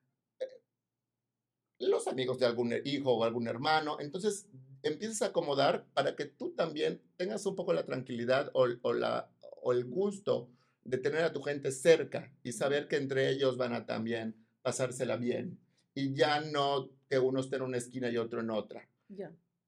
los 1.88 2.06
amigos 2.08 2.38
de 2.38 2.46
algún 2.46 2.74
hijo 2.84 3.12
o 3.12 3.24
algún 3.24 3.48
hermano, 3.48 3.98
entonces 4.00 4.46
empiezas 4.82 5.22
a 5.22 5.26
acomodar 5.26 5.86
para 5.94 6.16
que 6.16 6.26
tú 6.26 6.50
también 6.50 7.00
tengas 7.16 7.46
un 7.46 7.56
poco 7.56 7.72
la 7.72 7.84
tranquilidad 7.84 8.50
o, 8.54 8.66
la, 8.92 9.30
o 9.62 9.72
el 9.72 9.84
gusto 9.84 10.48
de 10.84 10.98
tener 10.98 11.22
a 11.22 11.32
tu 11.32 11.42
gente 11.42 11.70
cerca 11.70 12.32
y 12.42 12.52
saber 12.52 12.88
que 12.88 12.96
entre 12.96 13.30
ellos 13.30 13.56
van 13.56 13.72
a 13.74 13.86
también 13.86 14.34
pasársela 14.62 15.16
bien 15.16 15.58
y 15.94 16.14
ya 16.14 16.40
no 16.40 16.90
que 17.08 17.18
uno 17.18 17.40
esté 17.40 17.56
en 17.56 17.62
una 17.62 17.76
esquina 17.76 18.08
y 18.10 18.16
otro 18.16 18.40
en 18.40 18.50
otra. 18.50 18.88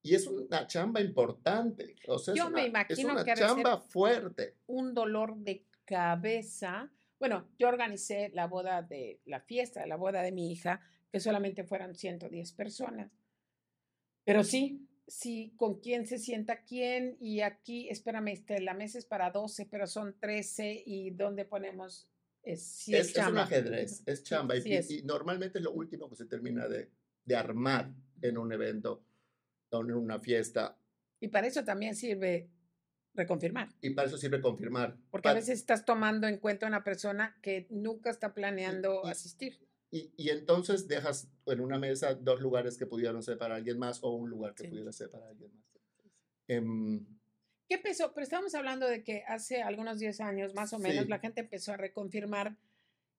Y 0.01 0.15
es 0.15 0.27
una 0.27 0.67
chamba 0.67 1.01
importante. 1.01 1.95
O 2.07 2.17
sea, 2.17 2.33
yo 2.33 2.49
me 2.49 2.65
imagino 2.65 3.19
es 3.19 3.25
una 3.25 3.35
chamba 3.35 3.77
fuerte. 3.77 4.55
Un 4.67 4.93
dolor 4.93 5.35
de 5.37 5.63
cabeza. 5.85 6.91
Bueno, 7.19 7.47
yo 7.57 7.67
organicé 7.67 8.29
la 8.33 8.47
boda 8.47 8.81
de 8.81 9.19
la 9.25 9.39
fiesta, 9.39 9.85
la 9.85 9.95
boda 9.95 10.21
de 10.21 10.31
mi 10.31 10.51
hija, 10.51 10.81
que 11.11 11.19
solamente 11.19 11.63
fueron 11.63 11.95
110 11.95 12.51
personas. 12.53 13.11
Pero 14.23 14.43
sí, 14.43 14.87
sí, 15.07 15.53
con 15.57 15.79
quién 15.79 16.07
se 16.07 16.17
sienta 16.17 16.63
quién. 16.63 17.17
Y 17.19 17.41
aquí, 17.41 17.89
espérame, 17.89 18.29
este, 18.29 18.61
la 18.61 18.73
mesa 18.73 18.97
es 18.97 19.05
para 19.05 19.31
12, 19.31 19.67
pero 19.67 19.87
son 19.87 20.17
13. 20.19 20.83
¿Y 20.85 21.11
dónde 21.11 21.45
ponemos? 21.45 22.09
Es, 22.43 22.87
es, 22.89 23.15
un 23.17 23.39
ajedrez, 23.39 24.03
es 24.05 24.23
chamba. 24.23 24.55
y, 24.55 25.01
normalmente 25.03 25.57
es 25.57 25.63
lo 25.63 25.71
último 25.71 26.07
que 26.07 26.15
se 26.15 26.25
termina 26.25 26.67
de, 26.67 26.91
de 27.23 27.35
armar 27.35 27.91
en 28.21 28.37
un 28.37 28.51
evento 28.53 29.03
o 29.71 29.81
en 29.81 29.91
una 29.93 30.19
fiesta. 30.19 30.77
Y 31.19 31.29
para 31.29 31.47
eso 31.47 31.63
también 31.63 31.95
sirve 31.95 32.51
reconfirmar. 33.15 33.69
Y 33.81 33.91
para 33.91 34.07
eso 34.07 34.17
sirve 34.17 34.41
confirmar. 34.41 34.97
Porque 35.09 35.29
a 35.29 35.33
veces 35.33 35.59
estás 35.59 35.85
tomando 35.85 36.27
en 36.27 36.37
cuenta 36.37 36.65
a 36.65 36.69
una 36.69 36.83
persona 36.83 37.37
que 37.41 37.67
nunca 37.69 38.09
está 38.09 38.33
planeando 38.33 39.05
asistir. 39.05 39.59
Y, 39.91 40.11
y, 40.17 40.29
entonces 40.29 40.87
dejas 40.87 41.29
en 41.45 41.61
una 41.61 41.77
mesa 41.77 42.15
dos 42.15 42.41
lugares 42.41 42.77
que 42.77 42.85
pudieran 42.85 43.21
ser 43.23 43.37
para 43.37 43.55
alguien 43.55 43.77
más 43.77 44.03
o 44.03 44.09
un 44.09 44.29
lugar 44.29 44.53
que 44.53 44.67
pudiera 44.67 44.91
ser 44.91 45.09
para 45.09 45.27
alguien 45.29 45.51
más. 45.55 45.65
Em, 46.47 47.05
¿Qué 47.67 47.75
empezó? 47.75 48.13
Pero 48.13 48.23
estábamos 48.23 48.53
hablando 48.55 48.87
de 48.87 49.03
que 49.03 49.23
hace 49.27 49.61
algunos 49.61 49.99
10 49.99 50.21
años, 50.21 50.53
más 50.53 50.73
o 50.73 50.79
menos, 50.79 51.07
la 51.07 51.19
gente 51.19 51.41
empezó 51.41 51.73
a 51.73 51.77
reconfirmar. 51.77 52.57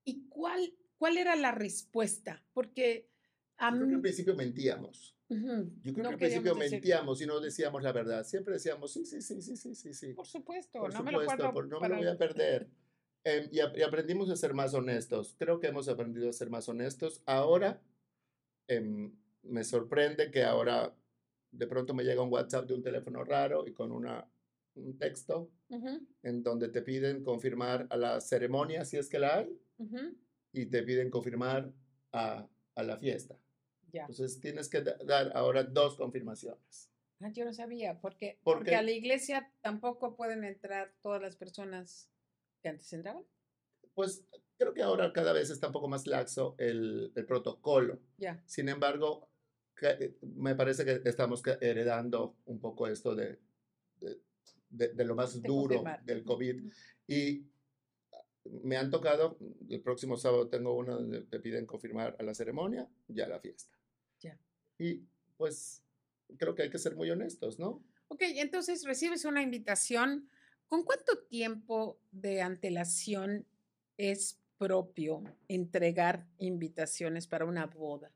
¿Y 0.05 0.29
cuál, 0.29 0.75
cuál 0.99 1.17
era 1.17 1.35
la 1.35 1.51
respuesta? 1.51 2.45
Porque 2.53 3.09
a 3.57 3.71
Yo 3.71 3.79
creo 3.79 3.89
que 3.89 3.95
al 3.95 4.01
principio 4.03 4.35
mentíamos. 4.37 5.17
Yo 5.29 5.93
creo 5.93 5.95
que 5.95 6.07
al 6.07 6.17
principio 6.17 6.55
mentíamos 6.55 7.21
y 7.21 7.27
no 7.27 7.41
decíamos 7.41 7.83
la 7.83 7.93
verdad. 7.93 8.23
Siempre 8.25 8.55
decíamos, 8.55 8.93
sí, 8.93 9.05
sí, 9.05 9.21
sí, 9.21 9.43
sí, 9.43 9.75
sí, 9.75 9.95
sí. 9.95 10.15
Por 10.15 10.27
supuesto, 10.27 10.89
no 10.89 11.03
me 11.03 11.11
lo 11.11 11.25
por, 11.25 11.67
No 11.67 11.81
me 11.81 11.89
lo 11.89 11.97
voy 11.97 12.07
a 12.07 12.17
perder. 12.17 12.69
Em, 13.27 13.49
y, 13.51 13.59
aprendimos 13.59 14.31
a 14.31 14.37
ser 14.37 14.55
más 14.55 14.73
honestos. 14.73 15.35
Creo 15.37 15.59
que 15.59 15.67
hemos 15.67 15.89
aprendido 15.89 16.31
a 16.31 16.33
ser 16.33 16.49
más 16.49 16.69
honestos. 16.69 17.23
Ahora 17.27 17.83
em, 18.69 19.13
me 19.43 19.65
sorprende 19.65 20.31
que 20.31 20.45
ahora 20.45 20.95
de 21.51 21.67
pronto 21.67 21.93
me 21.93 22.05
llega 22.05 22.23
un 22.23 22.33
WhatsApp 22.33 22.69
de 22.69 22.75
un 22.75 22.85
teléfono 22.85 23.25
raro 23.25 23.67
y 23.67 23.73
con 23.73 23.91
una, 23.91 24.31
un 24.77 24.97
texto 24.97 25.51
en 26.23 26.43
donde 26.45 26.69
te 26.69 26.83
piden 26.83 27.25
confirmar 27.25 27.89
a 27.91 27.97
la 27.97 28.21
ceremonia, 28.21 28.85
si 28.85 28.97
es 28.97 29.09
que 29.09 29.19
la 29.19 29.39
hay, 29.39 29.61
y 30.53 30.67
te 30.67 30.85
piden 30.85 31.11
confirmar 31.11 31.73
a, 32.13 32.47
a 32.77 32.83
la 32.85 32.97
fiesta. 32.97 33.37
Entonces 33.93 34.39
tienes 34.39 34.69
que 34.69 34.83
dar 34.83 35.33
ahora 35.35 35.65
dos 35.65 35.97
confirmaciones. 35.97 36.93
Ah, 37.19 37.31
yo 37.33 37.45
no 37.45 37.53
sabía, 37.53 37.99
porque, 38.01 38.39
porque 38.45 38.77
a 38.77 38.83
la 38.83 38.93
iglesia 38.93 39.51
tampoco 39.63 40.15
pueden 40.15 40.45
entrar 40.45 40.95
todas 41.01 41.21
las 41.21 41.35
personas 41.35 42.09
que 42.67 42.71
antes 42.71 42.93
entraban. 42.93 43.25
Pues 43.95 44.27
creo 44.59 44.75
que 44.75 44.83
ahora 44.83 45.13
cada 45.13 45.33
vez 45.33 45.51
está 45.51 45.69
un 45.69 45.73
poco 45.73 45.87
más 45.87 46.09
laxo 46.09 46.57
el, 46.59 47.13
el 47.15 47.25
protocolo. 47.25 48.01
Ya. 48.19 48.43
Sin 48.45 48.69
embargo, 48.69 49.29
me 50.21 50.57
parece 50.57 50.85
que 50.85 51.01
estamos 51.09 51.43
heredando 51.61 52.35
un 52.47 52.59
poco 52.59 52.89
esto 52.89 53.15
de, 53.15 53.39
de, 54.01 54.89
de, 54.89 55.05
lo 55.05 55.15
más 55.15 55.41
duro 55.41 55.85
del 56.03 56.25
COVID. 56.25 56.73
Y 57.07 57.47
me 58.65 58.77
han 58.77 58.91
tocado, 58.91 59.39
el 59.69 59.81
próximo 59.81 60.17
sábado 60.17 60.49
tengo 60.49 60.75
uno 60.75 60.97
donde 60.97 61.23
te 61.23 61.39
piden 61.39 61.67
confirmar 61.67 62.17
a 62.19 62.25
la 62.25 62.35
ceremonia 62.35 62.89
y 63.07 63.21
a 63.21 63.29
la 63.29 63.39
fiesta. 63.39 63.77
Y 64.79 65.07
pues 65.37 65.85
creo 66.37 66.55
que 66.57 66.65
hay 66.65 66.71
que 66.71 66.79
ser 66.79 66.97
muy 66.97 67.11
honestos, 67.11 67.61
¿no? 67.61 67.83
Ok, 68.09 68.23
entonces 68.23 68.83
recibes 68.85 69.25
una 69.25 69.41
invitación. 69.41 70.29
¿Con 70.69 70.83
cuánto 70.83 71.19
tiempo 71.29 72.01
de 72.11 72.43
antelación 72.43 73.47
es 73.97 74.41
propio 74.59 75.23
entregar 75.49 76.27
invitaciones 76.39 77.27
para 77.27 77.45
una 77.45 77.67
boda? 77.67 78.11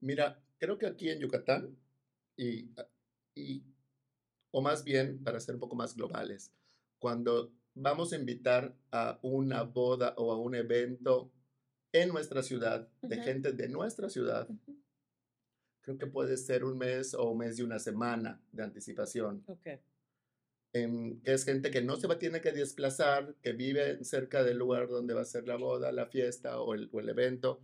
Mira, 0.00 0.40
creo 0.58 0.78
que 0.78 0.86
aquí 0.86 1.10
en 1.10 1.18
Yucatán, 1.18 1.76
y, 2.36 2.70
y, 3.34 3.64
o 4.52 4.60
más 4.60 4.84
bien, 4.84 5.22
para 5.24 5.40
ser 5.40 5.56
un 5.56 5.60
poco 5.60 5.74
más 5.74 5.96
globales, 5.96 6.52
cuando 7.00 7.52
vamos 7.74 8.12
a 8.12 8.16
invitar 8.16 8.76
a 8.92 9.18
una 9.22 9.62
boda 9.62 10.14
o 10.16 10.32
a 10.32 10.38
un 10.38 10.54
evento 10.54 11.32
en 11.92 12.10
nuestra 12.10 12.42
ciudad, 12.42 12.88
de 13.02 13.16
gente 13.22 13.52
de 13.52 13.68
nuestra 13.68 14.08
ciudad, 14.10 14.48
creo 15.80 15.98
que 15.98 16.06
puede 16.06 16.36
ser 16.36 16.64
un 16.64 16.78
mes 16.78 17.14
o 17.14 17.30
un 17.30 17.38
mes 17.38 17.58
y 17.58 17.62
una 17.62 17.78
semana 17.78 18.40
de 18.52 18.62
anticipación. 18.62 19.42
Okay. 19.46 19.80
Em, 20.72 21.20
que 21.22 21.32
es 21.32 21.44
gente 21.44 21.70
que 21.70 21.82
no 21.82 21.96
se 21.96 22.06
va 22.06 22.14
a 22.14 22.18
tener 22.18 22.42
que 22.42 22.52
desplazar, 22.52 23.34
que 23.42 23.52
vive 23.52 24.04
cerca 24.04 24.44
del 24.44 24.58
lugar 24.58 24.88
donde 24.88 25.14
va 25.14 25.22
a 25.22 25.24
ser 25.24 25.46
la 25.48 25.56
boda, 25.56 25.92
la 25.92 26.06
fiesta 26.06 26.60
o 26.60 26.74
el, 26.74 26.90
o 26.92 27.00
el 27.00 27.08
evento, 27.08 27.62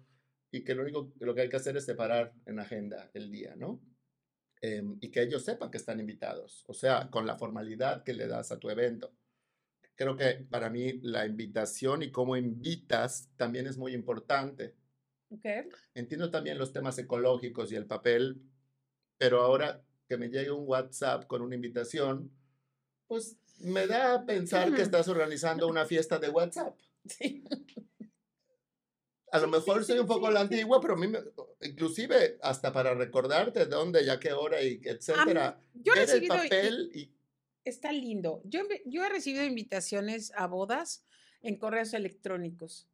y 0.50 0.64
que 0.64 0.74
lo 0.74 0.82
único 0.82 1.12
lo 1.20 1.34
que 1.34 1.42
hay 1.42 1.48
que 1.48 1.56
hacer 1.56 1.76
es 1.76 1.84
separar 1.84 2.32
en 2.46 2.60
agenda 2.60 3.10
el 3.14 3.30
día, 3.30 3.56
¿no? 3.56 3.82
Em, 4.62 4.96
y 5.00 5.10
que 5.10 5.22
ellos 5.22 5.44
sepan 5.44 5.70
que 5.70 5.78
están 5.78 6.00
invitados, 6.00 6.64
o 6.68 6.74
sea, 6.74 7.10
con 7.10 7.26
la 7.26 7.36
formalidad 7.36 8.04
que 8.04 8.14
le 8.14 8.26
das 8.26 8.52
a 8.52 8.58
tu 8.58 8.70
evento. 8.70 9.14
Creo 9.96 10.16
que 10.16 10.46
para 10.50 10.70
mí 10.70 11.00
la 11.02 11.26
invitación 11.26 12.02
y 12.02 12.10
cómo 12.10 12.36
invitas 12.36 13.30
también 13.36 13.66
es 13.66 13.76
muy 13.78 13.94
importante 13.94 14.74
Entiendo 15.94 16.30
también 16.30 16.58
los 16.58 16.72
temas 16.72 16.98
ecológicos 16.98 17.72
y 17.72 17.76
el 17.76 17.86
papel, 17.86 18.42
pero 19.18 19.40
ahora 19.40 19.84
que 20.08 20.16
me 20.16 20.28
llegue 20.28 20.50
un 20.50 20.68
WhatsApp 20.68 21.26
con 21.26 21.42
una 21.42 21.54
invitación, 21.54 22.30
pues 23.14 23.36
me 23.60 23.86
da 23.86 24.14
a 24.14 24.26
pensar 24.26 24.74
que 24.74 24.82
estás 24.82 25.06
organizando 25.06 25.68
una 25.68 25.86
fiesta 25.86 26.18
de 26.18 26.30
WhatsApp. 26.30 26.76
Sí. 27.06 27.44
A 29.30 29.38
lo 29.38 29.46
mejor 29.46 29.84
soy 29.84 30.00
un 30.00 30.06
poco 30.08 30.32
la 30.32 30.40
antigua, 30.40 30.80
pero 30.80 30.94
a 30.94 30.96
mí, 30.96 31.06
me, 31.06 31.20
inclusive 31.60 32.38
hasta 32.42 32.72
para 32.72 32.92
recordarte 32.94 33.66
dónde, 33.66 34.04
ya 34.04 34.18
qué 34.18 34.32
hora 34.32 34.60
y 34.62 34.80
etcétera. 34.82 35.60
yo 35.74 35.92
he 35.92 35.96
recibido, 35.96 36.34
el 36.34 36.40
papel 36.40 36.90
y, 36.92 37.14
Está 37.64 37.92
lindo. 37.92 38.42
Yo, 38.46 38.62
yo 38.84 39.04
he 39.04 39.08
recibido 39.08 39.44
invitaciones 39.44 40.32
a 40.34 40.48
bodas 40.48 41.04
en 41.40 41.56
correos 41.56 41.94
electrónicos. 41.94 42.88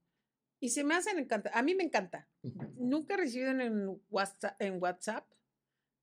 Y 0.61 0.68
se 0.68 0.85
me 0.85 0.96
hacen 0.96 1.18
encantar. 1.18 1.52
A 1.54 1.62
mí 1.62 1.74
me 1.74 1.85
encanta. 1.85 2.28
Nunca 2.76 3.14
he 3.14 3.16
recibido 3.16 3.52
en 3.52 4.02
WhatsApp, 4.11 4.61
en 4.61 4.83
WhatsApp. 4.83 5.26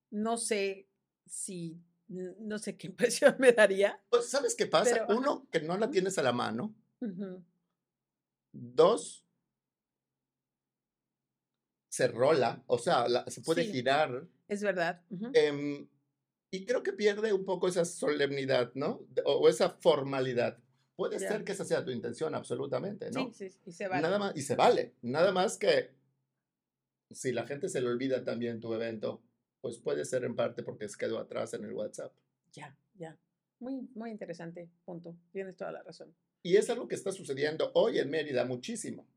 No 0.10 0.38
sé 0.38 0.88
si, 1.28 1.84
no 2.08 2.58
sé 2.60 2.78
qué 2.78 2.88
impresión 2.92 3.36
me 3.40 3.52
daría. 3.52 4.02
Pues, 4.10 4.30
¿Sabes 4.30 4.56
qué 4.56 4.68
pasa? 4.68 5.06
Uno, 5.10 5.48
que 5.52 5.62
no 5.62 5.78
la 5.78 5.90
tienes 5.90 6.18
a 6.18 6.24
la 6.24 6.34
mano. 6.34 6.74
Dos, 8.52 9.26
se 11.90 12.08
rola, 12.08 12.64
o 12.68 12.78
sea, 12.78 13.06
se 13.28 13.42
puede 13.42 13.66
girar. 13.66 14.28
Es 14.48 14.62
verdad. 14.62 15.02
Em, 15.34 15.88
y 16.52 16.66
creo 16.66 16.84
que 16.84 16.94
pierde 16.94 17.34
un 17.34 17.44
poco 17.44 17.68
esa 17.68 17.86
solemnidad, 17.86 18.72
¿no? 18.76 19.06
o 19.26 19.50
esa 19.50 19.72
formalidad. 19.72 20.58
Puede 20.96 21.20
ser 21.20 21.44
que 21.44 21.52
esa 21.52 21.66
sea 21.66 21.86
tu 21.86 21.92
intención, 21.92 22.34
absolutamente, 22.34 23.12
¿no? 23.12 23.32
Sí, 23.32 23.50
sí, 23.50 23.60
y 23.66 23.72
se 23.72 23.88
vale. 23.88 24.02
Nada 24.02 24.18
más, 24.18 24.36
y 24.36 24.42
se 24.42 24.56
vale. 24.56 24.96
Nada 25.04 25.32
más 25.32 25.58
que 25.58 25.92
si 27.12 27.32
la 27.32 27.46
gente 27.46 27.70
se 27.70 27.82
le 27.82 27.88
olvida 27.88 28.24
también 28.24 28.60
tu 28.60 28.74
evento, 28.74 29.22
pues 29.62 29.78
puede 29.80 30.06
ser 30.06 30.24
en 30.24 30.36
parte 30.36 30.64
porque 30.64 30.88
se 30.88 30.98
quedó 30.98 31.20
atrás 31.20 31.54
en 31.54 31.66
el 31.66 31.74
WhatsApp. 31.74 32.14
Ya, 32.54 32.76
ya. 32.96 33.18
Muy, 33.60 33.90
muy 33.96 34.12
interesante 34.12 34.70
punto. 34.86 35.16
Tienes 35.32 35.56
toda 35.56 35.72
la 35.72 35.84
razón. 35.84 36.14
Y 36.44 36.56
es 36.56 36.70
algo 36.70 36.88
que 36.88 36.96
está 36.96 37.12
sucediendo 37.12 37.72
hoy 37.74 38.00
en 38.00 38.10
Mérida 38.10 38.46
muchísimo, 38.46 39.08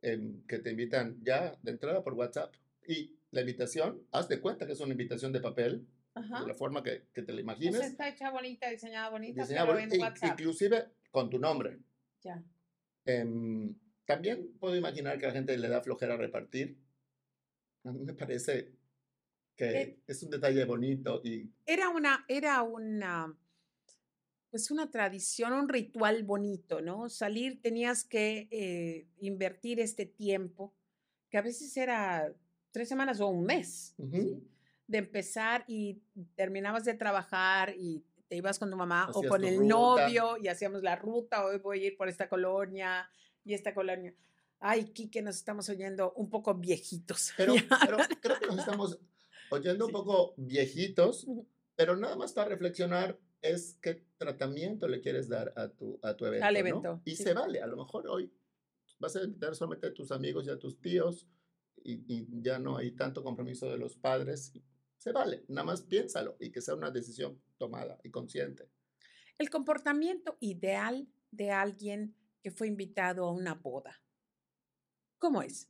que 0.00 0.58
te 0.58 0.70
invitan 0.70 1.18
ya 1.24 1.58
de 1.62 1.72
entrada 1.72 2.04
por 2.04 2.12
WhatsApp. 2.14 2.54
Y 2.86 3.16
la 3.30 3.40
invitación, 3.40 4.06
haz 4.12 4.28
de 4.28 4.40
cuenta 4.40 4.66
que 4.66 4.72
es 4.72 4.80
una 4.80 4.92
invitación 4.92 5.32
de 5.32 5.40
papel, 5.40 5.86
de 6.14 6.46
la 6.46 6.54
forma 6.54 6.82
que, 6.82 7.08
que 7.12 7.22
te 7.22 7.32
la 7.32 7.40
imagines. 7.40 7.80
está 7.80 8.08
hecha 8.08 8.30
bonita, 8.30 8.68
diseñada 8.70 9.08
bonita, 9.08 9.42
diseñada 9.42 9.66
pero 9.74 9.78
en 9.78 10.00
WhatsApp. 10.00 10.38
Inclusive 10.38 10.84
con 11.10 11.28
tu 11.30 11.38
nombre. 11.38 11.78
Ya. 12.22 12.42
Em, 13.04 13.74
también 14.04 14.52
puedo 14.60 14.76
imaginar 14.76 15.18
que 15.18 15.24
a 15.26 15.28
la 15.28 15.34
gente 15.34 15.56
le 15.56 15.68
da 15.68 15.80
flojera 15.80 16.16
repartir. 16.16 16.76
A 17.84 17.92
mí 17.92 18.04
me 18.04 18.14
parece 18.14 18.72
que 19.56 19.80
eh 19.80 19.98
es 20.06 20.22
un 20.22 20.30
detalle 20.30 20.64
bonito 20.64 21.20
y... 21.24 21.50
Era 21.66 21.88
una, 21.88 22.24
era 22.28 22.62
una, 22.62 23.36
pues 24.50 24.70
una 24.70 24.90
tradición, 24.90 25.52
un 25.52 25.68
ritual 25.68 26.22
bonito, 26.22 26.80
¿no? 26.80 27.08
Salir, 27.08 27.60
tenías 27.60 28.04
que 28.04 28.48
eh, 28.50 29.08
invertir 29.18 29.80
este 29.80 30.06
tiempo, 30.06 30.74
que 31.28 31.38
a 31.38 31.42
veces 31.42 31.76
era 31.76 32.32
tres 32.70 32.88
semanas 32.88 33.20
o 33.20 33.28
un 33.28 33.44
mes, 33.44 33.94
de 33.98 34.98
empezar 34.98 35.64
y 35.66 36.02
terminabas 36.34 36.84
de 36.84 36.94
trabajar 36.94 37.74
y 37.76 38.04
te 38.28 38.36
ibas 38.36 38.58
con 38.58 38.70
tu 38.70 38.76
mamá 38.76 39.10
o 39.12 39.22
con 39.22 39.44
el 39.44 39.66
novio 39.66 40.36
y 40.40 40.48
hacíamos 40.48 40.82
la 40.82 40.96
ruta, 40.96 41.44
hoy 41.44 41.58
voy 41.58 41.82
a 41.82 41.86
ir 41.86 41.96
por 41.96 42.08
esta 42.08 42.28
colonia 42.28 43.08
y 43.44 43.54
esta 43.54 43.74
colonia. 43.74 44.14
Ay, 44.60 44.84
Kike, 44.92 45.20
nos 45.22 45.36
estamos 45.36 45.68
oyendo 45.68 46.12
un 46.14 46.30
poco 46.30 46.54
viejitos. 46.54 47.32
Pero, 47.36 47.54
creo 48.20 48.38
que 48.38 48.46
nos 48.46 48.58
estamos 48.58 48.98
oyendo 49.54 49.86
un 49.86 49.92
poco 49.92 50.34
viejitos, 50.36 51.26
pero 51.74 51.96
nada 51.96 52.16
más 52.16 52.32
para 52.32 52.50
reflexionar 52.50 53.18
es 53.42 53.78
qué 53.82 54.06
tratamiento 54.16 54.88
le 54.88 55.00
quieres 55.00 55.28
dar 55.28 55.52
a 55.56 55.68
tu, 55.68 55.98
a 56.02 56.16
tu 56.16 56.26
evento. 56.26 56.46
Al 56.46 56.56
evento. 56.56 57.02
Y 57.04 57.16
se 57.16 57.34
vale, 57.34 57.60
a 57.60 57.66
lo 57.66 57.76
mejor 57.76 58.08
hoy 58.08 58.32
vas 58.98 59.16
a 59.16 59.22
invitar 59.22 59.54
solamente 59.54 59.88
a 59.88 59.94
tus 59.94 60.12
amigos 60.12 60.46
y 60.46 60.50
a 60.50 60.58
tus 60.58 60.80
tíos 60.80 61.26
y, 61.82 62.04
y 62.08 62.26
ya 62.40 62.58
no 62.58 62.76
hay 62.76 62.92
tanto 62.92 63.22
compromiso 63.22 63.68
de 63.68 63.76
los 63.76 63.96
padres 63.96 64.52
se 65.04 65.12
vale, 65.12 65.44
nada 65.48 65.66
más 65.66 65.82
piénsalo 65.82 66.34
y 66.40 66.50
que 66.50 66.62
sea 66.62 66.74
una 66.74 66.90
decisión 66.90 67.38
tomada 67.58 68.00
y 68.02 68.10
consciente. 68.10 68.70
El 69.36 69.50
comportamiento 69.50 70.38
ideal 70.40 71.06
de 71.30 71.50
alguien 71.50 72.16
que 72.40 72.50
fue 72.50 72.68
invitado 72.68 73.26
a 73.26 73.30
una 73.30 73.52
boda. 73.52 74.00
¿Cómo 75.18 75.42
es? 75.42 75.68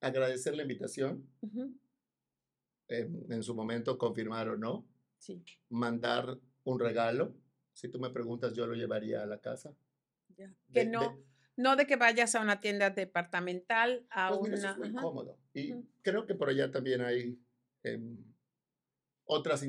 Agradecer 0.00 0.54
la 0.54 0.62
invitación. 0.62 1.28
En, 2.88 3.42
su 3.42 3.54
momento 3.54 3.98
confirmar 3.98 4.48
o 4.48 4.56
no. 4.56 4.86
Sí. 5.18 5.42
Mandar 5.68 6.38
un 6.64 6.80
regalo. 6.80 7.34
Si 7.72 7.88
tú 7.88 7.98
me 7.98 8.10
preguntas, 8.10 8.54
yo 8.54 8.66
lo 8.66 8.74
llevaría 8.74 9.22
a 9.22 9.26
la 9.26 9.40
casa. 9.40 9.74
que 10.72 10.86
no, 10.86 11.18
no 11.56 11.76
de 11.76 11.86
que 11.86 11.96
vayas 11.96 12.34
a 12.34 12.40
una 12.40 12.60
tienda 12.60 12.90
departamental, 12.90 14.06
a 14.10 14.30
pues 14.30 14.60
una. 14.60 14.70
es 14.70 14.78
muy 14.78 14.92
cómodo. 14.92 15.38
Y 15.54 15.74
creo 16.02 16.26
que 16.26 16.34
por 16.34 16.48
allá 16.48 16.70
también 16.70 17.00
hay 17.02 17.38
Em, 17.82 18.16
otras, 19.24 19.64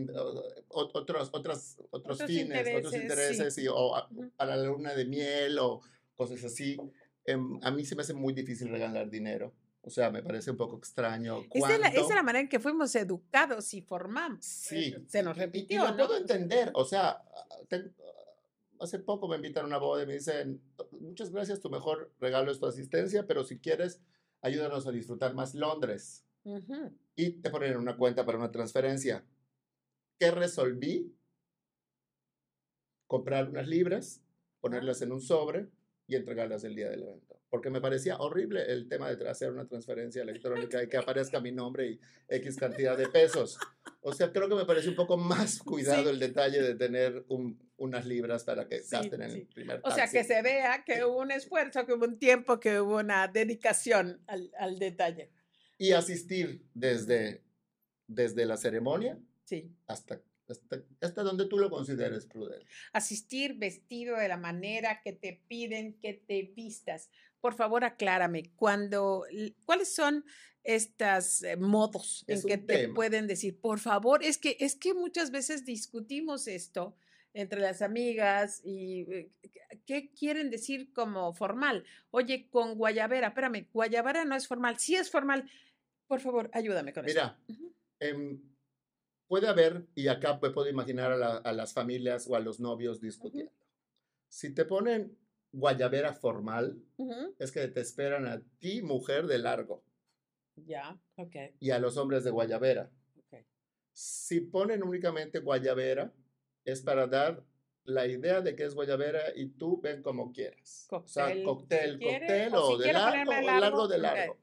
otros, 0.69 1.29
otras, 1.33 1.81
otros, 1.91 2.23
fines, 2.23 2.67
otros 2.77 2.93
intereses, 2.93 3.57
y, 3.57 3.67
o 3.67 3.93
para 4.37 4.55
la 4.55 4.63
luna 4.63 4.93
de 4.93 5.05
miel 5.05 5.59
o 5.59 5.81
cosas 6.15 6.43
así. 6.45 6.77
Em, 7.25 7.59
a 7.61 7.71
mí 7.71 7.83
se 7.83 7.95
me 7.95 8.01
hace 8.01 8.13
muy 8.13 8.33
difícil 8.33 8.69
regalar 8.69 9.09
dinero. 9.09 9.53
O 9.89 9.91
sea, 9.91 10.11
me 10.11 10.21
parece 10.21 10.51
un 10.51 10.57
poco 10.57 10.77
extraño. 10.77 11.43
Esa 11.51 11.73
es, 11.73 11.79
la, 11.79 11.87
es, 11.87 12.07
la, 12.09 12.21
manera 12.21 12.41
en 12.41 12.47
que 12.47 12.59
fuimos 12.59 12.93
educados 12.95 13.73
y 13.73 13.81
formamos. 13.81 14.45
Sí. 14.45 14.93
Se 15.07 15.23
nos 15.23 15.35
repitió. 15.35 15.83
Y, 15.83 15.87
lo 15.87 15.97
puedo 15.97 16.15
entender. 16.15 16.69
O 16.75 16.85
sea, 16.85 17.23
hace 18.79 18.99
poco 18.99 19.27
me 19.27 19.37
invitan 19.37 19.63
a 19.63 19.67
una 19.67 19.79
boda 19.79 20.03
y 20.03 20.05
me 20.05 20.13
dicen, 20.13 20.61
muchas 20.99 21.31
gracias, 21.31 21.59
tu 21.59 21.71
mejor 21.71 22.13
regalo 22.19 22.51
es 22.51 22.59
tu 22.59 22.67
asistencia, 22.67 23.25
pero 23.25 23.43
si 23.43 23.57
quieres, 23.57 23.99
ayúdanos 24.41 24.85
a 24.85 24.91
disfrutar 24.91 25.33
más 25.33 25.55
Londres 25.55 26.23
y 27.15 27.31
te 27.41 27.49
ponen 27.49 27.77
una 27.77 27.97
cuenta 27.97 28.25
para 28.25 28.37
una 28.37 28.51
transferencia. 28.51 29.25
¿Qué 30.19 30.29
resolví? 30.29 31.15
Comprar 33.07 33.49
unas 33.49 33.67
libras, 33.67 34.21
ponerlas 34.59 35.01
en 35.01 35.11
un 35.11 35.21
sobre 35.21 35.67
y 36.07 36.15
entregarlas 36.15 36.63
el 36.63 36.75
día 36.75 36.89
del 36.89 37.03
evento. 37.03 37.38
Porque 37.49 37.69
me 37.69 37.81
parecía 37.81 38.17
horrible 38.17 38.71
el 38.71 38.87
tema 38.87 39.13
de 39.13 39.27
hacer 39.27 39.51
una 39.51 39.67
transferencia 39.67 40.21
electrónica 40.21 40.83
y 40.83 40.87
que 40.87 40.97
aparezca 40.97 41.39
mi 41.39 41.51
nombre 41.51 41.87
y 41.87 41.99
X 42.27 42.57
cantidad 42.57 42.97
de 42.97 43.07
pesos. 43.07 43.57
O 44.01 44.13
sea, 44.13 44.31
creo 44.31 44.47
que 44.47 44.55
me 44.55 44.65
parece 44.65 44.89
un 44.89 44.95
poco 44.95 45.17
más 45.17 45.59
cuidado 45.63 46.09
el 46.09 46.19
detalle 46.19 46.61
de 46.61 46.75
tener 46.75 47.25
unas 47.77 48.05
libras 48.05 48.43
para 48.43 48.67
que 48.67 48.81
gasten 48.89 49.21
en 49.21 49.31
el 49.31 49.47
primer 49.47 49.81
taxi. 49.81 49.91
O 49.91 49.95
sea, 49.95 50.07
que 50.09 50.23
se 50.23 50.41
vea 50.41 50.83
que 50.85 51.03
hubo 51.03 51.19
un 51.19 51.31
esfuerzo, 51.31 51.85
que 51.85 51.93
hubo 51.93 52.05
un 52.05 52.19
tiempo, 52.19 52.59
que 52.59 52.79
hubo 52.79 52.97
una 52.97 53.27
dedicación 53.27 54.21
al, 54.27 54.51
al 54.57 54.77
detalle 54.77 55.31
y 55.79 55.93
asistir 55.93 56.61
desde, 56.75 57.41
desde 58.05 58.45
la 58.45 58.57
ceremonia 58.57 59.17
sí. 59.45 59.73
hasta, 59.87 60.21
hasta, 61.01 61.23
donde 61.23 61.45
tú 61.45 61.57
lo 61.57 61.69
consideres 61.69 62.25
prudente. 62.25 62.65
Asistir 62.91 63.57
vestido 63.57 64.17
de 64.17 64.27
la 64.27 64.37
manera 64.37 65.01
que 65.01 65.13
te 65.13 65.41
piden 65.47 65.97
que 66.01 66.13
te 66.13 66.51
vistas. 66.53 67.09
Por 67.41 67.53
favor, 67.53 67.83
aclárame, 67.83 68.51
cuando, 68.55 69.25
¿cuáles 69.65 69.93
son 69.93 70.25
estos 70.63 71.41
eh, 71.43 71.55
modos 71.57 72.25
en 72.27 72.41
que 72.43 72.57
te 72.57 72.89
pueden 72.89 73.27
decir, 73.27 73.59
por 73.59 73.79
favor, 73.79 74.23
es 74.23 74.37
que, 74.37 74.57
es 74.59 74.75
que 74.75 74.93
muchas 74.93 75.31
veces 75.31 75.65
discutimos 75.65 76.47
esto 76.47 76.95
entre 77.33 77.61
las 77.61 77.81
amigas 77.81 78.61
y 78.63 79.01
eh, 79.11 79.31
qué 79.85 80.11
quieren 80.11 80.49
decir 80.49 80.91
como 80.93 81.33
formal. 81.33 81.85
Oye, 82.11 82.49
con 82.49 82.75
guayabera, 82.75 83.27
espérame, 83.27 83.67
guayabera 83.71 84.25
no 84.25 84.35
es 84.35 84.47
formal, 84.47 84.77
sí 84.79 84.95
es 84.95 85.09
formal, 85.09 85.49
por 86.07 86.19
favor, 86.19 86.49
ayúdame 86.53 86.93
con 86.93 87.05
eso. 87.05 87.13
Mira, 87.13 87.39
em, 87.99 88.41
puede 89.27 89.47
haber, 89.47 89.85
y 89.95 90.07
acá 90.07 90.39
puedo 90.39 90.67
imaginar 90.67 91.13
a, 91.13 91.53
las 91.53 91.73
familias 91.73 92.27
o 92.27 92.35
a 92.35 92.39
los 92.39 92.59
novios 92.59 92.99
discutiendo. 92.99 93.53
Si 94.27 94.53
te 94.53 94.65
ponen 94.65 95.17
guayabera 95.51 96.13
formal, 96.13 96.81
es 97.39 97.51
que 97.51 97.67
te 97.67 97.81
esperan 97.81 98.25
a 98.25 98.41
ti, 98.59 98.81
mujer, 98.81 99.27
de 99.27 99.39
largo. 99.39 99.83
Ya, 100.55 100.99
ok. 101.15 101.35
Y 101.59 101.71
a 101.71 101.79
los 101.79 101.97
hombres 101.97 102.23
de 102.23 102.31
guayabera. 102.31 102.91
Okay. 103.25 103.45
Si 103.93 104.41
ponen 104.41 104.83
únicamente 104.83 105.39
guayabera, 105.39 106.13
es 106.65 106.81
para 106.81 107.07
dar 107.07 107.43
la 107.85 108.05
idea 108.05 108.41
de 108.41 108.55
que 108.55 108.65
es 108.65 108.75
guayabera 108.75 109.21
y 109.35 109.47
tú 109.47 109.79
ven 109.81 110.03
como 110.03 110.31
quieras. 110.31 110.87
o 110.91 111.07
sea, 111.07 111.33
cóctel, 111.43 111.99
cóctel 111.99 112.53
o, 112.53 112.77
de 112.77 112.93
largo, 112.93 113.31
o 113.31 113.41
largo 113.41 113.87
de 113.87 113.97
largo 113.97 114.37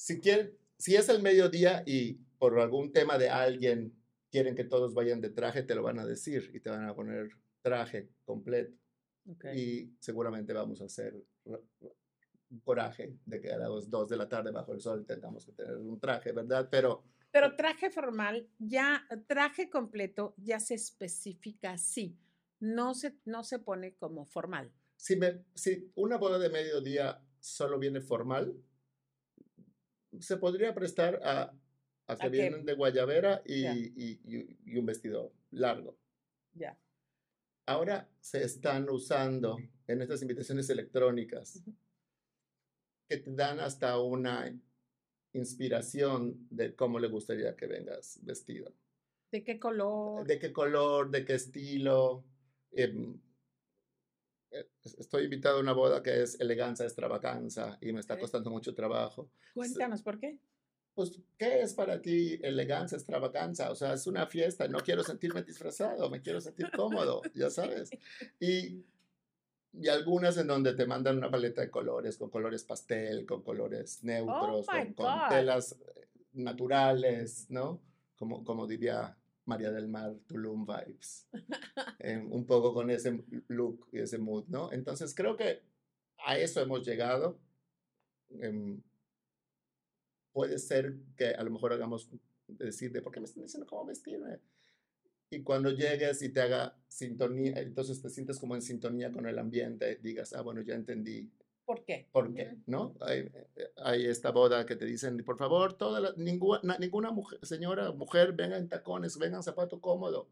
si, 0.00 0.18
quieren, 0.18 0.56
si 0.78 0.96
es 0.96 1.10
el 1.10 1.20
mediodía 1.20 1.82
y 1.84 2.14
por 2.38 2.58
algún 2.58 2.90
tema 2.90 3.18
de 3.18 3.28
alguien 3.28 3.94
quieren 4.30 4.54
que 4.54 4.64
todos 4.64 4.94
vayan 4.94 5.20
de 5.20 5.28
traje, 5.28 5.62
te 5.62 5.74
lo 5.74 5.82
van 5.82 5.98
a 5.98 6.06
decir 6.06 6.50
y 6.54 6.60
te 6.60 6.70
van 6.70 6.88
a 6.88 6.94
poner 6.94 7.28
traje 7.60 8.08
completo. 8.24 8.72
Y 9.54 9.94
seguramente 10.00 10.52
vamos 10.52 10.80
a 10.80 10.84
hacer 10.84 11.14
coraje 12.64 13.16
de 13.26 13.40
que 13.40 13.52
a 13.52 13.58
las 13.58 13.88
dos 13.88 14.08
de 14.08 14.16
la 14.16 14.28
tarde 14.28 14.50
bajo 14.50 14.72
el 14.72 14.80
sol 14.80 15.06
tengamos 15.06 15.44
que 15.46 15.52
tener 15.52 15.76
un 15.76 16.00
traje, 16.00 16.32
¿verdad? 16.32 16.68
Pero... 16.70 17.04
Pero 17.32 17.54
traje 17.54 17.90
formal, 17.90 18.48
ya, 18.58 19.06
traje 19.28 19.70
completo, 19.70 20.34
ya 20.36 20.58
se 20.58 20.74
especifica 20.74 21.72
así. 21.72 22.18
No 22.58 22.92
se, 22.92 23.18
no 23.24 23.44
se 23.44 23.60
pone 23.60 23.94
como 23.94 24.26
formal. 24.26 24.72
Si, 24.96 25.14
me, 25.16 25.44
si 25.54 25.92
una 25.94 26.18
boda 26.18 26.40
de 26.40 26.50
mediodía 26.50 27.22
solo 27.38 27.78
viene 27.78 28.00
formal, 28.00 28.54
se 30.18 30.36
podría 30.38 30.74
prestar 30.74 31.20
a, 31.22 31.54
a 32.06 32.16
que 32.16 32.28
vienen 32.28 32.64
de 32.64 32.74
guayabera 32.74 33.42
y, 33.46 33.64
y, 33.64 34.20
y, 34.64 34.76
un 34.76 34.86
vestido 34.86 35.32
largo. 35.52 35.96
Ya. 36.52 36.76
Ahora 37.70 38.08
se 38.20 38.42
están 38.42 38.90
usando 38.90 39.56
en 39.86 40.02
estas 40.02 40.20
invitaciones 40.22 40.68
electrónicas 40.70 41.62
que 43.08 43.18
te 43.18 43.30
dan 43.32 43.60
hasta 43.60 43.96
una 44.00 44.52
inspiración 45.34 46.48
de 46.50 46.74
cómo 46.74 46.98
le 46.98 47.06
gustaría 47.06 47.54
que 47.54 47.68
vengas 47.68 48.18
vestido. 48.24 48.74
¿De 49.30 49.44
qué 49.44 49.60
color? 49.60 50.26
De 50.26 50.40
qué 50.40 50.52
color, 50.52 51.12
de 51.12 51.24
qué 51.24 51.34
estilo. 51.34 52.24
Em, 52.72 53.20
eh, 54.50 54.68
estoy 54.98 55.26
invitado 55.26 55.58
a 55.58 55.60
una 55.60 55.72
boda 55.72 56.02
que 56.02 56.22
es 56.22 56.40
elegancia, 56.40 56.84
extravaganza 56.84 57.78
y 57.80 57.92
me 57.92 58.00
está 58.00 58.18
costando 58.18 58.50
mucho 58.50 58.74
trabajo. 58.74 59.30
Cuéntanos, 59.54 60.02
¿por 60.02 60.18
qué? 60.18 60.40
Pues, 61.00 61.18
¿qué 61.38 61.62
es 61.62 61.72
para 61.72 62.02
ti 62.02 62.38
elegancia, 62.42 62.96
extravaganza? 62.96 63.70
O 63.70 63.74
sea, 63.74 63.94
es 63.94 64.06
una 64.06 64.26
fiesta, 64.26 64.68
no 64.68 64.80
quiero 64.80 65.02
sentirme 65.02 65.42
disfrazado, 65.42 66.10
me 66.10 66.20
quiero 66.20 66.42
sentir 66.42 66.70
cómodo, 66.76 67.22
ya 67.34 67.48
sabes. 67.48 67.88
Y, 68.38 68.84
y 69.72 69.88
algunas 69.88 70.36
en 70.36 70.46
donde 70.46 70.74
te 70.74 70.84
mandan 70.84 71.16
una 71.16 71.30
paleta 71.30 71.62
de 71.62 71.70
colores, 71.70 72.18
con 72.18 72.28
colores 72.28 72.64
pastel, 72.64 73.24
con 73.24 73.40
colores 73.40 74.04
neutros, 74.04 74.66
oh 74.68 74.70
con, 74.70 74.92
con, 74.92 75.28
telas 75.30 75.72
eh, 75.72 76.08
naturales, 76.34 77.46
¿no? 77.48 77.80
Como, 78.18 78.44
como 78.44 78.66
diría 78.66 79.16
María 79.46 79.70
del 79.70 79.88
Mar, 79.88 80.12
Tulum 80.26 80.66
vibes, 80.66 81.26
em, 81.98 82.30
un 82.30 82.44
poco 82.44 82.74
con 82.74 82.90
ese 82.90 83.24
look 83.48 83.88
y 83.90 84.00
ese 84.00 84.18
mood, 84.18 84.44
¿no? 84.48 84.70
Entonces 84.70 85.14
creo 85.14 85.34
que 85.34 85.62
a 86.26 86.36
eso 86.36 86.60
hemos 86.60 86.86
llegado. 86.86 87.38
Em, 88.38 88.82
puede 90.32 90.58
ser 90.58 90.96
que 91.16 91.28
a 91.28 91.42
lo 91.42 91.50
mejor 91.50 91.72
hagamos 91.72 92.10
decir 92.46 92.92
de 92.92 93.02
por 93.02 93.12
qué 93.12 93.20
me 93.20 93.26
están 93.26 93.42
diciendo 93.42 93.66
cómo 93.66 93.86
vestirme. 93.86 94.38
Y 95.30 95.42
cuando 95.42 95.70
llegues 95.70 96.22
y 96.22 96.30
te 96.30 96.40
haga 96.40 96.76
sintonía, 96.88 97.60
entonces 97.60 98.02
te 98.02 98.10
sientes 98.10 98.38
como 98.38 98.56
en 98.56 98.62
sintonía 98.62 99.12
con 99.12 99.26
el 99.26 99.38
ambiente, 99.38 99.96
digas, 100.02 100.32
ah, 100.32 100.42
bueno, 100.42 100.60
ya 100.60 100.74
entendí. 100.74 101.30
¿Por 101.64 101.84
qué? 101.84 102.08
¿Por 102.10 102.34
qué? 102.34 102.56
¿No? 102.66 102.96
Hay, 103.00 103.30
hay, 103.76 104.06
esta 104.06 104.32
boda 104.32 104.66
que 104.66 104.74
te 104.74 104.86
dicen, 104.86 105.18
por 105.24 105.38
favor, 105.38 105.74
toda 105.74 106.14
ninguna, 106.16 106.76
ninguna 106.78 107.12
mujer, 107.12 107.38
señora, 107.42 107.92
mujer, 107.92 108.32
venga 108.32 108.56
en 108.56 108.68
tacones, 108.68 109.16
venga 109.18 109.36
en 109.36 109.44
zapato 109.44 109.80
cómodo. 109.80 110.28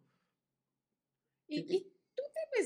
Y, 1.46 1.76
y, 1.76 1.92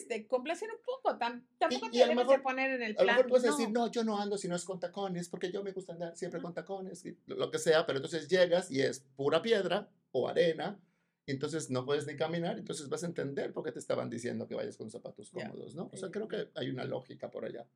de 0.08 0.26
complacer 0.26 0.68
un 0.70 0.82
poco, 0.84 1.18
tampoco 1.18 1.90
te 1.90 1.98
debes 1.98 2.28
de 2.28 2.38
poner 2.38 2.70
en 2.72 2.82
el 2.82 2.94
plan. 2.94 3.08
A 3.08 3.12
lo 3.12 3.16
mejor 3.16 3.30
puedes 3.30 3.56
decir, 3.56 3.70
no, 3.70 3.90
yo 3.90 4.04
no 4.04 4.18
ando 4.18 4.38
si 4.38 4.48
no 4.48 4.56
es 4.56 4.64
con 4.64 4.80
tacones, 4.80 5.28
porque 5.28 5.50
yo 5.50 5.62
me 5.62 5.72
gusta 5.72 5.92
andar 5.92 6.16
siempre 6.16 6.40
con 6.40 6.54
tacones, 6.54 7.04
lo 7.26 7.50
que 7.50 7.58
sea, 7.58 7.86
pero 7.86 7.98
entonces 7.98 8.28
llegas 8.28 8.70
y 8.70 8.80
es 8.80 9.00
pura 9.16 9.42
piedra 9.42 9.90
o 10.12 10.28
arena, 10.28 10.80
y 11.26 11.32
entonces 11.32 11.70
no 11.70 11.84
puedes 11.84 12.06
ni 12.06 12.16
caminar, 12.16 12.58
entonces 12.58 12.88
vas 12.88 13.02
a 13.04 13.06
entender 13.06 13.52
por 13.52 13.64
qué 13.64 13.72
te 13.72 13.78
estaban 13.78 14.10
diciendo 14.10 14.46
que 14.48 14.54
vayas 14.54 14.76
con 14.76 14.90
zapatos 14.90 15.30
cómodos, 15.30 15.74
¿no? 15.74 15.90
O 15.92 15.96
sea, 15.96 16.10
creo 16.10 16.26
que 16.26 16.50
hay 16.54 16.70
una 16.70 16.84
lógica 16.84 17.30
por 17.30 17.44
allá. 17.44 17.66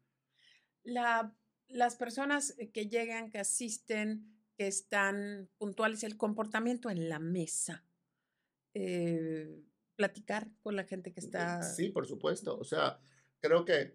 La, 0.82 1.34
las 1.68 1.96
personas 1.96 2.56
que 2.72 2.88
llegan, 2.88 3.30
que 3.30 3.38
asisten, 3.38 4.36
que 4.56 4.66
están 4.66 5.48
puntuales, 5.58 6.02
el 6.02 6.16
comportamiento 6.16 6.90
en 6.90 7.08
la 7.08 7.18
mesa. 7.18 7.84
Eh, 8.74 9.62
platicar 9.96 10.48
con 10.62 10.76
la 10.76 10.84
gente 10.84 11.12
que 11.12 11.20
está. 11.20 11.62
Sí, 11.62 11.88
por 11.88 12.06
supuesto. 12.06 12.58
O 12.58 12.64
sea, 12.64 13.00
creo 13.40 13.64
que 13.64 13.94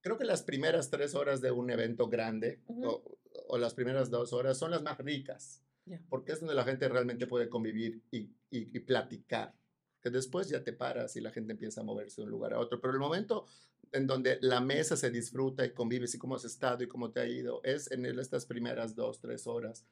creo 0.00 0.18
que 0.18 0.24
las 0.24 0.42
primeras 0.42 0.90
tres 0.90 1.14
horas 1.14 1.40
de 1.40 1.50
un 1.50 1.70
evento 1.70 2.08
grande 2.08 2.60
o, 2.66 3.02
o, 3.48 3.58
las 3.58 3.74
primeras 3.74 4.10
dos 4.10 4.32
horas 4.32 4.58
son 4.58 4.70
las 4.70 4.82
más 4.82 4.98
ricas, 4.98 5.62
porque 6.08 6.32
es 6.32 6.40
donde 6.40 6.54
la 6.54 6.64
gente 6.64 6.88
realmente 6.88 7.26
puede 7.26 7.48
convivir 7.48 8.02
y, 8.10 8.30
y, 8.50 8.80
platicar. 8.80 9.54
Que 10.00 10.08
después 10.08 10.48
ya 10.48 10.64
te 10.64 10.72
paras 10.72 11.14
y 11.16 11.20
la 11.20 11.30
gente 11.30 11.52
empieza 11.52 11.82
a 11.82 11.84
moverse 11.84 12.22
de 12.22 12.24
un 12.24 12.30
lugar 12.30 12.54
a 12.54 12.58
otro. 12.58 12.80
Pero 12.80 12.94
el 12.94 13.00
momento 13.00 13.46
en 13.92 14.06
donde 14.06 14.38
la 14.40 14.60
mesa 14.60 14.96
se 14.96 15.10
disfruta 15.10 15.64
y 15.66 15.74
convives 15.74 16.14
y 16.14 16.18
cómo 16.18 16.36
has 16.36 16.44
estado 16.46 16.82
y 16.82 16.88
cómo 16.88 17.10
te 17.10 17.20
ha 17.20 17.26
ido 17.26 17.60
es 17.64 17.90
en 17.90 18.06
estas 18.06 18.46
primeras 18.46 18.94
dos, 18.94 19.20
tres 19.20 19.46
horas 19.46 19.84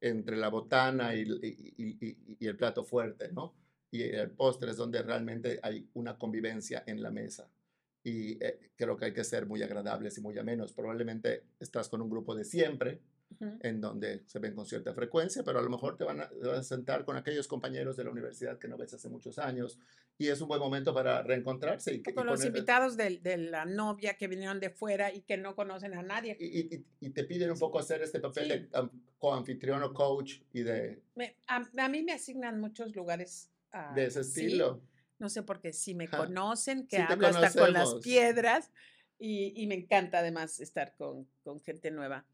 entre 0.00 0.36
la 0.36 0.48
botana 0.48 1.16
y, 1.16 1.22
y, 1.22 2.36
y 2.38 2.46
el 2.46 2.56
plato 2.56 2.84
fuerte, 2.84 3.32
¿no? 3.32 3.52
Y 3.90 4.02
el 4.02 4.30
postre 4.30 4.70
es 4.70 4.76
donde 4.76 5.02
realmente 5.02 5.58
hay 5.62 5.88
una 5.94 6.18
convivencia 6.18 6.84
en 6.86 7.02
la 7.02 7.10
mesa. 7.10 7.48
Y 8.02 8.42
eh, 8.42 8.72
creo 8.76 8.96
que 8.96 9.06
hay 9.06 9.12
que 9.12 9.24
ser 9.24 9.46
muy 9.46 9.62
agradables 9.62 10.18
y 10.18 10.20
muy 10.20 10.38
amenos. 10.38 10.72
Probablemente 10.72 11.44
estás 11.58 11.88
con 11.88 12.00
un 12.00 12.10
grupo 12.10 12.34
de 12.34 12.44
siempre, 12.44 13.00
en 13.60 13.80
donde 13.80 14.22
se 14.26 14.38
ven 14.38 14.54
con 14.54 14.66
cierta 14.66 14.94
frecuencia, 14.94 15.42
pero 15.44 15.58
a 15.58 15.62
lo 15.62 15.70
mejor 15.70 15.96
te 15.96 16.04
van, 16.04 16.20
a, 16.20 16.62
sentar 16.62 17.04
con 17.04 17.16
aquellos 17.16 17.46
compañeros 17.46 17.96
de 17.96 18.04
la 18.04 18.10
universidad 18.10 18.58
que 18.58 18.68
no 18.68 18.76
ves 18.76 18.94
hace 18.94 19.08
muchos 19.08 19.38
años 19.38 19.78
y 20.16 20.28
es 20.28 20.40
un 20.40 20.48
buen 20.48 20.60
momento 20.60 20.92
para 20.92 21.22
reencontrarse. 21.22 21.94
Y, 21.94 22.02
con 22.02 22.26
los 22.26 22.44
invitados 22.44 22.96
de, 22.96 23.18
de, 23.18 23.36
la 23.36 23.64
novia 23.64 24.14
que 24.14 24.26
vinieron 24.26 24.58
de 24.58 24.70
fuera 24.70 25.12
y 25.12 25.20
que 25.20 25.36
no 25.36 25.54
conocen 25.54 25.94
a 25.94 26.02
nadie. 26.02 26.36
Y, 26.40 26.74
y, 26.74 26.86
y 27.00 27.10
te 27.10 27.24
piden 27.24 27.52
un 27.52 27.58
poco 27.58 27.78
hacer 27.78 28.02
este 28.02 28.18
papel 28.18 28.48
de 28.48 28.68
coanfitrión 29.18 29.82
o 29.84 29.94
coach 29.94 30.40
y 30.52 30.62
de... 30.62 31.00
a, 31.46 31.68
a, 31.76 31.88
mí 31.88 32.02
me 32.02 32.12
asignan 32.12 32.60
muchos 32.60 32.96
lugares 32.96 33.50
de 33.94 34.06
ese 34.06 34.20
estilo. 34.20 34.82
No 35.18 35.28
sé 35.28 35.42
por 35.42 35.60
qué, 35.60 35.72
si 35.72 35.94
me 35.94 36.08
conocen, 36.08 36.86
que 36.86 36.98
hablo 36.98 37.26
hasta 37.26 37.52
con 37.58 37.72
las 37.72 37.94
piedras 37.96 38.70
y, 39.18 39.52
y, 39.60 39.66
me 39.66 39.74
encanta 39.74 40.20
además 40.20 40.60
estar 40.60 40.94
con, 40.96 41.28
con 41.42 41.60
gente 41.60 41.90
nueva. 41.90 42.24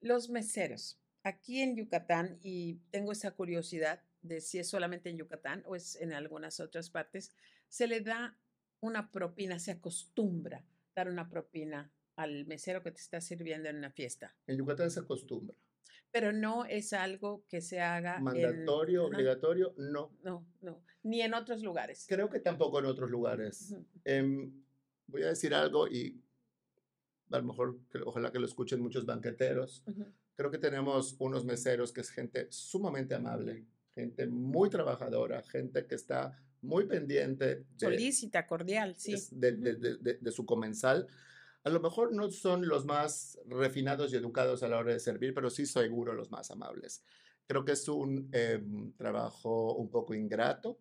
Los 0.00 0.30
meseros, 0.30 0.98
aquí 1.22 1.60
en 1.60 1.76
Yucatán, 1.76 2.38
y 2.42 2.76
tengo 2.90 3.12
esa 3.12 3.32
curiosidad 3.32 4.02
de 4.22 4.40
si 4.40 4.58
es 4.58 4.68
solamente 4.68 5.10
en 5.10 5.18
Yucatán 5.18 5.62
o 5.66 5.76
es 5.76 5.96
en 5.96 6.14
algunas 6.14 6.60
otras 6.60 6.88
partes, 6.88 7.34
se 7.68 7.86
le 7.86 8.00
da 8.00 8.38
una 8.80 9.10
propina, 9.10 9.58
se 9.58 9.72
acostumbra 9.72 10.64
dar 10.94 11.08
una 11.08 11.28
propina 11.28 11.92
al 12.16 12.46
mesero 12.46 12.82
que 12.82 12.90
te 12.90 13.00
está 13.00 13.20
sirviendo 13.20 13.68
en 13.68 13.76
una 13.76 13.90
fiesta. 13.90 14.34
En 14.46 14.56
Yucatán 14.56 14.90
se 14.90 15.00
acostumbra 15.00 15.54
pero 16.10 16.32
no 16.32 16.64
es 16.64 16.92
algo 16.92 17.44
que 17.48 17.60
se 17.60 17.80
haga. 17.80 18.18
Mandatorio, 18.18 19.06
obligatorio, 19.06 19.74
no. 19.76 20.12
No, 20.22 20.46
no. 20.60 20.82
Ni 21.02 21.22
en 21.22 21.34
otros 21.34 21.62
lugares. 21.62 22.06
Creo 22.08 22.28
que 22.28 22.40
tampoco 22.40 22.80
en 22.80 22.86
otros 22.86 23.10
lugares. 23.10 23.74
Em, 24.04 24.52
voy 25.06 25.22
a 25.22 25.28
decir 25.28 25.54
algo 25.54 25.88
y 25.88 26.20
a 27.30 27.38
lo 27.38 27.44
mejor, 27.44 27.78
ojalá 28.04 28.32
que 28.32 28.40
lo 28.40 28.46
escuchen 28.46 28.80
muchos 28.80 29.06
banqueteros. 29.06 29.84
Creo 30.34 30.50
que 30.50 30.58
tenemos 30.58 31.16
unos 31.18 31.44
meseros 31.44 31.92
que 31.92 32.00
es 32.00 32.10
gente 32.10 32.48
sumamente 32.50 33.14
amable, 33.14 33.66
gente 33.94 34.26
muy 34.26 34.68
trabajadora, 34.68 35.42
gente 35.42 35.86
que 35.86 35.94
está 35.94 36.36
muy 36.62 36.86
pendiente. 36.86 37.66
Solícita, 37.76 38.46
cordial, 38.46 38.96
sí. 38.98 39.14
De, 39.30 39.52
de, 39.52 40.18
de 40.20 40.32
su 40.32 40.44
comensal 40.44 41.06
a 41.62 41.70
lo 41.70 41.80
mejor 41.80 42.12
no 42.12 42.30
son 42.30 42.66
los 42.66 42.84
más 42.86 43.38
refinados 43.46 44.12
y 44.12 44.16
educados 44.16 44.62
a 44.62 44.68
la 44.68 44.78
hora 44.78 44.92
de 44.92 45.00
servir, 45.00 45.34
pero 45.34 45.50
sí 45.50 45.66
seguro 45.66 46.14
los 46.14 46.30
más 46.30 46.50
amables. 46.50 47.02
Creo 47.46 47.64
que 47.64 47.72
es 47.72 47.88
un 47.88 48.28
em, 48.32 48.92
trabajo 48.92 49.74
un 49.74 49.90
poco 49.90 50.14
ingrato. 50.14 50.78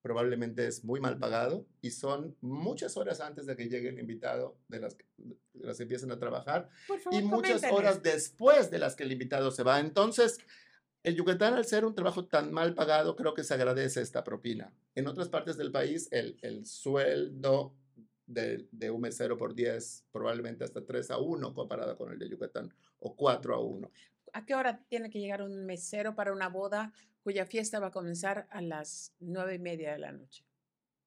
Probablemente 0.00 0.66
es 0.66 0.84
muy 0.84 1.00
mal 1.00 1.18
pagado 1.18 1.66
y 1.80 1.90
son 1.90 2.36
muchas 2.40 2.96
horas 2.96 3.20
antes 3.20 3.46
de 3.46 3.56
que 3.56 3.68
llegue 3.68 3.88
el 3.88 3.98
invitado 3.98 4.58
de 4.68 4.80
las 4.80 4.94
que, 4.94 5.04
las 5.54 5.80
empiecen 5.80 6.12
a 6.12 6.18
trabajar 6.18 6.68
y 7.10 7.22
muchas 7.22 7.62
horas 7.70 8.02
después 8.02 8.70
de 8.70 8.78
las 8.78 8.96
que 8.96 9.04
el 9.04 9.12
invitado 9.12 9.50
se 9.50 9.62
va. 9.62 9.80
Entonces, 9.80 10.38
el 11.02 11.16
Yucatán, 11.16 11.54
al 11.54 11.64
ser 11.64 11.84
un 11.84 11.94
trabajo 11.94 12.26
tan 12.26 12.52
mal 12.52 12.74
pagado, 12.74 13.16
creo 13.16 13.34
que 13.34 13.44
se 13.44 13.54
agradece 13.54 14.00
esta 14.00 14.24
propina. 14.24 14.72
En 14.94 15.06
otras 15.06 15.28
partes 15.28 15.56
del 15.56 15.72
país, 15.72 16.08
el, 16.10 16.38
el 16.42 16.66
sueldo 16.66 17.74
de, 18.26 18.66
de, 18.72 18.90
un 18.90 19.00
mesero 19.00 19.36
por 19.36 19.54
10, 19.54 20.06
probablemente 20.12 20.64
hasta 20.64 20.84
3 20.84 21.10
a 21.10 21.18
1 21.18 21.54
comparada 21.54 21.96
con 21.96 22.12
el 22.12 22.18
de 22.18 22.28
Yucatán, 22.28 22.72
o 23.00 23.14
4 23.16 23.54
a 23.54 23.60
1. 23.60 23.90
¿A 24.32 24.44
qué 24.44 24.54
hora 24.54 24.84
tiene 24.88 25.10
que 25.10 25.20
llegar 25.20 25.42
un 25.42 25.64
mesero 25.64 26.14
para 26.14 26.32
una 26.32 26.48
boda 26.48 26.92
cuya 27.22 27.46
fiesta 27.46 27.80
va 27.80 27.88
a 27.88 27.92
comenzar 27.92 28.46
a 28.50 28.60
las 28.60 29.12
9 29.20 29.54
y 29.54 29.58
media 29.58 29.92
de 29.92 29.98
la 29.98 30.12
noche? 30.12 30.44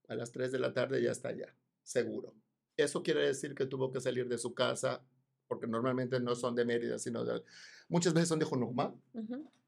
A 0.08 0.16
las 0.16 0.32
3 0.32 0.52
de 0.52 0.60
la 0.60 0.74
tarde 0.74 1.02
ya 1.02 1.12
está 1.12 1.30
allá, 1.30 1.54
seguro. 1.84 2.34
Eso 2.78 3.04
quiere 3.04 3.26
decir 3.26 3.56
que 3.56 3.66
tuvo 3.66 3.92
que 3.92 4.00
salir 4.00 4.28
de 4.28 4.38
su 4.38 4.54
casa, 4.54 5.04
porque 5.48 5.68
normalmente 5.68 6.20
no 6.20 6.36
son 6.36 6.56
de 6.56 6.66
Mérida, 6.66 7.00
sino 7.00 7.26
de... 7.26 7.44
Muchas 7.90 8.14
veces 8.14 8.30
son 8.30 8.40
de 8.40 8.46
Junucma, 8.46 8.94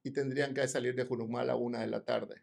y 0.04 0.12
tendrían 0.12 0.54
que 0.54 0.68
salir 0.68 0.96
de 0.96 1.06
Junucma 1.06 1.42
a 1.42 1.46
la 1.46 1.56
1 1.56 1.80
de 1.80 1.88
la 1.88 2.04
tarde. 2.06 2.42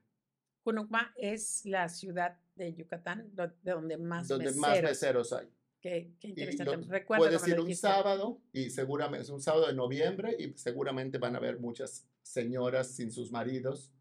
Junucma 0.65 1.15
es 1.17 1.65
la 1.65 1.89
ciudad 1.89 2.39
de 2.57 2.75
Yucatán 2.75 3.31
de 3.35 3.73
donde 3.73 3.97
más 3.97 4.29
donde 4.29 4.47
meseros. 4.47 4.61
más 4.61 4.83
meseros 4.83 5.33
hay. 5.33 5.49
Qué, 5.81 6.15
qué 6.19 6.29
interesante. 6.29 7.05
puedes 7.07 7.47
ir 7.47 7.61
un 7.61 7.75
sábado 7.75 8.41
y 8.53 8.71
seguramente 8.71 9.23
es 9.23 9.31
un 9.31 9.41
sábado 9.41 9.67
de 9.67 9.75
noviembre 9.75 10.35
y 10.39 10.53
seguramente 10.57 11.19
van 11.19 11.35
a 11.35 11.39
haber 11.39 11.61
muchas 11.61 12.09
señoras 12.23 12.91
sin 12.91 13.13
sus 13.13 13.31
maridos 13.31 13.93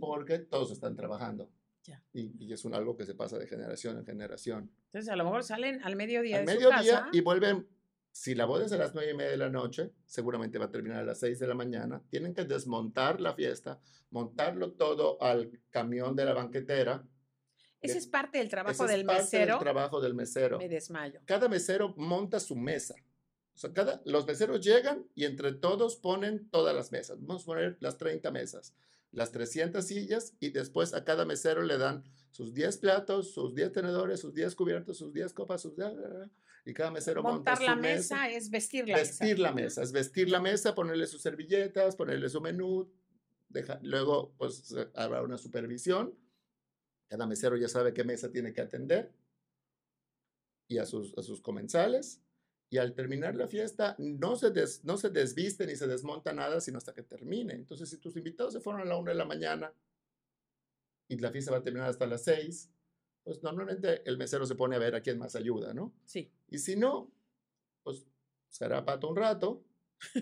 porque 0.00 0.38
todos 0.38 0.72
están 0.72 0.96
trabajando. 0.96 1.50
Ya. 1.84 2.02
Y, 2.14 2.52
es 2.52 2.64
un 2.64 2.74
algo 2.74 2.96
que 2.96 3.04
se 3.04 3.14
pasa 3.14 3.38
de 3.38 3.46
generación 3.46 3.98
en 3.98 4.06
generación. 4.06 4.70
Entonces 4.86 5.10
a 5.10 5.16
lo 5.16 5.24
mejor 5.24 5.44
salen 5.44 5.82
al 5.84 5.96
mediodía 5.96 6.38
al 6.38 6.46
de 6.46 6.54
mediodía 6.54 6.78
su 6.78 6.90
casa. 6.90 7.08
y 7.12 7.20
vuelven 7.20 7.68
si 8.14 8.36
la 8.36 8.44
boda 8.44 8.64
es 8.64 8.72
a 8.72 8.76
las 8.76 8.94
nueve 8.94 9.10
y 9.10 9.16
media 9.16 9.32
de 9.32 9.36
la 9.36 9.50
noche, 9.50 9.90
seguramente 10.06 10.56
va 10.56 10.66
a 10.66 10.70
terminar 10.70 11.00
a 11.00 11.04
las 11.04 11.18
6 11.18 11.36
de 11.40 11.48
la 11.48 11.54
mañana. 11.54 12.00
Tienen 12.10 12.32
que 12.32 12.44
desmontar 12.44 13.20
la 13.20 13.34
fiesta, 13.34 13.80
montarlo 14.10 14.70
todo 14.74 15.20
al 15.20 15.50
camión 15.70 16.14
de 16.14 16.24
la 16.24 16.32
banquetera. 16.32 17.04
Ese 17.84 17.98
es 17.98 18.06
parte 18.06 18.38
del 18.38 18.48
trabajo 18.48 18.86
del 18.86 19.00
es 19.00 19.06
parte 19.06 19.22
mesero. 19.22 19.54
Del 19.54 19.62
trabajo 19.62 20.00
del 20.00 20.14
mesero. 20.14 20.58
Me 20.58 20.68
desmayo. 20.68 21.20
Cada 21.24 21.48
mesero 21.48 21.94
monta 21.96 22.40
su 22.40 22.56
mesa. 22.56 22.94
O 23.54 23.58
sea, 23.58 23.72
cada, 23.72 24.02
los 24.04 24.26
meseros 24.26 24.60
llegan 24.60 25.06
y 25.14 25.24
entre 25.24 25.52
todos 25.52 25.96
ponen 25.96 26.48
todas 26.50 26.74
las 26.74 26.90
mesas. 26.90 27.18
Vamos 27.20 27.42
a 27.42 27.46
poner 27.46 27.76
las 27.80 27.98
30 27.98 28.30
mesas, 28.32 28.74
las 29.12 29.30
300 29.30 29.86
sillas 29.86 30.34
y 30.40 30.50
después 30.50 30.92
a 30.92 31.04
cada 31.04 31.24
mesero 31.24 31.62
le 31.62 31.78
dan 31.78 32.02
sus 32.30 32.52
10 32.52 32.78
platos, 32.78 33.32
sus 33.32 33.54
10 33.54 33.70
tenedores, 33.70 34.18
sus 34.18 34.34
10 34.34 34.56
cubiertos, 34.56 34.98
sus 34.98 35.12
10 35.12 35.32
copas, 35.34 35.62
sus 35.62 35.76
10 35.76 35.92
y 36.66 36.72
cada 36.72 36.90
mesero 36.90 37.22
Montar 37.22 37.58
monta 37.58 37.74
la 37.74 37.76
mesa, 37.76 38.28
es 38.28 38.50
vestir 38.50 38.88
la 38.88 38.96
mesa. 38.96 39.10
Vestir 39.10 39.38
la 39.38 39.52
mesa, 39.52 39.82
es 39.82 39.92
vestir 39.92 40.30
la 40.30 40.40
mesa, 40.40 40.74
ponerle 40.74 41.06
sus 41.06 41.20
servilletas, 41.20 41.94
ponerle 41.94 42.28
su 42.28 42.40
menú, 42.40 42.90
deja, 43.48 43.78
luego 43.82 44.34
pues 44.38 44.74
habrá 44.94 45.22
una 45.22 45.36
supervisión, 45.36 46.14
cada 47.08 47.26
mesero 47.26 47.56
ya 47.56 47.68
sabe 47.68 47.92
qué 47.92 48.04
mesa 48.04 48.30
tiene 48.30 48.52
que 48.52 48.60
atender 48.60 49.12
y 50.68 50.78
a 50.78 50.86
sus, 50.86 51.16
a 51.18 51.22
sus 51.22 51.40
comensales. 51.40 52.20
Y 52.70 52.78
al 52.78 52.94
terminar 52.94 53.36
la 53.36 53.46
fiesta, 53.46 53.94
no 53.98 54.34
se, 54.36 54.52
no 54.82 54.96
se 54.96 55.10
desviste 55.10 55.66
ni 55.66 55.76
se 55.76 55.86
desmonta 55.86 56.32
nada, 56.32 56.60
sino 56.60 56.78
hasta 56.78 56.92
que 56.92 57.02
termine. 57.02 57.54
Entonces, 57.54 57.88
si 57.88 57.98
tus 57.98 58.16
invitados 58.16 58.52
se 58.52 58.60
fueron 58.60 58.82
a 58.82 58.84
la 58.84 58.96
una 58.96 59.12
de 59.12 59.18
la 59.18 59.26
mañana, 59.26 59.72
y 61.08 61.18
la 61.18 61.30
fiesta 61.30 61.52
va 61.52 61.58
a 61.58 61.62
terminar 61.62 61.88
hasta 61.88 62.06
las 62.06 62.24
6, 62.24 62.70
pues 63.22 63.42
normalmente 63.42 64.02
el 64.06 64.16
mesero 64.18 64.46
se 64.46 64.54
pone 64.54 64.76
a 64.76 64.78
ver 64.78 64.94
a 64.94 65.02
quién 65.02 65.18
más 65.18 65.36
ayuda, 65.36 65.72
¿no? 65.74 65.94
Sí. 66.04 66.32
Y 66.48 66.58
si 66.58 66.76
no, 66.76 67.12
pues 67.82 68.06
será 68.48 68.84
pato 68.84 69.08
un 69.08 69.16
rato. 69.16 69.64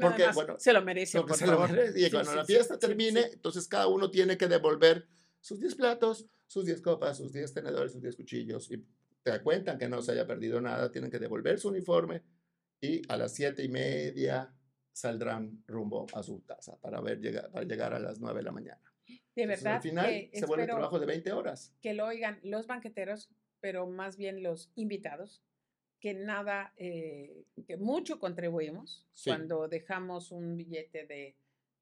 porque, 0.00 0.28
bueno, 0.34 0.56
se 0.58 0.72
lo 0.72 0.82
merece. 0.82 1.20
Por 1.20 1.34
se 1.34 1.46
lo 1.46 1.66
merece. 1.66 2.06
Y 2.06 2.10
cuando 2.10 2.34
la 2.34 2.44
fiesta 2.44 2.78
termine, 2.78 3.22
entonces 3.32 3.66
cada 3.66 3.88
uno 3.88 4.10
tiene 4.10 4.36
que 4.36 4.46
devolver 4.46 5.08
sus 5.40 5.60
10 5.60 5.74
platos, 5.74 6.26
sus 6.46 6.64
10 6.64 6.82
copas, 6.82 7.16
sus 7.16 7.32
10 7.32 7.52
tenedores, 7.54 7.92
sus 7.92 8.02
10 8.02 8.16
cuchillos. 8.16 8.70
Y 8.70 8.84
te 9.22 9.40
cuentan 9.42 9.78
que 9.78 9.88
no 9.88 10.02
se 10.02 10.12
haya 10.12 10.26
perdido 10.26 10.60
nada, 10.60 10.90
tienen 10.90 11.10
que 11.10 11.18
devolver 11.18 11.58
su 11.58 11.68
uniforme 11.68 12.22
y 12.80 13.02
a 13.08 13.16
las 13.16 13.34
siete 13.34 13.62
y 13.62 13.68
media 13.68 14.54
saldrán 14.92 15.62
rumbo 15.66 16.06
a 16.14 16.22
su 16.22 16.44
casa 16.44 16.78
para, 16.80 17.00
ver 17.00 17.20
llegar, 17.20 17.50
para 17.50 17.64
llegar 17.64 17.94
a 17.94 17.98
las 17.98 18.18
9 18.20 18.38
de 18.38 18.42
la 18.42 18.52
mañana. 18.52 18.92
De 19.34 19.46
verdad. 19.46 19.76
al 19.76 19.82
final 19.82 20.30
se 20.32 20.46
vuelve 20.46 20.66
trabajo 20.66 20.98
de 20.98 21.06
20 21.06 21.32
horas. 21.32 21.74
Que 21.80 21.94
lo 21.94 22.06
oigan 22.06 22.40
los 22.42 22.66
banqueteros, 22.66 23.30
pero 23.60 23.86
más 23.86 24.16
bien 24.16 24.42
los 24.42 24.70
invitados, 24.74 25.42
que 26.00 26.14
nada, 26.14 26.72
eh, 26.76 27.44
que 27.66 27.76
mucho 27.76 28.18
contribuimos 28.18 29.06
cuando 29.24 29.68
dejamos 29.68 30.32
un 30.32 30.56
billete 30.56 31.06
de 31.06 31.36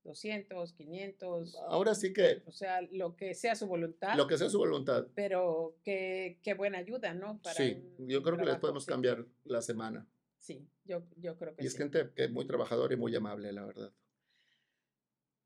200, 0.04 0.72
500. 0.72 1.56
Ahora 1.68 1.94
sí 1.94 2.12
que. 2.12 2.42
O 2.46 2.52
sea, 2.52 2.80
lo 2.92 3.16
que 3.16 3.34
sea 3.34 3.54
su 3.54 3.66
voluntad. 3.66 4.16
Lo 4.16 4.26
que 4.26 4.38
sea 4.38 4.48
su 4.48 4.58
voluntad. 4.58 5.06
Pero 5.14 5.76
qué, 5.84 6.38
qué 6.42 6.54
buena 6.54 6.78
ayuda, 6.78 7.14
¿no? 7.14 7.40
sí, 7.56 7.82
yo 7.98 8.22
creo 8.22 8.36
que 8.36 8.44
les 8.44 8.58
podemos 8.58 8.86
cambiar 8.86 9.26
la 9.44 9.62
semana. 9.62 10.06
Sí, 10.38 10.66
yo, 10.84 11.02
yo 11.16 11.36
creo 11.36 11.54
que 11.54 11.62
sí. 11.62 11.64
Y 11.64 11.68
es 11.68 11.76
gente 11.76 12.10
que 12.14 12.24
es 12.24 12.30
muy 12.30 12.46
trabajadora 12.46 12.94
y 12.94 12.96
muy 12.96 13.14
amable, 13.14 13.52
la 13.52 13.66
verdad. 13.66 13.92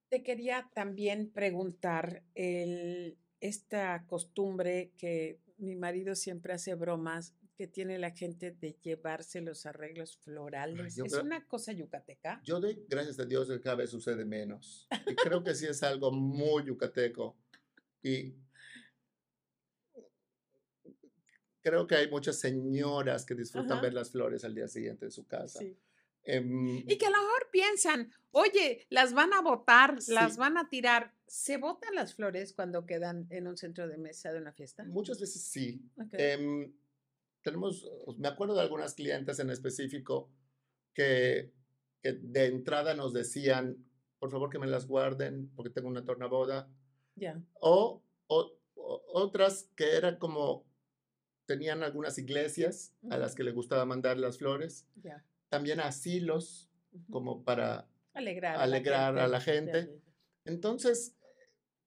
Te 0.09 0.22
quería 0.22 0.70
también 0.74 1.32
preguntar 1.32 2.22
el, 2.34 3.16
esta 3.40 4.05
costumbre 4.07 4.92
que 4.98 5.40
mi 5.57 5.74
marido 5.74 6.14
siempre 6.14 6.53
hace 6.53 6.74
bromas 6.74 7.34
que 7.62 7.68
tiene 7.68 7.96
la 7.96 8.10
gente 8.10 8.50
de 8.50 8.76
llevarse 8.82 9.40
los 9.40 9.66
arreglos 9.66 10.16
florales. 10.16 10.98
¿Es 10.98 11.12
una 11.12 11.46
cosa 11.46 11.70
yucateca? 11.70 12.42
Yo 12.42 12.58
doy 12.58 12.84
gracias 12.88 13.20
a 13.20 13.24
Dios 13.24 13.46
que 13.46 13.60
cada 13.60 13.76
vez 13.76 13.90
sucede 13.90 14.24
menos. 14.24 14.88
Y 15.06 15.14
creo 15.14 15.44
que 15.44 15.54
sí 15.54 15.66
es 15.66 15.80
algo 15.84 16.10
muy 16.10 16.64
yucateco. 16.64 17.36
Y 18.02 18.34
creo 21.60 21.86
que 21.86 21.94
hay 21.94 22.10
muchas 22.10 22.40
señoras 22.40 23.24
que 23.24 23.36
disfrutan 23.36 23.80
ver 23.80 23.94
las 23.94 24.10
flores 24.10 24.42
al 24.42 24.56
día 24.56 24.66
siguiente 24.66 25.04
en 25.04 25.12
su 25.12 25.24
casa. 25.24 25.60
Em, 26.24 26.78
y 26.78 26.98
que 26.98 27.06
a 27.06 27.10
lo 27.10 27.18
mejor 27.18 27.48
piensan, 27.52 28.12
oye, 28.32 28.88
las 28.90 29.12
van 29.12 29.32
a 29.34 29.40
botar, 29.40 29.98
las 30.08 30.36
van 30.36 30.58
a 30.58 30.68
tirar. 30.68 31.14
¿Se 31.28 31.58
botan 31.58 31.94
las 31.94 32.14
flores 32.14 32.54
cuando 32.54 32.86
quedan 32.86 33.28
en 33.30 33.46
un 33.46 33.56
centro 33.56 33.86
de 33.86 33.98
mesa 33.98 34.32
de 34.32 34.40
una 34.40 34.52
fiesta? 34.52 34.82
Muchas 34.82 35.20
veces 35.20 35.42
sí. 35.42 35.80
Em, 36.10 36.72
tenemos, 37.43 37.90
me 38.18 38.28
acuerdo 38.28 38.55
de 38.55 38.62
algunas 38.62 38.95
clientes 38.95 39.38
en 39.38 39.51
específico 39.51 40.30
que, 40.95 41.53
de 42.03 42.47
entrada 42.47 42.95
nos 42.95 43.12
decían, 43.12 43.84
por 44.18 44.30
favor 44.30 44.51
que 44.51 44.59
me 44.59 44.66
las 44.66 44.86
guarden 44.86 45.51
porque 45.55 45.70
tengo 45.70 45.88
una 45.88 46.05
tornaboda. 46.05 46.68
Ya. 47.14 47.40
O, 47.61 48.03
otras 48.74 49.70
que 49.76 49.97
eran 49.97 50.16
como, 50.16 50.66
tenían 51.47 51.82
algunas 51.82 52.18
iglesias 52.18 52.95
a 53.11 53.18
las 53.18 53.34
que 53.34 53.45
les 53.45 53.55
gustaba 53.55 53.84
mandar 53.84 54.16
las 54.18 54.38
flores. 54.38 54.88
También 55.49 55.80
asilos, 55.80 56.70
como 57.11 57.45
para 57.45 57.88
alegrar, 58.14 58.57
alegrar 58.59 59.18
a 59.18 59.28
la 59.28 59.40
gente. 59.40 59.90
Entonces, 60.45 61.14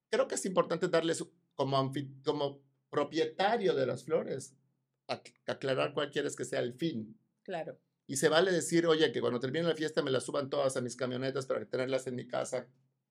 creo 0.09 0.27
que 0.27 0.35
es 0.35 0.45
importante 0.45 0.87
darles 0.87 1.25
como, 1.55 1.91
como 2.23 2.61
propietario 2.89 3.73
de 3.73 3.85
las 3.85 4.05
flores, 4.05 4.55
aclarar 5.45 5.93
cuál 5.93 6.09
quieres 6.09 6.35
que 6.35 6.45
sea 6.45 6.59
el 6.59 6.73
fin. 6.73 7.17
Claro. 7.43 7.77
Y 8.07 8.17
se 8.17 8.29
vale 8.29 8.51
decir, 8.51 8.85
oye, 8.85 9.11
que 9.11 9.21
cuando 9.21 9.39
termine 9.39 9.67
la 9.67 9.75
fiesta 9.75 10.03
me 10.03 10.11
las 10.11 10.23
suban 10.23 10.49
todas 10.49 10.77
a 10.77 10.81
mis 10.81 10.95
camionetas 10.95 11.45
para 11.45 11.65
tenerlas 11.65 12.05
en 12.07 12.15
mi 12.15 12.27
casa 12.27 12.67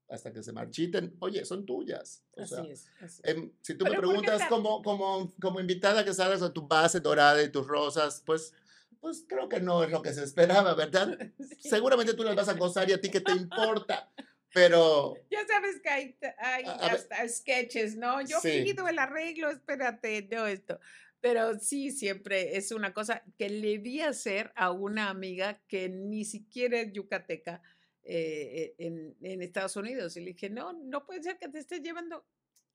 hasta 0.09 0.33
que 0.33 0.43
se 0.43 0.53
marchiten. 0.53 1.17
Oye, 1.21 1.45
son 1.45 1.65
tuyas. 1.65 2.23
así 2.37 2.71
es. 2.71 2.89
Em, 3.25 3.53
si 3.61 3.75
tú 3.75 3.85
me 3.85 3.97
preguntas 3.97 4.43
como, 4.49 4.83
como, 4.83 5.35
como 5.41 5.61
invitada 5.61 6.05
que 6.05 6.15
salgas 6.15 6.43
a 6.43 6.53
tu 6.53 6.67
base 6.67 7.01
dorada 7.01 7.43
y 7.43 7.51
tus 7.51 7.67
rosas, 7.67 8.23
pues, 8.25 8.53
pues 9.01 9.25
creo 9.29 9.49
que 9.49 9.61
no 9.61 9.83
es 9.83 9.91
lo 9.91 10.03
que 10.03 10.13
se 10.13 10.23
esperaba, 10.23 10.75
¿verdad? 10.75 11.19
Seguramente 11.61 12.15
tú 12.15 12.23
las 12.23 12.37
vas 12.37 12.49
a 12.49 12.55
gozar 12.55 12.89
y 12.89 12.93
a 12.93 13.01
ti 13.01 13.11
qué 13.11 13.21
te 13.21 13.33
importa. 13.33 14.11
Pero. 14.53 15.15
Ya 15.31 15.45
sabes 15.47 15.81
que 15.81 15.89
hay, 15.89 16.17
hay 16.39 16.65
hasta 16.65 17.29
sketches, 17.29 17.97
¿no? 17.97 18.21
Yo 18.23 18.39
he 18.45 18.63
pido 18.63 18.87
el 18.87 18.99
arreglo, 18.99 19.51
espérate, 19.51 20.29
no 20.31 20.47
esto. 20.47 20.79
Pero 21.25 21.59
sí, 21.59 21.91
siempre 21.91 22.55
es 22.55 22.71
una 22.71 22.93
cosa 22.93 23.25
que 23.39 23.49
le 23.49 24.03
a 24.03 24.11
hacer 24.11 24.53
a 24.57 24.73
una 24.73 25.09
amiga 25.09 25.59
que 25.67 25.89
ni 25.89 26.23
siquiera 26.27 26.79
es 26.83 26.93
yucateca 26.93 27.63
eh, 28.03 28.75
en, 28.77 29.17
en, 29.23 29.41
Estados 29.41 29.75
Unidos. 29.77 30.19
Y 30.19 30.21
le 30.21 30.33
dije, 30.33 30.51
no, 30.51 30.75
no 30.75 31.07
puede 31.07 31.23
ser 31.23 31.39
que 31.39 31.49
te 31.49 31.61
estés 31.61 31.81
llevando, 31.81 32.27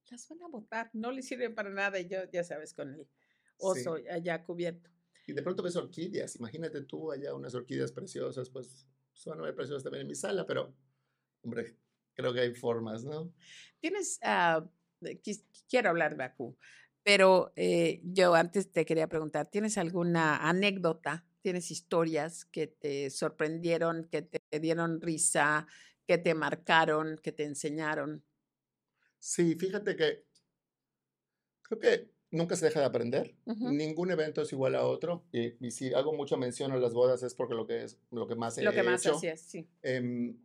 las 0.10 0.28
van 0.30 0.42
a 0.42 0.48
botar, 0.48 0.90
no 0.94 1.12
le 1.12 1.22
sirve 1.22 1.52
para 1.52 1.70
nada. 1.70 2.00
Y 2.00 2.08
yo, 2.08 2.22
ya 2.34 2.44
sabes, 2.44 2.74
con 2.74 2.92
el 2.92 3.08
oso 3.60 3.98
allá 4.10 4.44
cubierto. 4.44 4.90
Y 5.28 5.34
de 5.34 5.44
pronto 5.44 5.62
ves 5.62 5.76
orquídeas, 5.76 6.36
imagínate 6.38 6.82
tú 6.82 7.12
allá 7.12 7.36
unas 7.36 7.54
orquídeas 7.54 7.92
preciosas, 7.92 8.50
pues 8.50 8.88
van 9.28 9.42
a 9.42 9.44
ver 9.44 9.54
preciosas 9.54 9.84
también 9.84 10.02
en 10.02 10.08
mi 10.08 10.16
sala, 10.16 10.48
pero, 10.48 10.76
hombre, 11.44 11.78
creo 12.16 12.34
que 12.34 12.40
hay 12.40 12.56
formas, 12.56 13.04
¿no? 13.04 13.32
Tienes, 13.80 14.20
uh, 14.24 14.68
quiero 15.70 15.90
hablar 15.90 16.14
de 16.14 16.18
Bakú. 16.18 16.58
Pero 17.04 17.54
eh, 17.56 18.02
yo 18.04 18.36
antes 18.36 18.72
te 18.72 18.86
quería 18.86 19.08
preguntar, 19.08 19.48
¿tienes 19.50 19.78
alguna 19.78 20.38
anécdota? 20.48 21.26
¿Tienes 21.42 21.72
historias 21.72 22.46
que 22.46 22.68
te 22.68 23.10
sorprendieron, 23.10 24.08
que 24.12 24.22
te 24.22 24.60
dieron 24.60 25.02
risa, 25.02 25.68
que 26.06 26.18
te 26.18 26.34
marcaron, 26.34 27.18
que 27.24 27.32
te 27.32 27.46
enseñaron? 27.46 28.24
Sí, 29.20 29.56
fíjate 29.56 29.96
que 29.96 30.26
creo 31.62 31.80
que 31.80 32.12
nunca 32.32 32.56
se 32.56 32.66
deja 32.66 32.80
de 32.80 32.86
aprender. 32.86 33.36
Ningún 33.46 34.12
evento 34.12 34.42
es 34.42 34.52
igual 34.52 34.76
a 34.76 34.86
otro. 34.86 35.26
Y, 35.32 35.72
si 35.72 35.94
hago 35.94 36.14
mucho 36.14 36.38
mención 36.38 36.72
a 36.72 36.78
las 36.78 36.94
bodas 36.94 37.24
es 37.24 37.34
porque 37.34 37.54
lo 37.54 37.66
que 37.66 37.84
es 37.84 38.00
lo 38.12 38.28
que 38.28 38.36
más 38.36 38.58
he 38.58 38.64
Lo 38.64 38.74
que 38.74 38.84
más 38.84 39.06
hecho. 39.06 39.20
sí. 39.38 39.68
Em, 39.82 40.38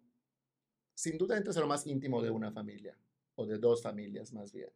sin 0.94 1.18
duda 1.18 1.36
entras 1.36 1.56
a 1.56 1.60
lo 1.60 1.66
más 1.66 1.86
íntimo 1.86 2.22
de 2.22 2.30
una 2.30 2.52
familia 2.52 2.96
o 3.34 3.46
de 3.46 3.58
dos 3.58 3.82
familias 3.82 4.32
más 4.32 4.52
bien 4.52 4.70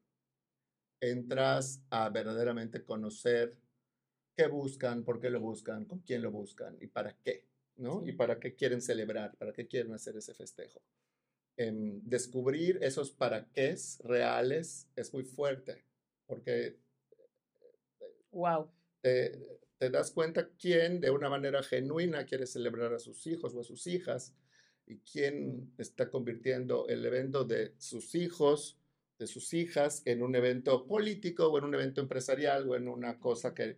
entras 1.01 1.80
a 1.90 2.09
verdaderamente 2.09 2.84
conocer 2.84 3.57
qué 4.36 4.46
buscan, 4.46 5.05
por 5.05 5.20
qué 5.20 5.30
lo 5.30 5.40
buscan, 5.40 5.84
con 5.84 6.01
quién 6.01 6.22
lo 6.22 6.30
buscan 6.30 6.76
y 6.80 6.86
para 6.86 7.16
qué, 7.24 7.44
¿no? 7.76 8.07
Y 8.07 8.12
para 8.12 8.38
qué 8.38 8.55
quieren 8.55 8.80
celebrar, 8.80 9.36
para 9.36 9.53
qué 9.53 9.66
quieren 9.66 9.92
hacer 9.92 10.16
ese 10.16 10.34
festejo. 10.34 10.80
Em, 11.57 12.01
descubrir 12.05 12.78
esos 12.82 13.11
para 13.11 13.46
qué 13.53 13.74
reales 14.05 14.88
es 14.94 15.12
muy 15.12 15.24
fuerte, 15.24 15.84
porque 16.26 16.76
wow. 18.30 18.70
te, 19.01 19.59
te 19.76 19.90
das 19.90 20.12
cuenta 20.12 20.51
quién 20.57 21.01
de 21.01 21.11
una 21.11 21.28
manera 21.28 21.62
genuina 21.62 22.24
quiere 22.24 22.46
celebrar 22.46 22.94
a 22.94 22.99
sus 22.99 23.26
hijos 23.26 23.55
o 23.55 23.61
a 23.61 23.64
sus 23.64 23.86
hijas 23.88 24.34
y 24.86 24.99
quién 25.01 25.72
está 25.78 26.11
convirtiendo 26.11 26.86
el 26.88 27.05
evento 27.05 27.44
de 27.44 27.74
sus 27.78 28.14
hijos 28.14 28.78
de 29.18 29.26
sus 29.26 29.52
hijas 29.52 30.02
en 30.04 30.22
un 30.22 30.34
evento 30.36 30.86
político 30.86 31.48
o 31.48 31.58
en 31.58 31.64
un 31.64 31.74
evento 31.74 32.00
empresarial 32.00 32.68
o 32.68 32.76
en 32.76 32.88
una 32.88 33.18
cosa 33.18 33.52
que, 33.52 33.76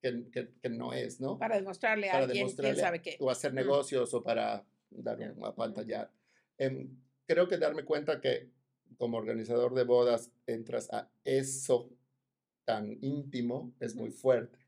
que, 0.00 0.68
no 0.68 0.92
es, 0.92 1.20
¿no? 1.20 1.38
Para 1.38 1.56
demostrarle 1.56 2.10
a 2.10 2.18
alguien 2.18 2.50
quién 2.50 2.76
sabe 2.76 3.00
qué. 3.00 3.16
O 3.20 3.30
hacer 3.30 3.54
negocios 3.54 4.12
o 4.12 4.22
para 4.22 4.64
dar 4.90 5.20
un, 5.20 5.44
a 5.44 5.54
pantallar. 5.54 6.10
Em, 6.58 6.88
creo 7.26 7.46
que 7.46 7.58
darme 7.58 7.84
cuenta 7.84 8.20
que 8.20 8.50
como 8.98 9.16
organizador 9.16 9.74
de 9.74 9.84
bodas 9.84 10.32
entras 10.46 10.92
a 10.92 11.08
eso 11.24 11.88
tan 12.64 12.98
íntimo 13.00 13.72
es 13.78 13.94
muy 13.94 14.10
fuerte. 14.10 14.58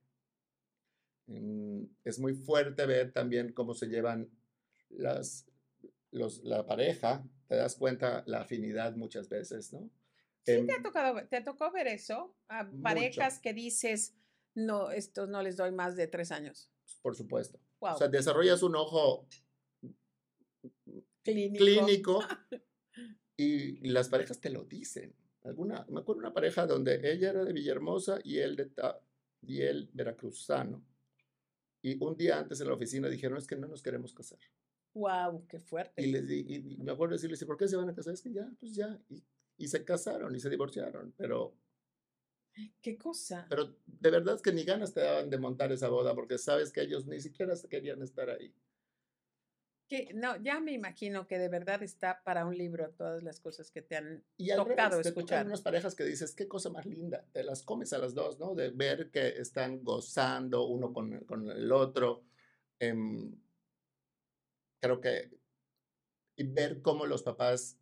Em, 1.27 1.89
es 2.05 2.21
muy 2.21 2.35
fuerte 2.35 2.87
ver 2.87 3.11
también 3.11 3.53
cómo 3.53 3.75
se 3.75 3.89
llevan 3.89 4.31
las, 4.91 5.47
los, 6.13 6.45
la 6.45 6.65
pareja, 6.65 7.25
te 7.49 7.57
das 7.57 7.75
cuenta 7.75 8.23
la 8.27 8.43
afinidad 8.43 8.95
muchas 8.95 9.29
veces, 9.29 9.73
¿no? 9.73 9.91
Sí, 10.45 10.67
te, 10.67 10.73
ha 10.75 10.83
tocado, 10.83 11.27
te 11.29 11.41
tocó 11.41 11.73
ver 11.73 11.87
eso, 11.87 12.37
a 12.49 12.71
parejas 12.83 13.39
que 13.39 13.55
dices, 13.55 14.15
no, 14.55 14.91
estos 14.91 15.29
no 15.29 15.43
les 15.43 15.57
doy 15.57 15.73
más 15.73 15.97
de 15.97 16.07
tres 16.07 16.31
años. 16.33 16.71
Por 17.01 17.17
supuesto. 17.17 17.59
O 17.79 17.97
sea, 17.97 18.09
desarrollas 18.09 18.63
un 18.63 18.77
ojo 18.77 19.27
clínico, 21.23 22.23
y 23.37 23.89
las 23.89 24.09
parejas 24.09 24.41
te 24.41 24.51
lo 24.51 24.65
dicen. 24.65 25.15
Alguna, 25.43 25.85
me 25.89 26.01
acuerdo 26.01 26.21
una 26.21 26.33
pareja 26.33 26.67
donde 26.67 27.01
ella 27.11 27.31
era 27.31 27.45
de 27.45 27.53
Villahermosa 27.53 28.19
y 28.23 28.39
él 28.39 28.57
de 28.57 28.71
y 29.43 29.61
él 29.61 29.91
veracruzano. 29.93 30.83
Y 31.83 32.03
un 32.03 32.17
día 32.17 32.39
antes 32.39 32.61
en 32.61 32.69
la 32.69 32.75
oficina 32.75 33.09
dijeron, 33.09 33.37
es 33.37 33.47
que 33.47 33.57
no 33.57 33.69
nos 33.69 33.83
queremos 33.83 34.15
casar. 34.15 34.39
Wow, 34.95 35.47
qué 35.49 35.61
fuerte. 35.61 36.03
Y 36.03 36.07
les 36.07 36.27
di, 36.27 36.47
y 36.49 36.79
me 36.79 36.93
acuerdo 36.93 37.15
decirles, 37.15 37.45
¿por 37.45 37.59
qué 37.59 37.69
se 37.69 37.77
van 37.77 37.91
a 37.91 37.95
casar? 37.95 38.15
Es 38.15 38.23
que 38.23 38.33
ya, 38.33 38.51
pues 38.59 38.75
ya. 38.75 38.99
Y 39.11 39.23
y 39.57 39.69
se 39.69 39.85
casaron 39.85 40.35
y 40.35 40.41
se 40.41 40.51
divorciaron, 40.51 41.13
pero... 41.17 41.57
¿Qué 42.81 42.97
cosa? 42.97 43.47
Pero 43.49 43.77
de 43.85 44.11
verdad 44.11 44.37
es 44.37 44.43
que 44.43 44.53
ni 44.53 44.63
ganas 44.63 44.95
te 44.95 45.01
daban 45.01 45.29
de 45.29 45.39
montar 45.39 45.73
esa 45.73 45.89
boda 45.89 46.15
porque 46.15 46.39
sabes 46.39 46.73
que 46.73 46.83
ellos 46.83 47.05
ni 47.07 47.21
siquiera 47.21 47.55
querían 47.69 48.01
estar 48.01 48.31
ahí. 48.31 48.55
Que, 49.89 50.15
no, 50.15 50.37
ya 50.41 50.61
me 50.61 50.73
imagino 50.73 51.27
que 51.27 51.39
de 51.39 51.49
verdad 51.49 51.83
está 51.83 52.23
para 52.23 52.47
un 52.47 52.57
libro 52.57 52.91
todas 52.93 53.23
las 53.25 53.41
cosas 53.41 53.71
que 53.73 53.83
te 53.83 53.97
han 53.97 54.25
tocado 54.57 55.01
escuchar. 55.01 55.41
Hay 55.41 55.47
unas 55.47 55.63
parejas 55.63 55.97
que 55.97 56.05
dices, 56.05 56.35
qué 56.35 56.47
cosa 56.47 56.71
más 56.71 56.87
linda, 56.87 57.27
te 57.33 57.43
las 57.43 57.63
comes 57.65 57.93
a 57.93 57.99
las 57.99 58.15
dos, 58.15 58.39
¿no? 58.39 58.55
De 58.55 58.71
ver 58.71 59.11
que 59.11 59.29
están 59.29 59.83
gozando 59.83 60.65
uno 60.67 60.93
con, 60.93 61.25
con 61.25 61.51
el 61.51 61.71
otro. 61.73 62.25
Em, 62.79 63.37
creo 64.81 65.01
que, 65.01 65.31
y 66.37 66.45
ver 66.45 66.81
cómo 66.83 67.05
los 67.05 67.23
papás 67.23 67.79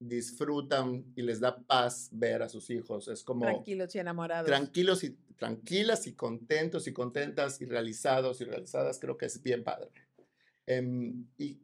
disfrutan 0.00 1.12
y 1.14 1.22
les 1.22 1.40
da 1.40 1.56
paz 1.56 2.08
ver 2.10 2.42
a 2.42 2.48
sus 2.48 2.70
hijos. 2.70 3.06
Es 3.06 3.22
como... 3.22 3.44
Tranquilos 3.44 3.94
y 3.94 3.98
enamorados. 3.98 4.46
Tranquilos 4.46 5.04
y 5.04 5.10
tranquilas 5.36 6.06
y 6.06 6.14
contentos 6.14 6.86
y 6.88 6.92
contentas 6.92 7.60
y 7.60 7.66
realizados 7.66 8.40
y 8.40 8.44
realizadas. 8.44 8.98
Creo 8.98 9.16
que 9.16 9.26
es 9.26 9.42
bien 9.42 9.62
padre. 9.62 9.90
Em, 10.66 11.26
y, 11.36 11.60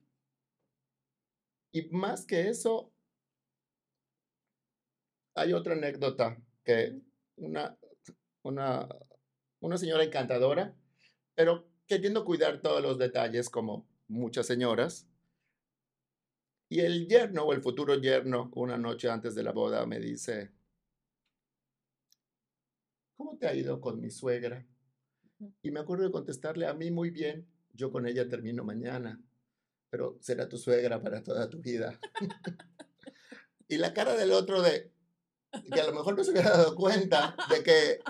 y 1.73 1.89
más 1.91 2.27
que 2.27 2.49
eso, 2.49 2.93
hay 5.35 5.53
otra 5.55 5.73
anécdota 5.73 6.37
que 6.63 7.01
una, 7.37 7.77
una, 8.43 8.89
una 9.61 9.79
señora 9.79 10.05
encantadora, 10.05 10.75
pero 11.35 11.69
queriendo 11.87 12.25
cuidar 12.25 12.61
todos 12.61 12.83
los 12.83 12.99
detalles 12.99 13.49
como 13.49 13.87
muchas 14.09 14.47
señoras, 14.47 15.09
y 16.69 16.81
el 16.81 17.07
yerno 17.07 17.45
o 17.45 17.53
el 17.53 17.63
futuro 17.63 17.95
yerno, 17.97 18.51
una 18.55 18.77
noche 18.77 19.09
antes 19.09 19.35
de 19.35 19.43
la 19.43 19.53
boda, 19.53 19.87
me 19.87 20.01
dice, 20.01 20.53
¿cómo 23.17 23.37
te 23.39 23.47
ha 23.47 23.55
ido 23.55 23.81
con 23.81 24.01
mi 24.01 24.11
suegra? 24.11 24.67
Y 25.63 25.71
me 25.71 25.81
acuerdo 25.81 26.05
de 26.05 26.11
contestarle 26.11 26.67
a 26.67 26.75
mí 26.75 26.91
muy 26.91 27.11
bien, 27.11 27.47
yo 27.73 27.93
con 27.93 28.07
ella 28.07 28.29
termino 28.29 28.65
mañana, 28.65 29.21
pero 29.91 30.17
será 30.21 30.49
tu 30.49 30.59
suegra 30.59 31.01
para 31.01 31.23
toda 31.23 31.49
tu 31.49 31.59
vida. 31.59 32.01
y 33.69 33.77
la 33.77 33.95
cara 33.95 34.17
del 34.17 34.33
otro 34.33 34.63
de, 34.63 34.91
que 35.73 35.81
a 35.81 35.87
lo 35.87 35.93
mejor 35.93 36.17
no 36.17 36.25
se 36.25 36.31
había 36.31 36.51
dado 36.51 36.75
cuenta 36.75 37.37
de 37.49 37.63
que 37.63 38.01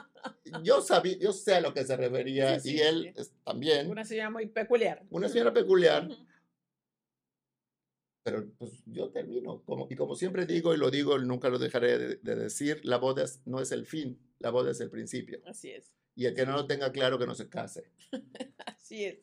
yo 0.62 0.80
sabía, 0.80 1.18
yo 1.18 1.32
sé 1.32 1.56
a 1.56 1.60
lo 1.60 1.74
que 1.74 1.84
se 1.84 1.96
refería 1.96 2.58
y 2.64 2.78
él 2.78 3.14
también. 3.44 3.90
Una 3.90 4.04
señora 4.04 4.30
muy 4.30 4.46
peculiar. 4.46 5.02
Una 5.10 5.28
señora 5.28 5.52
peculiar. 5.52 6.08
Pero 8.26 8.44
pues 8.58 8.82
yo 8.86 9.08
termino, 9.10 9.62
como, 9.62 9.86
y 9.88 9.94
como 9.94 10.16
siempre 10.16 10.46
digo 10.46 10.74
y 10.74 10.78
lo 10.78 10.90
digo, 10.90 11.16
nunca 11.16 11.48
lo 11.48 11.60
dejaré 11.60 12.16
de, 12.16 12.34
decir, 12.34 12.80
la 12.84 12.96
boda 12.96 13.24
no 13.44 13.60
es 13.60 13.70
el 13.70 13.86
fin, 13.86 14.18
la 14.40 14.50
boda 14.50 14.72
es 14.72 14.80
el 14.80 14.90
principio. 14.90 15.40
Así 15.46 15.70
es. 15.70 15.92
Y 16.16 16.26
el 16.26 16.34
que 16.34 16.44
no 16.44 16.50
lo 16.54 16.66
tenga 16.66 16.90
claro, 16.90 17.20
que 17.20 17.26
no 17.26 17.36
se 17.36 17.48
case. 17.48 17.92
Así 18.66 19.04
es. 19.04 19.20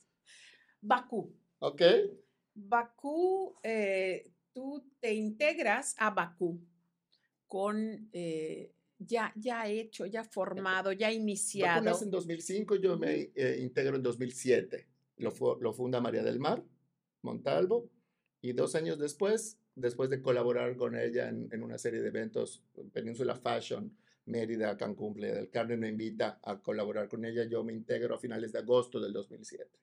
Bakú. 0.79 1.35
Ok. 1.59 1.81
Bakú, 2.53 3.57
eh, 3.61 4.31
tú 4.53 4.89
te 5.01 5.13
integras 5.13 5.95
a 5.97 6.09
Bakú 6.09 6.65
con 7.45 8.07
eh, 8.13 8.71
ya, 8.97 9.33
ya 9.35 9.67
hecho, 9.67 10.05
ya 10.05 10.23
formado, 10.23 10.93
ya 10.93 11.11
iniciado. 11.11 11.81
Bakú 11.81 11.85
nace 11.87 12.05
en 12.05 12.11
2005, 12.11 12.75
yo 12.77 12.97
me 12.97 13.31
eh, 13.35 13.57
integro 13.59 13.97
en 13.97 14.03
2007. 14.03 14.87
Lo, 15.17 15.33
lo 15.59 15.73
funda 15.73 15.99
María 15.99 16.23
del 16.23 16.39
Mar 16.39 16.63
Montalvo 17.21 17.89
y 18.43 18.51
dos 18.51 18.75
años 18.75 18.99
después, 18.99 19.57
después 19.73 20.09
de 20.09 20.21
colaborar 20.21 20.75
con 20.75 20.97
ella 20.97 21.29
en, 21.29 21.63
una 21.63 21.77
serie 21.77 22.01
de 22.01 22.09
eventos, 22.09 22.61
Península 22.91 23.35
Fashion, 23.35 23.97
Mérida, 24.25 24.75
Cancún, 24.75 25.13
Playa 25.13 25.35
del 25.35 25.49
Carmen 25.49 25.79
me 25.79 25.87
invita 25.87 26.41
a 26.43 26.59
colaborar 26.59 27.07
con 27.07 27.23
ella. 27.23 27.45
Yo 27.45 27.63
me 27.63 27.71
integro 27.71 28.15
a 28.15 28.19
finales 28.19 28.51
de 28.51 28.59
agosto 28.59 28.99
del 28.99 29.13
2007. 29.13 29.79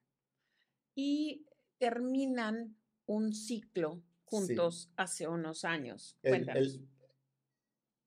Y 0.94 1.46
terminan 1.78 2.76
un 3.06 3.32
ciclo 3.32 4.02
juntos 4.24 4.90
hace 4.94 5.26
unos 5.26 5.64
años. 5.64 6.18
El, 6.22 6.86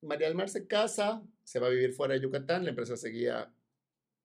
María 0.02 0.28
del 0.28 0.36
Mar 0.36 0.48
se 0.48 0.68
casa, 0.68 1.26
se 1.42 1.58
va 1.58 1.66
a 1.66 1.70
vivir 1.70 1.92
fuera 1.92 2.14
de 2.14 2.20
Yucatán, 2.20 2.62
la 2.62 2.70
empresa 2.70 2.96
seguía 2.96 3.52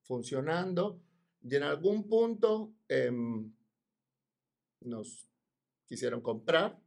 funcionando 0.04 1.02
y 1.42 1.56
en 1.56 1.64
algún 1.64 2.08
punto 2.08 2.72
em, 2.88 3.52
nos 4.82 5.29
quisieron 5.90 6.22
comprar. 6.22 6.80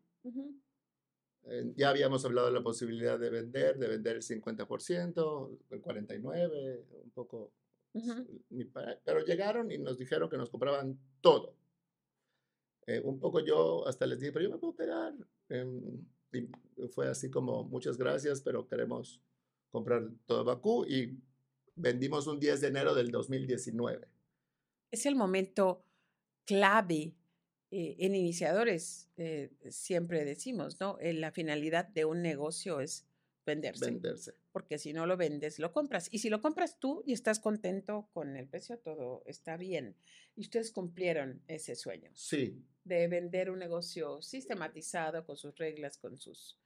Eh, 1.45 1.73
ya 1.77 1.91
habíamos 1.91 2.25
hablado 2.25 2.47
de 2.47 2.53
la 2.55 2.63
posibilidad 2.63 3.19
de 3.19 3.29
vender, 3.29 3.77
de 3.77 3.89
vender 3.89 4.17
el 4.17 4.23
50%, 4.23 5.59
el 5.71 5.83
49%, 5.83 6.87
un 7.05 7.11
poco. 7.11 7.53
Pero 9.05 9.25
llegaron 9.27 9.71
y 9.71 9.79
nos 9.79 9.99
dijeron 9.99 10.31
que 10.31 10.39
nos 10.39 10.49
compraban 10.49 10.99
todo. 11.21 11.57
Eh, 12.87 13.01
un 13.05 13.19
poco 13.19 13.41
yo 13.41 13.87
hasta 13.87 14.07
les 14.07 14.21
dije, 14.21 14.33
pero 14.33 14.45
yo 14.45 14.51
me 14.51 14.59
puedo 14.59 14.75
pegar. 14.75 15.15
Em, 15.49 16.07
y 16.33 16.49
fue 16.89 17.09
así 17.09 17.31
como, 17.31 17.65
muchas 17.65 17.99
gracias, 17.99 18.41
pero 18.41 18.67
queremos 18.67 19.21
comprar 19.71 20.09
todo 20.27 20.45
Bakú 20.45 20.85
y 20.87 21.19
vendimos 21.75 22.27
un 22.27 22.39
10 22.39 22.61
de 22.61 22.69
enero 22.69 22.95
del 22.95 23.11
2019. 23.11 24.09
Es 24.91 25.07
el 25.07 25.17
momento 25.17 25.85
clave 26.45 27.15
eh, 27.75 27.97
en 28.01 28.14
iniciadores 28.14 29.09
eh, 29.16 29.51
siempre 29.70 30.27
decimos, 30.27 30.79
¿no? 30.79 30.99
Eh, 31.01 31.14
la 31.14 31.33
finalidad 31.33 31.89
de 31.89 32.05
un 32.05 32.20
negocio 32.20 32.81
es 32.81 33.07
venderse. 33.47 33.87
Venderse. 33.87 34.35
Porque 34.53 34.77
si 34.77 34.93
no 34.93 35.07
lo 35.07 35.16
vendes, 35.16 35.59
lo 35.59 35.73
compras. 35.73 36.09
Y 36.11 36.18
si 36.18 36.29
lo 36.29 36.43
compras 36.43 36.79
tú 36.79 37.03
y 37.07 37.14
estás 37.14 37.41
contento 37.41 38.11
con 38.12 38.37
el 38.37 38.47
precio, 38.47 38.79
todo 38.79 39.23
está 39.25 39.57
bien. 39.57 39.97
Y 40.37 40.43
ustedes 40.43 40.70
cumplieron 40.70 41.41
ese 41.49 41.75
sueño. 41.75 42.11
Sí. 42.12 42.62
De 42.85 43.09
vender 43.09 43.49
un 43.49 43.61
negocio 43.61 44.20
sistematizado, 44.20 45.25
con 45.25 45.39
sus 45.39 45.57
reglas, 45.57 45.97
con 45.97 46.18
sus... 46.18 46.59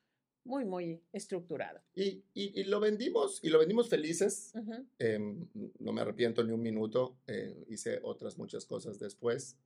Muy, 0.43 0.65
muy 0.65 1.01
estructurado. 1.13 1.83
Y, 1.95 2.25
y, 2.35 2.65
lo 2.65 2.81
vendimos, 2.81 3.39
y 3.45 3.49
lo 3.49 3.61
vendimos 3.61 3.89
felices. 3.89 4.53
Em, 4.99 5.49
no 5.79 5.93
me 5.93 6.01
arrepiento 6.01 6.43
ni 6.43 6.53
un 6.53 6.63
minuto. 6.63 7.17
hice 7.69 8.01
otras 8.03 8.39
muchas 8.39 8.65
cosas 8.65 8.99
después. 8.99 9.57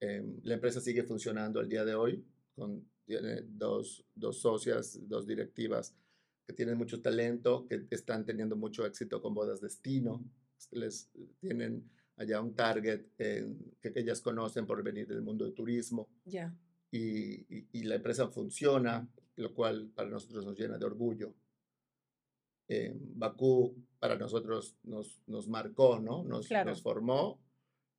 Em, 0.00 0.40
la 0.42 0.54
empresa 0.54 0.80
sigue 0.80 1.02
funcionando 1.02 1.60
al 1.60 1.68
día 1.68 1.84
de 1.84 1.94
hoy, 1.94 2.24
con, 2.54 2.88
tiene 3.04 3.42
dos, 3.42 4.04
dos 4.14 4.40
socias, 4.40 4.98
dos 5.08 5.26
directivas 5.26 5.94
que 6.46 6.52
tienen 6.52 6.76
mucho 6.76 7.00
talento, 7.00 7.66
que 7.66 7.86
están 7.90 8.24
teniendo 8.24 8.56
mucho 8.56 8.84
éxito 8.84 9.20
con 9.20 9.34
Bodas 9.34 9.60
Destino. 9.60 10.22
Les 10.72 11.10
tienen 11.40 11.90
allá 12.16 12.40
un 12.40 12.54
target 12.54 13.06
que, 13.16 13.46
ellas 13.94 14.20
conocen 14.20 14.66
por 14.66 14.82
venir 14.82 15.08
del 15.08 15.22
mundo 15.22 15.44
del 15.44 15.54
turismo. 15.54 16.08
Ya. 16.24 16.54
Y, 16.90 17.66
y, 17.72 17.82
la 17.82 17.96
empresa 17.96 18.28
funciona, 18.28 19.08
lo 19.36 19.54
cual 19.54 19.90
para 19.94 20.10
nosotros 20.10 20.44
nos 20.44 20.58
llena 20.58 20.78
de 20.78 20.84
orgullo. 20.84 21.34
Eh, 22.68 22.94
Bakú 22.96 23.74
para 23.98 24.16
nosotros 24.16 24.76
nos, 24.84 25.20
nos 25.26 25.48
marcó, 25.48 25.98
¿no? 25.98 26.22
Nos, 26.24 26.50
nos 26.50 26.82
formó 26.82 27.40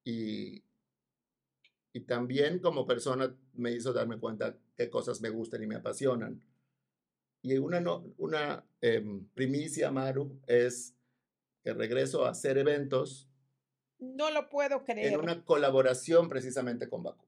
y, 0.03 0.63
y 1.95 2.01
también 2.01 2.59
como 2.59 2.85
persona 2.85 3.33
me 3.53 3.71
hizo 3.71 3.93
darme 3.93 4.19
cuenta 4.19 4.57
qué 4.75 4.89
cosas 4.89 5.21
me 5.21 5.29
gustan 5.29 5.63
y 5.63 5.67
me 5.67 5.77
apasionan. 5.77 6.43
Y 7.41 7.57
una, 7.57 7.81
una 8.17 8.65
em, 8.81 9.25
primicia, 9.29 9.91
Maru, 9.91 10.41
es 10.45 10.93
que 11.63 11.73
regreso 11.73 12.25
a 12.25 12.31
hacer 12.31 12.57
eventos. 12.57 13.29
No 13.97 14.29
lo 14.29 14.49
puedo 14.49 14.83
creer. 14.83 15.13
En 15.13 15.21
una 15.21 15.45
colaboración 15.45 16.27
precisamente 16.27 16.89
con 16.89 17.01
Bakú. 17.01 17.25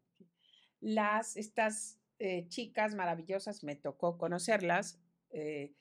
Las, 0.81 1.37
estas 1.37 1.97
eh, 2.19 2.49
chicas 2.49 2.93
maravillosas, 2.93 3.63
me 3.63 3.77
tocó 3.77 4.17
conocerlas. 4.17 4.99
Eh, 5.29 5.71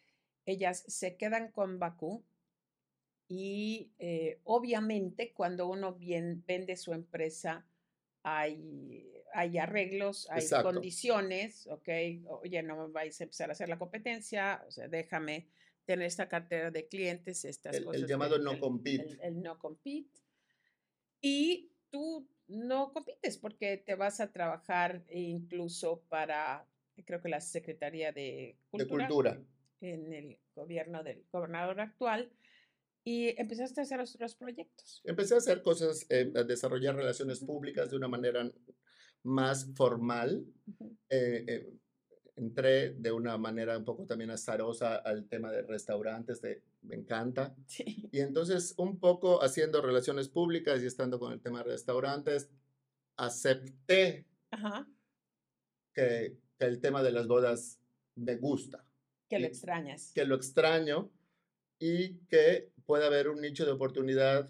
ellas 0.44 0.84
se 0.86 1.16
quedan 1.16 1.50
con 1.50 1.80
Bakú 1.80 2.24
y 3.26 3.90
eh, 3.98 4.38
obviamente 4.44 5.32
cuando 5.34 5.66
uno 5.66 5.94
bien, 5.94 6.44
vende 6.46 6.76
su 6.76 6.92
empresa, 6.92 7.66
hay, 8.28 9.22
hay 9.34 9.56
arreglos, 9.56 10.28
hay 10.30 10.44
condiciones, 10.62 11.68
¿ok? 11.68 11.88
Oye, 12.42 12.60
no 12.64 12.88
me 12.88 12.92
vais 12.92 13.20
a 13.20 13.24
empezar 13.24 13.50
a 13.50 13.52
hacer 13.52 13.68
la 13.68 13.78
competencia, 13.78 14.64
o 14.66 14.70
sea, 14.72 14.88
déjame 14.88 15.46
tener 15.84 16.06
esta 16.06 16.28
cartera 16.28 16.72
de 16.72 16.88
clientes, 16.88 17.44
estas 17.44 17.76
el, 17.76 17.84
cosas. 17.84 18.02
El 18.02 18.08
llamado 18.08 18.38
no 18.40 18.58
compete. 18.58 19.16
El, 19.22 19.40
no 19.40 19.60
compete. 19.60 20.10
Y 21.20 21.70
tú 21.88 22.28
no 22.48 22.92
compites 22.92 23.38
porque 23.38 23.76
te 23.76 23.94
vas 23.94 24.18
a 24.18 24.32
trabajar 24.32 25.04
incluso 25.08 26.02
para, 26.08 26.66
creo 27.04 27.22
que 27.22 27.28
la 27.28 27.40
Secretaría 27.40 28.10
de 28.10 28.58
Cultura. 28.70 29.04
De 29.04 29.08
Cultura. 29.08 29.42
En 29.82 30.12
el 30.12 30.38
gobierno 30.56 31.04
del 31.04 31.24
gobernador 31.30 31.80
actual 31.80 32.32
y 33.06 33.40
empezaste 33.40 33.80
a 33.80 33.84
hacer 33.84 34.00
otros 34.00 34.34
proyectos. 34.34 35.00
Empecé 35.04 35.34
a 35.34 35.38
hacer 35.38 35.62
cosas, 35.62 36.04
eh, 36.08 36.32
a 36.34 36.42
desarrollar 36.42 36.96
relaciones 36.96 37.38
públicas 37.38 37.88
de 37.88 37.96
una 37.96 38.08
manera 38.08 38.50
más 39.22 39.70
formal. 39.76 40.44
Eh, 41.08 41.44
eh, 41.46 41.72
entré 42.34 42.94
de 42.94 43.12
una 43.12 43.38
manera 43.38 43.78
un 43.78 43.84
poco 43.84 44.06
también 44.06 44.32
azarosa 44.32 44.96
al 44.96 45.28
tema 45.28 45.52
de 45.52 45.62
restaurantes, 45.62 46.42
de, 46.42 46.64
me 46.82 46.96
encanta. 46.96 47.54
Y 48.10 48.18
entonces 48.18 48.74
un 48.76 48.98
poco 48.98 49.40
haciendo 49.40 49.80
relaciones 49.82 50.28
públicas 50.28 50.82
y 50.82 50.86
estando 50.86 51.20
con 51.20 51.32
el 51.32 51.40
tema 51.40 51.58
de 51.58 51.70
restaurantes, 51.70 52.50
acepté 53.16 54.26
Que, 55.94 56.36
que, 56.58 56.64
el 56.66 56.80
tema 56.80 57.04
de 57.04 57.12
las 57.12 57.28
bodas 57.28 57.78
me 58.16 58.34
gusta. 58.34 58.84
Que 59.28 59.38
lo 59.38 59.46
extrañas. 59.46 60.10
Que 60.12 60.24
lo 60.24 60.34
extraño 60.34 61.12
y 61.78 62.18
que 62.26 62.72
puede 62.86 63.04
haber 63.04 63.28
un 63.28 63.40
nicho 63.40 63.66
de 63.66 63.72
oportunidad 63.72 64.48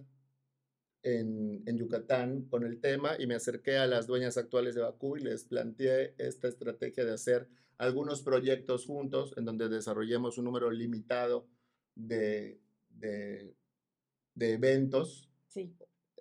en, 1.03 1.63
en, 1.67 1.79
Yucatán 1.79 2.43
con 2.49 2.65
el 2.65 2.81
tema 2.81 3.17
y 3.19 3.27
me 3.27 3.35
acerqué 3.35 3.77
a 3.79 3.87
las 3.87 4.07
dueñas 4.07 4.37
actuales 4.37 4.75
de 4.75 4.83
Bakú 4.83 5.17
y 5.17 5.21
les 5.21 5.45
planteé 5.45 6.15
esta 6.19 6.49
estrategia 6.49 7.05
de 7.05 7.15
hacer 7.15 7.49
algunos 7.79 8.23
proyectos 8.23 8.87
juntos 8.87 9.35
en 9.37 9.45
donde 9.45 9.69
desarrollemos 9.69 10.39
un 10.39 10.45
número 10.45 10.71
limitado 10.71 11.49
de, 11.95 12.61
de, 12.91 13.55
eventos 14.39 15.29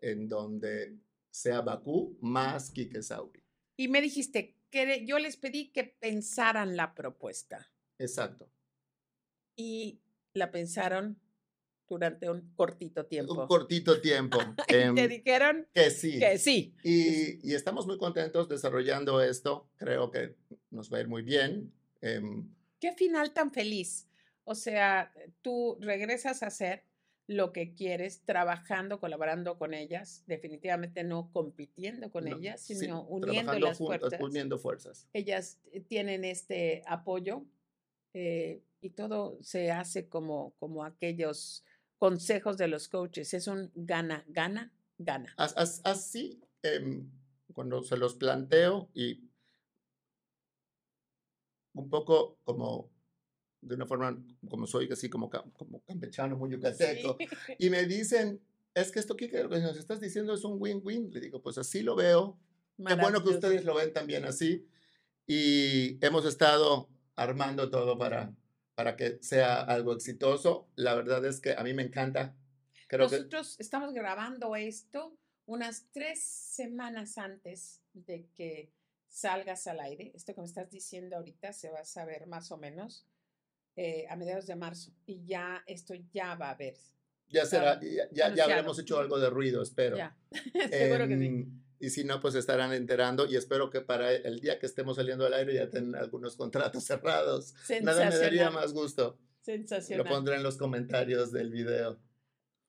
en 0.02 0.28
donde 0.28 0.98
sea 1.30 1.62
Bakú 1.62 2.18
más 2.22 2.72
Kike 2.72 3.02
Sauri. 3.02 3.44
Y 3.78 3.88
me 3.88 4.02
dijiste 4.02 4.56
que 4.70 5.06
yo 5.06 5.20
les 5.20 5.38
pedí 5.38 5.72
que 5.72 5.84
pensaran 5.84 6.76
la 6.76 6.94
propuesta. 6.94 7.70
Exacto. 7.98 8.50
Y 9.56 10.02
la 10.34 10.52
pensaron 10.52 11.20
durante 11.88 12.30
un 12.30 12.54
cortito 12.56 13.06
tiempo. 13.06 13.34
Un 13.34 13.48
cortito 13.48 14.02
tiempo. 14.02 14.38
Em, 14.68 14.96
te 14.96 15.08
dijeron 15.08 15.68
que 15.74 15.90
sí. 15.90 16.20
Que 16.20 16.38
sí. 16.38 16.76
Y, 16.84 17.50
y, 17.50 17.54
estamos 17.54 17.86
muy 17.88 17.98
contentos 17.98 18.50
desarrollando 18.50 19.22
esto. 19.22 19.70
Creo 19.78 20.12
que 20.12 20.36
nos 20.72 20.92
va 20.92 20.98
a 20.98 21.02
ir 21.02 21.08
muy 21.08 21.22
bien. 21.22 21.72
Em, 22.02 22.50
Qué 22.80 22.94
final 22.94 23.34
tan 23.34 23.52
feliz. 23.52 24.08
O 24.44 24.56
sea, 24.56 25.12
tú 25.42 25.78
regresas 25.82 26.44
a 26.44 26.48
hacer 26.48 26.84
lo 27.28 27.52
que 27.52 27.74
quieres, 27.74 28.22
trabajando, 28.24 29.00
colaborando 29.00 29.58
con 29.58 29.74
ellas, 29.74 30.24
definitivamente 30.28 31.04
no 31.04 31.32
compitiendo 31.32 32.12
con 32.12 32.28
ellas, 32.28 32.62
sino 32.62 33.04
uniendo 33.04 33.58
las 33.58 33.80
fuerzas. 33.80 34.22
Uniendo 34.22 34.60
fuerzas. 34.60 35.08
Ellas 35.14 35.60
eh, 35.72 35.82
tienen 35.82 36.24
este 36.24 36.84
apoyo 36.86 37.44
eh, 38.14 38.62
y 38.80 38.92
todo 38.92 39.40
se 39.42 39.72
hace 39.72 40.08
como, 40.08 40.54
como 40.60 40.86
aquellos 40.86 41.64
consejos 41.98 42.58
de 42.58 42.68
los 42.68 42.88
coaches. 42.88 43.34
Es 43.34 43.48
un 43.48 43.72
gana, 43.76 44.24
gana, 44.28 44.74
gana. 44.98 45.34
Así, 45.38 46.42
em, 46.62 47.10
cuando 47.54 47.84
se 47.84 47.98
los 47.98 48.16
planteo 48.16 48.90
y 48.94 49.30
un 51.74 51.90
poco 51.90 52.40
como 52.44 52.90
de 53.62 53.76
una 53.76 53.86
forma, 53.86 54.18
como 54.48 54.68
soy 54.68 54.88
así 54.92 55.10
como, 55.10 55.30
como 55.30 55.82
campechano, 55.82 56.38
muy 56.38 56.52
yucateco, 56.52 57.18
y 57.60 57.70
me 57.70 57.86
dicen, 57.86 58.40
es 58.76 58.92
que 58.92 59.00
esto 59.00 59.16
que 59.16 59.30
nos 59.30 59.78
estás 59.78 60.00
diciendo 60.00 60.34
es 60.34 60.44
un 60.44 60.58
win-win. 60.60 61.10
Le 61.12 61.22
digo, 61.22 61.42
pues 61.42 61.58
así 61.58 61.82
lo 61.82 61.96
veo. 61.96 62.38
Qué 62.86 62.96
bueno 62.96 63.24
que 63.24 63.30
ustedes 63.30 63.64
lo 63.64 63.74
ven 63.74 63.94
también 63.94 64.26
así. 64.26 64.68
Y 65.26 65.98
hemos 66.06 66.26
estado 66.26 66.90
armando 67.16 67.70
todo 67.70 67.98
para, 67.98 68.36
para 68.76 68.96
que 68.96 69.18
sea 69.22 69.62
algo 69.62 69.94
exitoso. 69.94 70.68
La 70.76 70.94
verdad 70.94 71.26
es 71.26 71.40
que 71.40 71.54
a 71.54 71.64
mí 71.64 71.74
me 71.74 71.84
encanta. 71.84 72.36
Creo 72.88 73.10
Nosotros 73.10 73.56
estamos 73.60 73.94
grabando 73.94 74.56
esto 74.56 75.18
unas 75.46 75.88
tres 75.92 76.22
semanas 76.24 77.18
antes 77.18 77.82
de 77.94 78.28
que 78.36 78.72
salgas 79.08 79.66
al 79.68 79.80
aire. 79.80 80.12
Esto 80.14 80.36
que 80.36 80.42
me 80.42 80.48
estás 80.48 80.70
diciendo 80.70 81.16
ahorita 81.16 81.54
se 81.54 81.70
va 81.72 81.80
a 81.80 81.86
saber 81.86 82.28
más 82.28 82.52
o 82.52 82.58
menos 82.58 83.08
eh, 83.76 84.06
a 84.10 84.16
mediados 84.16 84.46
de 84.46 84.56
marzo 84.56 84.92
y 85.06 85.26
ya 85.26 85.64
esto 85.66 85.94
ya 86.14 86.36
va 86.36 86.50
a 86.50 86.52
haber. 86.52 86.76
Ya 87.28 87.46
será, 87.46 87.80
ya, 88.12 88.34
ya, 88.34 88.44
habremos 88.44 88.78
hecho 88.78 89.00
algo 89.00 89.18
de 89.18 89.30
ruido, 89.30 89.64
espero. 89.64 89.98
Ya. 89.98 90.16
Seguro 90.70 91.08
que 91.08 91.18
sí. 91.18 91.46
Y 91.86 91.92
si 91.92 92.04
no, 92.04 92.20
pues 92.20 92.34
estarán 92.34 92.74
enterando 92.74 93.28
y 93.28 93.36
espero 93.36 93.70
que 93.70 93.80
para 93.80 94.12
el 94.12 94.40
día 94.40 94.58
que 94.58 94.66
estemos 94.66 94.96
saliendo 94.96 95.24
al 95.24 95.36
aire 95.36 95.54
ya 95.54 95.70
tengan 95.70 96.02
algunos 96.02 96.36
contratos 96.36 96.84
cerrados. 96.84 97.54
Nada 97.84 98.10
me 98.10 98.18
daría 98.18 98.50
más 98.50 98.74
gusto. 98.74 99.20
Sensacional. 99.42 100.04
Lo 100.04 100.10
pondré 100.12 100.38
en 100.38 100.42
los 100.42 100.58
comentarios 100.58 101.32
del 101.32 101.52
video. 101.52 102.00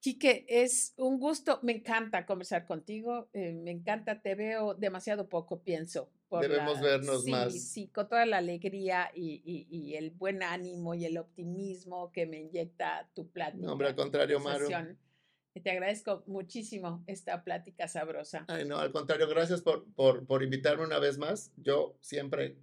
Quique, 0.01 0.45
es 0.51 0.93
un 0.99 1.19
gusto, 1.19 1.61
me 1.63 1.73
encanta 1.73 2.27
conversar 2.27 2.67
contigo, 2.67 3.31
eh, 3.33 3.55
me 3.55 3.71
encanta, 3.71 4.21
te 4.21 4.35
veo 4.35 4.75
demasiado 4.75 5.31
poco, 5.31 5.63
pienso. 5.63 6.11
Debemos 6.39 6.79
vernos 6.83 7.25
más. 7.25 7.59
Sí, 7.59 7.89
con 7.89 8.11
toda 8.11 8.27
la 8.27 8.37
alegría 8.37 9.11
y, 9.15 9.41
y, 9.47 9.95
el 9.95 10.11
buen 10.11 10.43
ánimo 10.43 10.93
y 10.95 11.07
el 11.07 11.17
optimismo 11.17 12.13
que 12.13 12.27
me 12.27 12.41
inyecta 12.41 13.09
tu 13.15 13.31
plática. 13.31 13.65
No, 13.65 13.73
hombre, 13.73 13.89
al 13.89 13.95
contrario, 13.95 14.41
Maru. 14.41 14.69
Te 15.63 15.71
agradezco 15.71 16.23
muchísimo 16.27 17.03
esta 17.07 17.43
plática 17.43 17.89
sabrosa. 17.89 18.45
Ay, 18.49 18.65
no, 18.67 18.79
al 18.79 18.93
contrario, 18.93 19.29
gracias 19.29 19.63
por, 19.63 19.87
por, 19.95 20.27
por 20.27 20.43
invitarme 20.43 20.85
una 20.85 20.99
vez 20.99 21.19
más. 21.19 21.53
Yo 21.57 21.97
siempre, 22.01 22.59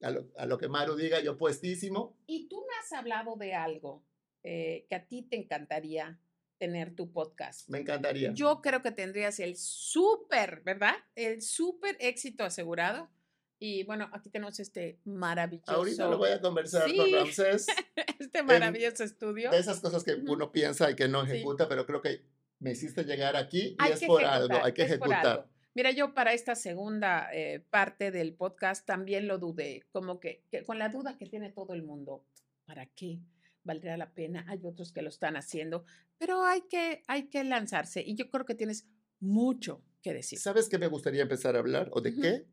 a 0.00 0.10
lo, 0.10 0.30
a 0.36 0.46
lo, 0.46 0.58
que 0.58 0.68
Maru 0.68 0.94
diga, 0.94 1.20
yo 1.20 1.36
puestísimo. 1.36 2.16
Y 2.26 2.48
tú 2.48 2.60
me 2.60 2.74
has 2.80 2.92
hablado 2.92 3.36
de 3.36 3.54
algo 3.54 4.04
eh, 4.42 4.86
que 4.88 4.94
a 4.94 5.06
ti 5.06 5.22
te 5.22 5.36
encantaría 5.36 6.20
tener 6.58 6.94
tu 6.94 7.10
podcast. 7.10 7.68
Me 7.68 7.80
encantaría. 7.80 8.32
Yo 8.32 8.60
creo 8.60 8.82
que 8.82 8.92
tendrías 8.92 9.40
el 9.40 9.56
súper, 9.56 10.62
¿verdad? 10.62 10.94
El 11.14 11.42
súper 11.42 11.96
éxito 11.98 12.44
asegurado. 12.44 13.10
Y 13.58 13.84
bueno, 13.84 14.08
aquí 14.12 14.30
tenemos 14.30 14.58
este 14.60 14.98
maravilloso. 15.04 15.72
Ahorita 15.72 16.08
lo 16.08 16.18
voy 16.18 16.30
a 16.30 16.40
conversar 16.40 16.94
con 16.94 17.12
Ramsés. 17.12 17.66
este 18.18 18.42
maravilloso 18.42 19.04
estudio. 19.04 19.50
De 19.50 19.58
esas 19.58 19.80
cosas 19.80 20.04
que 20.04 20.14
uno 20.14 20.52
piensa 20.52 20.90
y 20.90 20.96
que 20.96 21.08
no 21.08 21.22
ejecuta, 21.22 21.68
pero 21.68 21.86
creo 21.86 22.02
que 22.02 22.22
me 22.58 22.72
hiciste 22.72 23.04
llegar 23.04 23.36
aquí 23.36 23.76
y 23.78 23.92
es 23.92 24.02
por 24.04 24.24
algo, 24.24 24.62
hay 24.62 24.72
que 24.72 24.82
ejecutar. 24.82 25.48
Mira, 25.74 25.90
yo 25.90 26.14
para 26.14 26.32
esta 26.32 26.54
segunda 26.54 27.28
eh, 27.32 27.64
parte 27.70 28.10
del 28.10 28.34
podcast 28.34 28.86
también 28.86 29.26
lo 29.26 29.38
dudé, 29.38 29.82
como 29.90 30.20
que, 30.20 30.44
que 30.50 30.62
con 30.62 30.78
la 30.78 30.88
duda 30.88 31.18
que 31.18 31.26
tiene 31.26 31.50
todo 31.50 31.74
el 31.74 31.82
mundo, 31.82 32.24
¿para 32.64 32.86
qué? 32.86 33.20
valdría 33.64 33.96
la 33.96 34.12
pena, 34.12 34.44
hay 34.48 34.60
otros 34.64 34.92
que 34.92 35.02
lo 35.02 35.08
están 35.08 35.36
haciendo, 35.36 35.84
pero 36.18 36.44
hay 36.44 36.62
que, 36.68 37.02
hay 37.08 37.28
que 37.28 37.42
lanzarse 37.42 38.02
y 38.02 38.14
yo 38.14 38.30
creo 38.30 38.44
que 38.44 38.54
tienes 38.54 38.86
mucho 39.20 39.82
que 40.02 40.12
decir. 40.12 40.38
¿Sabes 40.38 40.68
qué 40.68 40.78
me 40.78 40.86
gustaría 40.86 41.22
empezar 41.22 41.56
a 41.56 41.58
hablar 41.58 41.88
o 41.92 42.00
de 42.00 42.14
qué? 42.14 42.46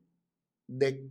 De 0.67 1.09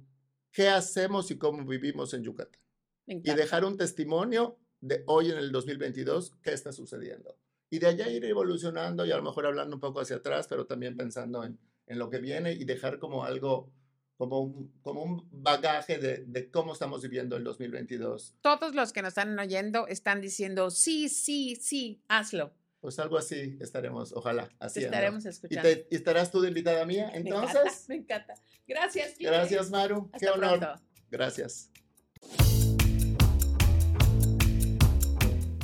qué 0.53 0.69
hacemos 0.69 1.31
y 1.31 1.39
cómo 1.39 1.65
vivimos 1.65 2.15
en 2.15 2.23
Yucatán. 2.23 2.61
Y 3.07 3.35
dejar 3.35 3.65
un 3.65 3.77
testimonio 3.77 4.59
de 4.81 5.03
hoy 5.07 5.31
en 5.31 5.39
el 5.39 5.51
2022, 5.51 6.37
qué 6.43 6.53
está 6.53 6.73
sucediendo. 6.73 7.37
Y 7.69 7.79
de 7.79 7.89
allá 7.89 8.09
ir 8.09 8.25
evolucionando 8.25 9.05
y 9.05 9.13
a 9.13 9.17
lo 9.17 9.23
mejor 9.23 9.47
hablando 9.47 9.77
un 9.77 9.81
poco 9.81 10.01
hacia 10.01 10.17
atrás, 10.17 10.47
pero 10.49 10.67
también 10.67 10.97
pensando 10.97 11.45
en, 11.45 11.59
en 11.87 11.99
lo 11.99 12.09
que 12.09 12.19
viene 12.19 12.53
y 12.53 12.65
dejar 12.65 12.99
como 12.99 13.25
algo 13.25 13.73
como 14.17 14.41
un, 14.41 14.71
como 14.83 15.03
un 15.03 15.27
bagaje 15.33 15.97
de, 15.97 16.25
de, 16.27 16.51
cómo 16.51 16.75
estamos 16.75 17.01
viviendo 17.01 17.37
el 17.37 17.45
2022. 17.45 18.35
Todos 18.43 18.75
los 18.75 18.93
que 18.93 19.01
nos 19.01 19.13
están 19.13 19.39
oyendo 19.39 19.87
están 19.87 20.21
diciendo, 20.21 20.71
sí, 20.71 21.09
sí, 21.09 21.57
sí, 21.57 22.03
hazlo. 22.07 22.53
Pues 22.81 22.99
algo 22.99 23.18
así 23.18 23.59
estaremos, 23.61 24.12
ojalá, 24.12 24.49
así. 24.59 24.85
estaremos 24.85 25.26
escuchando. 25.26 25.68
¿Y, 25.68 25.95
estarás 25.95 26.31
tú 26.31 26.41
de 26.41 26.49
invitada 26.49 26.85
mía 26.87 27.11
entonces? 27.14 27.85
Me 27.89 27.97
encanta, 27.97 28.35
Gracias. 28.66 29.14
Gracias, 29.18 29.70
Maru. 29.70 30.11
Qué 30.18 30.28
honor. 30.28 30.81
Gracias. 31.11 31.70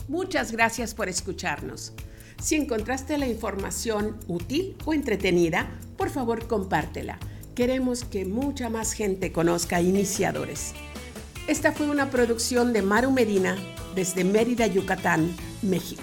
Muchas 0.09 0.53
gracias 0.53 0.95
por 0.95 1.09
escucharnos. 1.09 1.93
Si 2.41 2.57
encontraste 2.57 3.17
la 3.17 3.27
información 3.27 4.19
útil 4.29 4.77
o 4.85 4.93
entretenida, 4.93 5.71
por 5.97 6.11
favor 6.11 6.47
compártela 6.47 7.19
Queremos 7.57 8.05
que 8.05 8.27
mucha 8.27 8.69
más 8.69 8.93
gente 8.93 9.33
conozca 9.33 9.81
Iniciadores. 9.81 10.75
Esta 11.49 11.73
fue 11.73 11.89
una 11.89 12.11
producción 12.11 12.75
de 12.75 12.83
Maru 12.83 13.11
Medina 13.11 13.57
desde 13.95 14.25
Mérida, 14.25 14.67
Yucatán, 14.67 15.35
México. 15.63 16.03